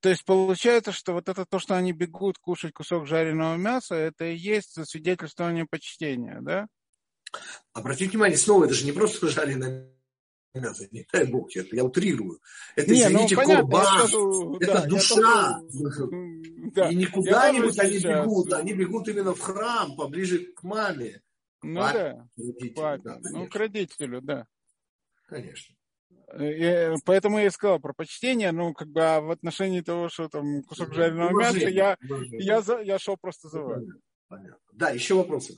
то 0.00 0.08
есть 0.10 0.24
получается, 0.24 0.92
что 0.92 1.12
вот 1.12 1.28
это 1.28 1.44
то, 1.44 1.58
что 1.58 1.76
они 1.76 1.92
бегут 1.92 2.38
кушать 2.38 2.72
кусок 2.72 3.06
жареного 3.06 3.56
мяса, 3.56 3.94
это 3.94 4.26
и 4.26 4.36
есть 4.36 4.78
свидетельствование 4.88 5.66
почтения, 5.66 6.38
да? 6.40 6.68
Обратите 7.72 8.10
внимание, 8.10 8.38
снова, 8.38 8.64
это 8.64 8.74
же 8.74 8.84
не 8.84 8.92
просто 8.92 9.28
жареное 9.28 9.92
мясо, 10.58 10.86
не 10.90 11.06
дай 11.12 11.24
бог, 11.24 11.54
это 11.56 11.74
я 11.74 11.84
утрирую. 11.84 12.40
Это, 12.76 12.92
не, 12.92 13.00
извините, 13.00 13.36
ну, 13.36 13.42
корбан, 13.42 13.98
скажу, 13.98 14.56
это 14.60 14.74
да, 14.74 14.86
душа. 14.86 15.60
Да, 16.74 16.90
и 16.90 16.94
не 16.94 17.06
куда-нибудь 17.06 17.78
они 17.78 17.98
сейчас... 17.98 18.24
бегут, 18.24 18.52
они 18.52 18.72
бегут 18.74 19.08
именно 19.08 19.34
в 19.34 19.40
храм, 19.40 19.96
поближе 19.96 20.52
к 20.52 20.62
маме. 20.62 21.22
Ну 21.62 21.80
папе, 21.80 22.22
да, 22.36 22.52
папе, 22.74 23.02
да, 23.02 23.18
ну 23.30 23.48
к 23.48 23.56
родителю, 23.56 24.20
да. 24.22 24.46
Конечно. 25.26 25.74
И, 26.38 26.94
поэтому 27.04 27.38
я 27.38 27.46
и 27.46 27.50
сказал 27.50 27.80
про 27.80 27.94
почтение, 27.94 28.52
ну, 28.52 28.74
как 28.74 28.88
бы 28.88 29.02
а 29.02 29.20
в 29.20 29.30
отношении 29.30 29.80
того, 29.80 30.08
что 30.08 30.28
там 30.28 30.62
кусок 30.62 30.92
жареного 30.92 31.30
мяса, 31.38 31.68
я, 31.68 31.96
я, 32.32 32.60
за, 32.60 32.80
я 32.80 32.98
шел 32.98 33.16
просто 33.16 33.48
за 33.48 33.62
вами. 33.62 33.92
Понятно. 34.28 34.58
Да, 34.72 34.90
еще 34.90 35.14
вопросы. 35.14 35.56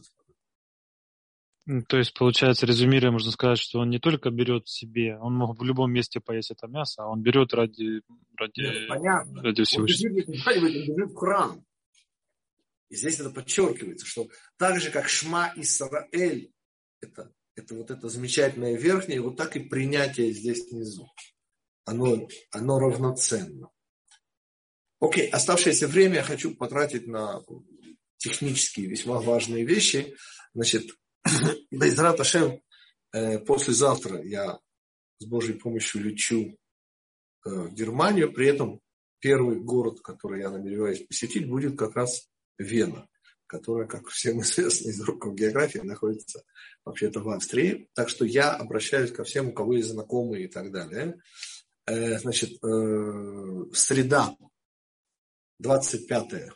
То 1.89 1.99
есть, 1.99 2.15
получается, 2.15 2.67
резюмируя, 2.67 3.11
можно 3.13 3.31
сказать, 3.31 3.59
что 3.59 3.81
он 3.81 3.91
не 3.91 3.99
только 3.99 4.31
берет 4.31 4.67
себе, 4.67 5.17
он 5.19 5.35
мог 5.35 5.61
в 5.61 5.65
любом 5.65 5.93
месте 5.93 6.21
поесть 6.21 6.51
это 6.51 6.67
мясо, 6.67 7.03
а 7.03 7.09
он 7.09 7.23
берет 7.23 7.53
ради, 7.53 8.03
ради, 8.37 8.61
Нет, 8.61 8.89
понятно. 8.89 9.43
ради 9.43 9.63
всего. 9.65 9.83
Он 9.83 9.87
бежит, 9.87 10.29
он 10.29 10.65
бежит 10.65 11.11
в 11.11 11.15
храм. 11.15 11.65
И 12.89 12.97
здесь 12.97 13.21
это 13.21 13.31
подчеркивается, 13.31 14.05
что 14.05 14.29
так 14.57 14.81
же, 14.81 14.91
как 14.91 15.09
Шма 15.09 15.53
Исраэль, 15.55 16.51
это, 17.01 17.33
это 17.55 17.75
вот 17.75 17.91
это 17.91 18.09
замечательное 18.09 18.77
верхнее, 18.77 19.21
вот 19.21 19.37
так 19.37 19.57
и 19.57 19.61
принятие 19.61 20.33
здесь 20.33 20.71
внизу. 20.71 21.09
Оно, 21.85 22.29
оно 22.51 22.79
равноценно. 22.79 23.69
Окей, 24.99 25.29
оставшееся 25.29 25.87
время 25.89 26.17
я 26.17 26.23
хочу 26.23 26.55
потратить 26.55 27.07
на 27.07 27.43
технические 28.19 28.87
весьма 28.87 29.21
важные 29.21 29.65
вещи. 29.65 30.15
Значит, 30.53 30.91
Байзрат 31.71 32.21
Ашем, 32.21 32.61
э, 33.13 33.39
послезавтра 33.41 34.23
я 34.23 34.59
с 35.19 35.27
Божьей 35.27 35.55
помощью 35.55 36.03
лечу 36.03 36.59
э, 37.45 37.51
в 37.51 37.75
Германию. 37.75 38.33
При 38.33 38.49
этом 38.49 38.81
первый 39.19 39.61
город, 39.61 40.01
который 40.01 40.41
я 40.41 40.51
намереваюсь 40.51 41.07
посетить, 41.07 41.49
будет 41.49 41.79
как 41.79 41.97
раз 41.97 42.29
Вена, 42.59 43.09
которая, 43.47 43.87
как 43.87 44.09
всем 44.09 44.41
известно 44.43 44.91
из 44.91 45.01
уроков 45.01 45.35
географии, 45.35 45.79
находится 45.79 46.43
вообще-то 46.85 47.21
в 47.21 47.29
Австрии. 47.31 47.89
Так 47.95 48.09
что 48.09 48.25
я 48.25 48.55
обращаюсь 48.55 49.13
ко 49.13 49.25
всем, 49.25 49.49
у 49.49 49.53
кого 49.53 49.75
есть 49.75 49.91
знакомые 49.91 50.45
и 50.45 50.49
так 50.49 50.73
далее. 50.73 51.21
Э, 51.87 52.19
значит, 52.19 52.59
среда, 53.73 54.37
25 55.59 56.53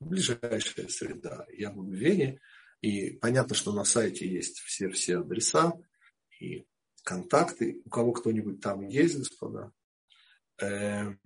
ближайшая 0.00 0.88
среда, 0.88 1.46
я 1.52 1.70
буду 1.70 1.90
в 1.90 1.94
Вене. 1.94 2.40
И 2.80 3.10
понятно, 3.10 3.54
что 3.54 3.72
на 3.72 3.84
сайте 3.84 4.26
есть 4.28 4.58
все, 4.60 4.88
все 4.90 5.18
адреса 5.18 5.74
и 6.40 6.66
контакты. 7.04 7.82
У 7.84 7.90
кого 7.90 8.12
кто-нибудь 8.12 8.60
там 8.60 8.86
есть, 8.88 9.18
господа. 9.18 9.72
Эм, 10.58 11.20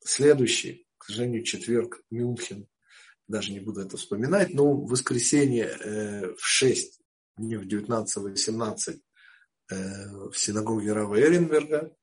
следующий, 0.00 0.86
к 0.98 1.04
сожалению, 1.04 1.42
четверг, 1.44 2.02
Мюнхен. 2.10 2.68
Даже 3.26 3.52
не 3.52 3.60
буду 3.60 3.80
это 3.80 3.96
вспоминать. 3.96 4.54
Но 4.54 4.72
в 4.72 4.88
воскресенье 4.88 5.64
э, 5.64 6.34
в 6.34 6.44
6, 6.44 7.00
не 7.38 7.56
в 7.56 7.66
19-18 7.66 9.00
э, 9.70 10.28
в 10.30 10.34
синагоге 10.34 10.92
Рава 10.92 11.20
Эренберга 11.20 11.94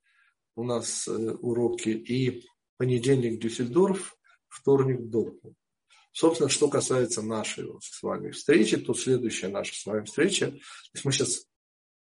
у 0.55 0.63
нас 0.63 1.07
э, 1.07 1.11
уроки. 1.11 1.89
И 1.89 2.47
понедельник 2.77 3.39
Дюссельдорф, 3.39 4.15
вторник 4.47 5.09
Дортмунд. 5.09 5.55
Собственно, 6.11 6.49
что 6.49 6.67
касается 6.67 7.21
нашей 7.21 7.67
с 7.81 8.03
вами 8.03 8.31
встречи, 8.31 8.77
то 8.77 8.93
следующая 8.93 9.47
наша 9.47 9.73
с 9.73 9.85
вами 9.85 10.03
встреча, 10.05 10.51
то 10.51 10.57
есть 10.93 11.05
мы 11.05 11.11
сейчас 11.11 11.45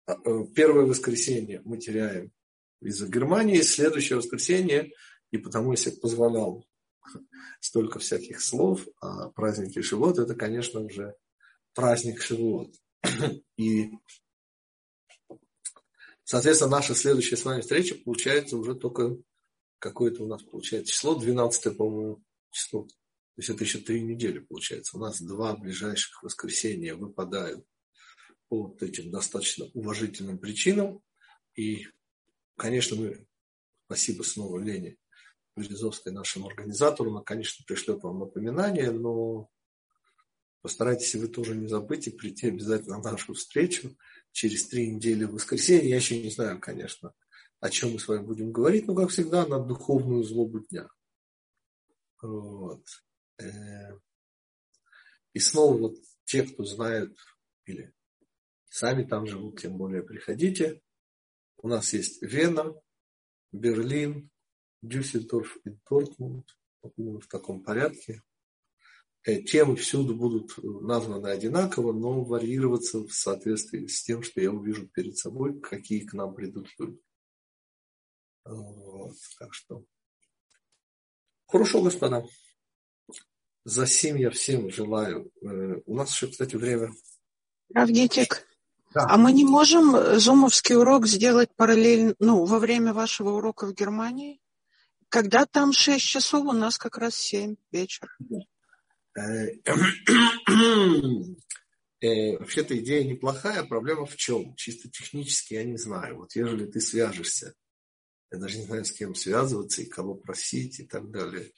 а, 0.06 0.14
э, 0.24 0.44
первое 0.54 0.86
воскресенье 0.86 1.60
мы 1.64 1.76
теряем 1.78 2.32
из-за 2.80 3.06
Германии, 3.08 3.60
следующее 3.60 4.16
воскресенье, 4.16 4.92
и 5.30 5.38
потому, 5.38 5.72
если 5.72 5.90
позволял 5.90 6.66
столько 7.60 7.98
всяких 7.98 8.40
слов, 8.40 8.86
а 9.00 9.28
праздники 9.30 9.82
Шивот– 9.82 10.18
это, 10.18 10.34
конечно, 10.34 10.80
уже 10.80 11.14
праздник 11.74 12.22
Шивот. 12.22 12.74
И, 13.56 13.90
соответственно, 16.24 16.70
наша 16.70 16.94
следующая 16.94 17.36
с 17.36 17.44
вами 17.44 17.60
встреча 17.60 17.94
получается 17.96 18.56
уже 18.56 18.74
только 18.74 19.16
какое-то 19.78 20.24
у 20.24 20.26
нас 20.26 20.42
получается 20.42 20.92
число, 20.92 21.14
12 21.14 21.76
по-моему, 21.76 22.22
число. 22.50 22.86
То 23.40 23.42
есть 23.42 23.50
это 23.56 23.64
еще 23.64 23.78
три 23.78 24.02
недели 24.02 24.38
получается. 24.40 24.98
У 24.98 25.00
нас 25.00 25.22
два 25.22 25.56
ближайших 25.56 26.22
воскресенья 26.22 26.94
выпадают 26.94 27.64
по 28.48 28.64
вот 28.64 28.82
этим 28.82 29.10
достаточно 29.10 29.64
уважительным 29.72 30.36
причинам. 30.36 31.00
И, 31.54 31.86
конечно, 32.58 32.98
мы, 32.98 33.26
спасибо 33.86 34.24
снова 34.24 34.58
Лене 34.58 34.98
Березовской, 35.56 36.12
нашему 36.12 36.48
организатору, 36.48 37.12
она, 37.12 37.22
конечно, 37.22 37.64
пришлет 37.66 38.02
вам 38.02 38.18
напоминание, 38.18 38.90
но 38.90 39.48
постарайтесь 40.60 41.14
вы 41.14 41.28
тоже 41.28 41.56
не 41.56 41.66
забыть 41.66 42.08
и 42.08 42.10
прийти 42.10 42.48
обязательно 42.48 42.98
на 42.98 43.12
нашу 43.12 43.32
встречу 43.32 43.96
через 44.32 44.68
три 44.68 44.92
недели 44.92 45.24
в 45.24 45.32
воскресенье. 45.32 45.88
Я 45.88 45.96
еще 45.96 46.22
не 46.22 46.28
знаю, 46.28 46.60
конечно, 46.60 47.14
о 47.60 47.70
чем 47.70 47.92
мы 47.92 48.00
с 48.00 48.06
вами 48.06 48.22
будем 48.22 48.52
говорить, 48.52 48.86
но, 48.86 48.94
как 48.94 49.08
всегда, 49.08 49.46
на 49.46 49.60
духовную 49.60 50.24
злобу 50.24 50.60
дня. 50.60 50.90
Вот. 52.20 52.84
Э, 53.40 53.98
и 55.32 55.38
снова 55.38 55.76
вот 55.76 55.96
те, 56.24 56.42
кто 56.42 56.64
знают 56.64 57.16
или 57.64 57.94
сами 58.68 59.04
там 59.04 59.26
живут, 59.26 59.60
тем 59.60 59.76
более 59.76 60.02
приходите. 60.02 60.80
У 61.58 61.68
нас 61.68 61.92
есть 61.92 62.22
Вена, 62.22 62.74
Берлин, 63.52 64.30
Дюссельдорф 64.82 65.56
и 65.64 65.70
Дортмунд. 65.88 66.46
В 66.82 67.26
таком 67.28 67.62
порядке. 67.62 68.22
Э, 69.24 69.42
темы 69.42 69.76
всюду 69.76 70.16
будут 70.16 70.56
названы 70.56 71.28
одинаково, 71.28 71.92
но 71.92 72.24
варьироваться 72.24 73.00
в 73.00 73.12
соответствии 73.12 73.86
с 73.86 74.02
тем, 74.02 74.22
что 74.22 74.40
я 74.40 74.50
увижу 74.50 74.88
перед 74.88 75.18
собой, 75.18 75.60
какие 75.60 76.06
к 76.06 76.14
нам 76.14 76.34
придут 76.34 76.68
люди. 76.78 76.98
Вот, 78.44 79.16
так 79.38 79.52
что. 79.52 79.84
Хорошо, 81.46 81.82
господа. 81.82 82.24
За 83.64 83.86
сим 83.86 84.16
я 84.16 84.30
всем 84.30 84.70
желаю. 84.70 85.30
Э, 85.42 85.80
у 85.86 85.94
нас 85.94 86.12
еще, 86.12 86.28
кстати, 86.28 86.56
время. 86.56 86.92
Равгитик. 87.74 88.46
Да. 88.94 89.06
А 89.08 89.16
мы 89.16 89.32
не 89.32 89.44
можем 89.44 90.18
зумовский 90.18 90.74
урок 90.74 91.06
сделать 91.06 91.54
параллельно, 91.54 92.14
ну, 92.18 92.44
во 92.44 92.58
время 92.58 92.92
вашего 92.92 93.30
урока 93.30 93.66
в 93.66 93.74
Германии? 93.74 94.40
Когда 95.08 95.46
там 95.46 95.72
6 95.72 96.04
часов, 96.04 96.46
у 96.46 96.52
нас 96.52 96.78
как 96.78 96.98
раз 96.98 97.14
7 97.14 97.56
вечера. 97.70 98.10
Э, 99.16 99.46
э, 102.00 102.38
вообще-то 102.38 102.78
идея 102.78 103.04
неплохая, 103.04 103.64
проблема 103.64 104.06
в 104.06 104.16
чем? 104.16 104.54
Чисто 104.56 104.88
технически 104.88 105.54
я 105.54 105.64
не 105.64 105.76
знаю. 105.76 106.16
Вот 106.16 106.34
ежели 106.34 106.66
ты 106.66 106.80
свяжешься, 106.80 107.54
я 108.32 108.38
даже 108.38 108.58
не 108.58 108.64
знаю, 108.64 108.84
с 108.84 108.92
кем 108.92 109.14
связываться 109.14 109.82
и 109.82 109.86
кого 109.86 110.14
просить 110.14 110.80
и 110.80 110.86
так 110.86 111.10
далее. 111.10 111.52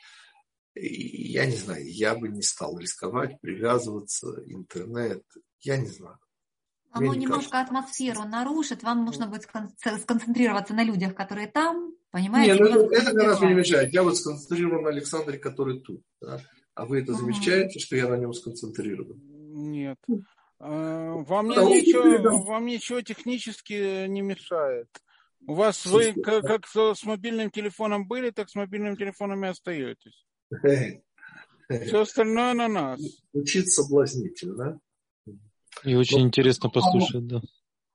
Я 0.74 1.46
не 1.46 1.56
знаю, 1.56 1.84
я 1.86 2.14
бы 2.14 2.28
не 2.28 2.42
стал 2.42 2.78
рисковать, 2.78 3.38
привязываться, 3.40 4.28
интернет, 4.46 5.22
я 5.60 5.76
не 5.76 5.88
знаю. 5.88 6.18
Оно 6.92 7.14
немножко 7.14 7.52
кажется. 7.52 7.76
атмосферу 7.76 8.24
нарушит, 8.24 8.82
вам 8.82 9.04
нужно 9.04 9.26
будет 9.26 9.42
сконцентрироваться 9.42 10.74
на 10.74 10.84
людях, 10.84 11.14
которые 11.14 11.46
там, 11.46 11.94
понимаете? 12.10 12.52
Нет, 12.52 12.60
ну, 12.60 12.90
это 12.90 13.12
как 13.12 13.22
раз 13.22 13.40
не 13.40 13.54
мешает. 13.54 13.92
Я 13.94 14.02
вот 14.02 14.16
сконцентрирован 14.16 14.82
на 14.82 14.90
Александре, 14.90 15.38
который 15.38 15.80
тут. 15.80 16.02
Да? 16.20 16.40
А 16.74 16.84
вы 16.84 17.00
это 17.00 17.14
замечаете, 17.14 17.78
что 17.78 17.96
я 17.96 18.08
на 18.08 18.16
нем 18.16 18.32
сконцентрирован? 18.34 19.20
Нет. 19.24 19.98
А, 20.58 21.14
вам, 21.14 21.48
да, 21.48 21.64
ничего, 21.64 22.44
вам 22.44 22.66
ничего 22.66 23.00
технически 23.00 24.06
не 24.06 24.20
мешает. 24.20 24.88
У 25.46 25.54
вас 25.54 25.86
вы 25.86 26.12
как, 26.12 26.44
как 26.44 26.66
с 26.68 27.04
мобильным 27.04 27.50
телефоном 27.50 28.06
были, 28.06 28.30
так 28.30 28.48
с 28.48 28.54
мобильным 28.54 28.96
телефоном 28.96 29.44
и 29.44 29.48
остаетесь. 29.48 30.24
Все 30.60 32.00
остальное 32.00 32.54
на 32.54 32.68
нас. 32.68 33.00
Учиться 33.32 33.82
соблазнительно. 33.82 34.80
И 35.84 35.94
очень 35.94 36.20
но, 36.20 36.26
интересно 36.26 36.68
послушать, 36.68 37.26
да. 37.26 37.40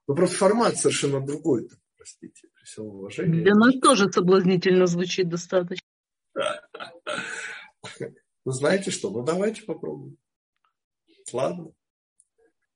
Ну, 0.08 0.14
просто 0.14 0.36
формат 0.36 0.76
совершенно 0.76 1.24
другой, 1.24 1.68
простите, 1.96 2.48
при 2.54 2.64
всем 2.64 2.86
уважении. 2.86 3.42
Для 3.42 3.54
нас 3.54 3.74
тоже 3.80 4.10
соблазнительно 4.10 4.86
звучит 4.86 5.28
достаточно. 5.28 5.86
Ну, 8.44 8.52
знаете 8.52 8.90
что, 8.90 9.10
ну 9.10 9.22
давайте 9.22 9.62
попробуем. 9.62 10.16
Ладно. 11.32 11.72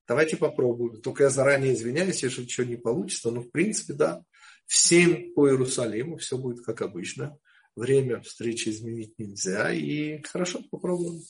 Давайте 0.07 0.37
попробуем. 0.37 1.01
Только 1.01 1.23
я 1.23 1.29
заранее 1.29 1.73
извиняюсь, 1.73 2.23
если 2.23 2.45
что 2.47 2.65
не 2.65 2.75
получится. 2.75 3.31
Но, 3.31 3.41
в 3.41 3.49
принципе, 3.49 3.93
да, 3.93 4.23
в 4.65 4.75
7 4.75 5.33
по 5.33 5.47
Иерусалиму 5.49 6.17
все 6.17 6.37
будет 6.37 6.63
как 6.63 6.81
обычно. 6.81 7.37
Время 7.75 8.21
встречи 8.21 8.69
изменить 8.69 9.17
нельзя. 9.17 9.71
И 9.73 10.21
хорошо, 10.23 10.61
попробуем. 10.69 11.21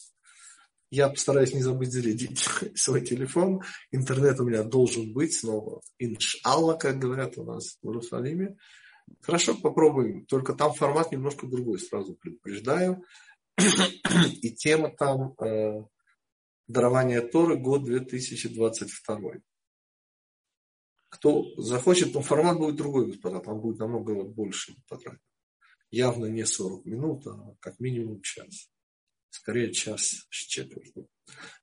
Я 0.92 1.10
постараюсь 1.10 1.54
не 1.54 1.62
забыть 1.62 1.92
зарядить 1.92 2.40
свой 2.76 3.02
телефон. 3.02 3.62
Интернет 3.92 4.40
у 4.40 4.46
меня 4.46 4.64
должен 4.64 5.12
быть 5.14 5.34
снова. 5.34 5.82
Иншалла, 5.98 6.76
как 6.76 7.00
говорят 7.00 7.38
у 7.38 7.44
нас 7.44 7.78
в 7.82 7.88
Иерусалиме. 7.88 8.58
Хорошо, 9.22 9.56
попробуем. 9.56 10.26
Только 10.26 10.54
там 10.54 10.74
формат 10.74 11.12
немножко 11.12 11.48
другой, 11.48 11.80
сразу 11.80 12.16
предупреждаю. 12.16 13.04
И 14.42 14.52
тема 14.52 14.96
там 14.96 15.34
э, 15.42 15.84
дарование 16.68 17.22
Торы, 17.22 17.58
год 17.58 17.86
2022. 17.86 19.32
Кто 21.10 21.46
захочет, 21.58 22.14
но 22.14 22.22
формат 22.22 22.58
будет 22.58 22.76
другой, 22.76 23.08
господа. 23.08 23.40
Там 23.40 23.62
будет 23.62 23.80
намного 23.80 24.24
больше 24.24 24.76
потратить. 24.88 25.22
Явно 25.94 26.26
не 26.26 26.44
40 26.44 26.86
минут, 26.86 27.28
а 27.28 27.54
как 27.60 27.80
минимум 27.80 28.20
час. 28.24 28.68
Скорее 29.30 29.72
час 29.72 30.26
с 30.28 30.36
четвертью. 30.48 31.08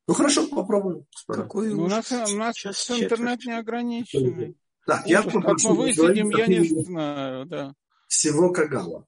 Ну 0.06 0.14
хорошо, 0.14 0.46
попробуем. 0.46 1.04
Какой 1.26 1.74
ну, 1.74 1.82
у 1.82 1.88
нас, 1.88 2.12
у 2.12 2.36
нас 2.36 2.54
час 2.54 2.88
интернет 2.92 3.44
не 3.44 3.58
ограниченный. 3.58 4.56
Да, 4.86 5.02
я 5.04 5.24
как 5.24 5.34
мы 5.34 5.74
высидим, 5.74 6.30
я 6.30 6.46
не 6.46 6.62
знаю, 6.64 7.46
да. 7.46 7.74
Всего 8.06 8.52
Кагала. 8.52 9.04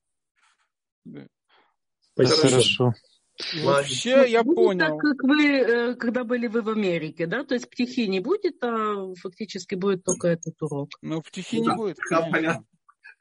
Да. 1.04 1.28
Спасибо. 2.14 2.48
Хорошо. 2.48 2.92
Вообще, 3.62 4.24
я 4.28 4.42
будет 4.42 4.56
понял. 4.56 4.86
Так, 4.88 4.98
как 4.98 5.22
вы, 5.22 5.46
э, 5.46 5.94
когда 5.94 6.24
были 6.24 6.48
вы 6.48 6.62
в 6.62 6.68
Америке, 6.68 7.28
да? 7.28 7.44
То 7.44 7.54
есть 7.54 7.70
птихи 7.70 8.08
не 8.08 8.18
будет, 8.18 8.62
а 8.64 9.14
фактически 9.14 9.76
будет 9.76 10.02
только 10.02 10.26
этот 10.26 10.60
урок. 10.60 10.90
Ну, 11.00 11.22
птихи 11.22 11.60
не 11.60 11.68
да, 11.68 11.76
будет. 11.76 11.98
Понятно 12.10 12.66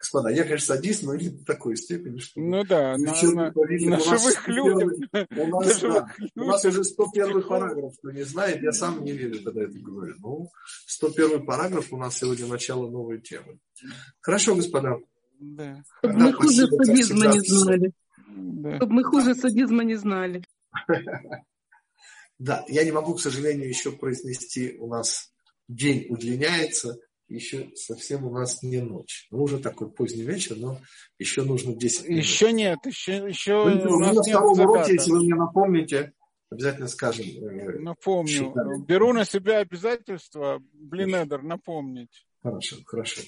господа, 0.02 0.30
я, 0.30 0.44
конечно, 0.44 0.76
садист, 0.76 1.04
но 1.04 1.16
не 1.16 1.30
до 1.30 1.46
такой 1.46 1.78
степени, 1.78 2.18
что... 2.18 2.40
Ну 2.40 2.64
да, 2.64 2.98
на, 2.98 3.14
на, 3.14 3.52
на 3.54 4.00
живых 4.00 4.48
людях. 4.48 4.92
У 5.38 5.48
нас, 5.48 5.80
да, 5.82 6.08
у 6.36 6.44
нас 6.44 6.66
уже 6.66 6.84
101 6.84 7.44
параграф, 7.44 7.94
кто 7.98 8.12
не 8.12 8.24
знает, 8.24 8.62
я 8.64 8.72
сам 8.72 9.04
не 9.04 9.12
верю, 9.12 9.44
когда 9.44 9.64
это 9.64 9.78
говорю. 9.78 10.16
Ну, 10.20 10.50
101 10.88 11.46
параграф, 11.46 11.94
у 11.94 11.98
нас 11.98 12.18
сегодня 12.18 12.48
начало 12.48 12.90
новой 12.90 13.22
темы. 13.22 13.60
Хорошо, 14.22 14.56
господа. 14.56 14.98
Да. 15.40 15.84
Чтобы 16.00 16.16
мы 16.16 16.34
хуже 16.34 16.68
садизма 16.68 17.28
не 17.28 17.40
знали. 17.40 17.92
Да. 18.28 18.76
Чтобы 18.78 18.94
мы 18.94 19.04
хуже 19.04 19.36
садизма 19.36 19.84
не 19.84 19.96
знали. 19.96 20.44
Да, 22.40 22.66
я 22.68 22.84
не 22.84 22.92
могу, 22.92 23.14
к 23.14 23.22
сожалению, 23.22 23.70
еще 23.70 23.92
произнести, 23.92 24.76
у 24.80 24.88
нас 24.88 25.32
день 25.68 26.08
удлиняется, 26.10 26.98
еще 27.36 27.72
совсем 27.76 28.26
у 28.26 28.32
нас 28.32 28.62
не 28.64 28.82
ночь. 28.82 29.28
Ну, 29.32 29.44
уже 29.44 29.60
такой 29.60 29.90
поздний 29.90 30.24
вечер, 30.24 30.56
но 30.58 30.80
еще 31.18 31.44
нужно 31.44 31.74
10 31.76 32.10
минут. 32.10 32.24
Еще 32.24 32.52
нет, 32.52 32.80
еще, 32.86 33.14
еще 33.28 33.64
ну, 33.66 33.96
у 33.96 34.00
нас 34.00 34.16
на 34.16 34.24
втором 34.24 34.60
уроке, 34.60 34.94
если 34.94 35.12
вы 35.12 35.24
мне 35.24 35.36
напомните, 35.36 36.14
обязательно 36.50 36.88
скажем. 36.88 37.26
Э, 37.26 37.80
Напомню. 37.80 38.28
Считали. 38.28 38.86
Беру 38.86 39.14
на 39.14 39.26
себя 39.26 39.60
обязательство, 39.60 40.62
блин, 40.74 41.16
Эдер, 41.16 41.42
напомнить. 41.42 42.26
Хорошо, 42.44 42.78
хорошо. 42.86 43.22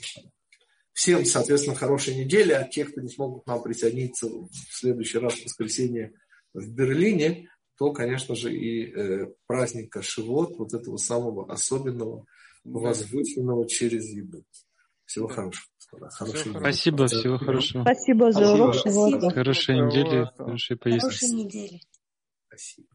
Всем, 0.94 1.26
соответственно, 1.26 1.76
хорошей 1.76 2.16
недели, 2.16 2.52
а 2.52 2.68
те, 2.68 2.86
кто 2.86 3.02
не 3.02 3.10
смогут 3.10 3.44
к 3.44 3.48
нам 3.48 3.64
присоединиться 3.64 4.28
в 4.28 4.50
следующий 4.70 5.18
раз 5.18 5.34
в 5.34 5.46
воскресенье 5.46 6.14
в 6.54 6.70
Берлине, 6.70 7.50
то, 7.78 7.92
конечно 7.92 8.36
же, 8.36 8.54
и 8.54 8.92
э, 8.92 9.28
праздника 9.48 10.04
Шивот, 10.04 10.58
вот 10.58 10.74
этого 10.74 10.98
самого 10.98 11.52
особенного, 11.52 12.26
возвышенного 12.64 13.68
через 13.68 14.10
еду. 14.10 14.44
Всего 15.06 15.28
хорошего. 15.28 15.68
Хорошей 16.10 16.52
Спасибо, 16.52 17.08
всего 17.08 17.38
хорошего. 17.38 17.84
Спасибо 17.84 18.32
за 18.32 18.54
урок. 18.54 19.34
Хорошей 19.34 19.76
недели, 19.76 20.30
хорошей 20.38 20.78
поездки. 20.78 21.06
Хорошей 21.06 21.30
недели. 21.30 21.82
Спасибо. 22.48 22.88